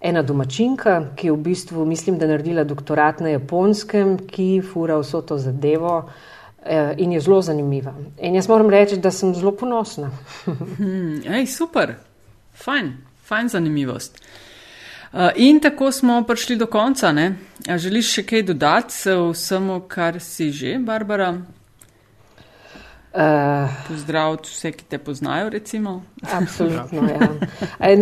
ena 0.02 0.22
domačinka, 0.22 1.14
ki 1.16 1.28
je 1.28 1.34
v 1.34 1.38
bistvu, 1.46 1.86
mislim, 1.86 2.18
da 2.18 2.28
naredila 2.28 2.64
doktorat 2.64 3.22
na 3.22 3.36
japonskem, 3.36 4.18
ki 4.28 4.64
fura 4.74 4.98
vso 5.00 5.22
to 5.22 5.38
zadevo. 5.38 6.10
In 6.98 7.12
je 7.12 7.20
zelo 7.20 7.42
zanimiva. 7.44 7.94
In 8.24 8.36
jaz 8.36 8.48
moram 8.48 8.70
reči, 8.72 8.98
da 8.98 9.12
sem 9.12 9.34
zelo 9.36 9.52
ponosna. 9.52 10.10
hmm, 10.78 11.22
ej, 11.28 11.46
super, 11.52 11.98
fajn, 12.66 12.94
fajn 13.28 13.54
zanimivost. 13.54 14.20
Eh, 15.14 15.32
in 15.36 15.60
tako 15.60 15.92
smo 15.92 16.24
prišli 16.24 16.56
do 16.56 16.66
konca. 16.66 17.12
Ne? 17.12 17.36
A 17.70 17.78
želiš 17.78 18.14
še 18.14 18.24
kaj 18.26 18.44
dodati 18.44 18.96
vsemu, 19.32 19.84
kar 19.88 20.18
si 20.20 20.50
že, 20.52 20.78
Barbara? 20.80 21.36
Uh, 23.14 23.70
Pozdravljati 23.88 24.50
vse, 24.50 24.72
ki 24.74 24.86
te 24.90 24.98
poznajo, 24.98 25.50
recimo. 25.54 26.02
Absolutno. 26.34 27.04
ja. 27.14 27.28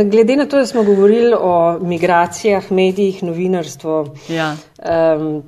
Glede 0.04 0.36
na 0.40 0.46
to, 0.46 0.58
da 0.58 0.66
smo 0.66 0.84
govorili 0.88 1.36
o 1.36 1.80
migracijah, 1.84 2.72
medijih, 2.72 3.20
novinarstvu, 3.24 4.16
ja. 4.30 4.56
um, 4.80 5.44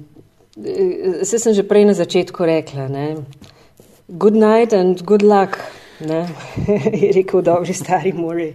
se 1.24 1.40
sem 1.40 1.54
že 1.54 1.64
prej 1.64 1.86
na 1.86 1.94
začetku 1.94 2.46
rekla. 2.46 2.90
Ne? 2.92 3.16
Good 4.08 4.36
night 4.36 4.74
and 4.74 5.00
good 5.02 5.24
luck, 5.24 5.56
je 7.02 7.12
rekel 7.16 7.42
dobri 7.42 7.74
stari 7.74 8.14
Mori. 8.14 8.54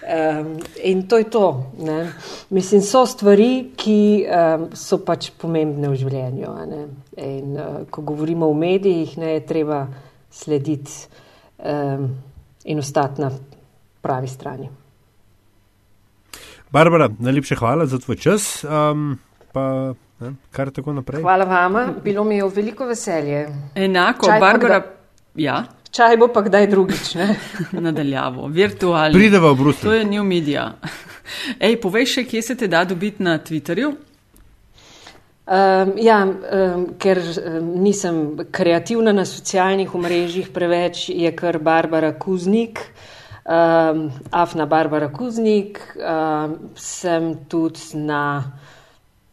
Um, 0.00 0.58
in 0.82 1.08
to 1.08 1.18
je 1.18 1.30
to. 1.30 1.72
Ne? 1.78 2.12
Mislim, 2.50 2.82
so 2.82 3.04
stvari, 3.06 3.70
ki 3.76 4.26
um, 4.26 4.68
so 4.74 4.98
pač 5.04 5.30
pomembne 5.38 5.90
v 5.92 5.98
življenju. 6.00 6.54
In, 7.20 7.52
uh, 7.54 7.80
ko 7.92 8.02
govorimo 8.02 8.48
o 8.48 8.56
medijih, 8.56 9.18
ne, 9.20 9.36
je 9.36 9.46
treba 9.46 9.84
slediti 10.30 10.92
um, 11.58 12.08
in 12.64 12.78
ostati 12.78 13.20
na 13.22 13.30
pravi 14.00 14.28
strani. 14.28 14.70
Barbara, 16.70 17.10
najlepša 17.18 17.56
hvala 17.60 17.86
za 17.86 17.98
tvoj 17.98 18.16
čas. 18.16 18.64
Um, 18.64 19.18
pa, 19.52 19.92
ne, 20.20 20.32
kar 20.54 20.70
tako 20.70 20.94
naprej. 20.96 21.22
Hvala 21.22 21.44
vama, 21.44 21.88
bilo 22.04 22.24
mi 22.24 22.38
je 22.38 22.48
veliko 22.54 22.86
veselje. 22.86 23.48
Enako, 23.74 24.26
Čaj 24.26 24.40
Barbara. 24.40 24.82
Ja. 25.34 25.64
Čaj 25.90 26.16
bo 26.16 26.28
pa 26.30 26.42
kdaj 26.46 26.66
drugič. 26.70 27.14
Nadaljavo, 27.86 28.46
virtualno. 28.46 29.18
Prideva 29.18 29.50
v 29.52 29.58
Bruselj. 29.58 29.88
To 29.88 29.94
je 29.94 30.04
new 30.04 30.24
media. 30.24 30.70
Ej, 31.66 31.80
povej 31.82 32.06
še, 32.06 32.24
kje 32.30 32.42
se 32.42 32.54
te 32.58 32.68
da 32.70 32.84
dobiti 32.86 33.22
na 33.22 33.38
Twitterju? 33.42 33.90
Um, 35.50 35.96
ja, 35.98 36.20
um, 36.22 36.84
ker 36.94 37.18
um, 37.18 37.72
nisem 37.82 38.38
kreativna 38.54 39.10
na 39.10 39.24
socialnih 39.26 39.90
omrežjih 39.98 40.52
preveč, 40.54 41.08
je 41.10 41.32
kar 41.34 41.58
Barbara 41.58 42.12
Kuznik, 42.14 42.84
um, 43.42 44.06
Afna 44.30 44.68
Barbara 44.70 45.10
Kuznik, 45.10 45.82
um, 45.98 46.54
sem 46.78 47.32
tudi 47.50 47.98
na 47.98 48.22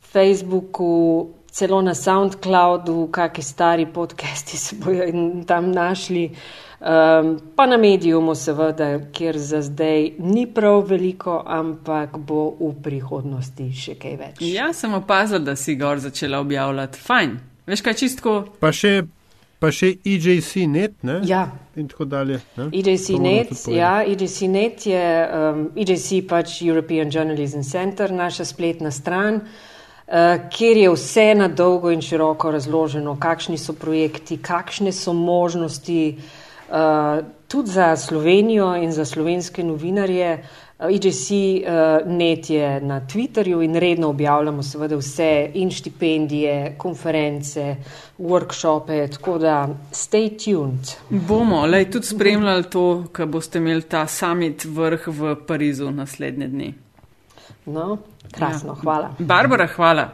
Facebooku, 0.01 1.37
celo 1.58 1.82
na 1.82 1.93
SoundCloudu, 1.93 3.08
kakšni 3.12 3.43
stari 3.43 3.86
podcasti 3.86 4.58
se 4.58 4.76
bojo 4.76 5.03
tam 5.47 5.72
našli, 5.72 6.30
um, 6.30 7.39
pa 7.55 7.66
na 7.66 7.78
medijumu, 7.78 8.36
seveda, 8.36 8.99
kjer 9.12 9.38
za 9.38 9.62
zdaj 9.62 10.12
ni 10.20 10.45
prav 10.53 10.84
veliko, 10.86 11.43
ampak 11.45 12.18
bo 12.18 12.51
v 12.60 12.74
prihodnosti 12.84 13.72
še 13.74 13.95
kaj 13.97 14.18
več. 14.20 14.41
Ja, 14.45 14.70
sem 14.74 14.93
opazil, 14.93 15.39
da 15.41 15.55
si 15.55 15.76
gor 15.76 15.97
začela 15.97 16.39
objavljati. 16.45 17.01
Fajn, 17.01 17.39
veš 17.66 17.82
kaj 17.82 17.95
čistko. 18.03 18.34
Pa 18.62 18.70
še 18.72 18.99
pa 19.58 19.72
še 19.74 19.95
EJC.net 20.05 21.01
ne? 21.10 21.16
Ja, 21.26 21.47
in 21.74 21.88
tako 21.89 22.05
dalje. 22.05 22.38
ne? 22.60 22.68
Tudi 22.70 22.93
povedati. 23.01 23.74
ja, 23.74 23.95
EJC.net 24.05 24.86
je 24.86 25.08
um, 25.26 25.66
EJC 25.74 26.22
pač 26.30 26.60
European 26.62 27.10
Journalism 27.10 27.66
Center, 27.66 28.14
naša 28.14 28.45
spletna 28.45 28.93
stran, 28.93 29.41
uh, 29.41 29.74
kjer 30.58 30.78
je 30.78 30.91
vse 30.91 31.34
na 31.36 31.47
dolgo 31.47 31.91
in 31.91 32.01
široko 32.01 32.51
razloženo, 32.51 33.18
kakšni 33.20 33.58
so 33.58 33.74
projekti, 33.74 34.38
kakšne 34.38 34.91
so 34.91 35.14
možnosti 35.14 36.18
uh, 36.70 37.26
tudi 37.47 37.72
za 37.72 37.95
Slovenijo 37.95 38.76
in 38.76 38.91
za 38.91 39.05
slovenske 39.05 39.64
novinarje. 39.64 40.34
Uh, 40.34 40.68
EJC.net 40.80 42.49
je 42.49 42.82
na 42.82 43.01
Twitterju 43.01 43.62
in 43.62 43.76
redno 43.76 44.10
objavljamo 44.10 44.64
seveda 44.64 44.95
vse 44.95 45.49
in 45.53 45.72
štipendije, 45.72 46.76
konference, 46.78 47.76
workshope, 48.20 49.08
tako 49.12 49.38
da 49.38 49.70
stay 49.91 50.30
tuned. 50.38 50.93
Bomo, 51.10 51.66
lej, 51.66 51.91
tudi 51.91 52.05
spremljali 52.05 52.64
to, 52.64 53.03
ko 53.14 53.26
boste 53.26 53.58
imeli 53.58 53.82
ta 53.82 54.08
summit 54.08 54.66
vrh 54.66 55.08
v 55.08 55.36
Parizu 55.47 55.91
naslednje 55.91 56.47
dni. 56.47 56.74
No, 57.66 57.97
krasno, 58.32 58.73
hvala. 58.73 59.09
Barbara, 59.19 59.67
hvala. 59.67 60.09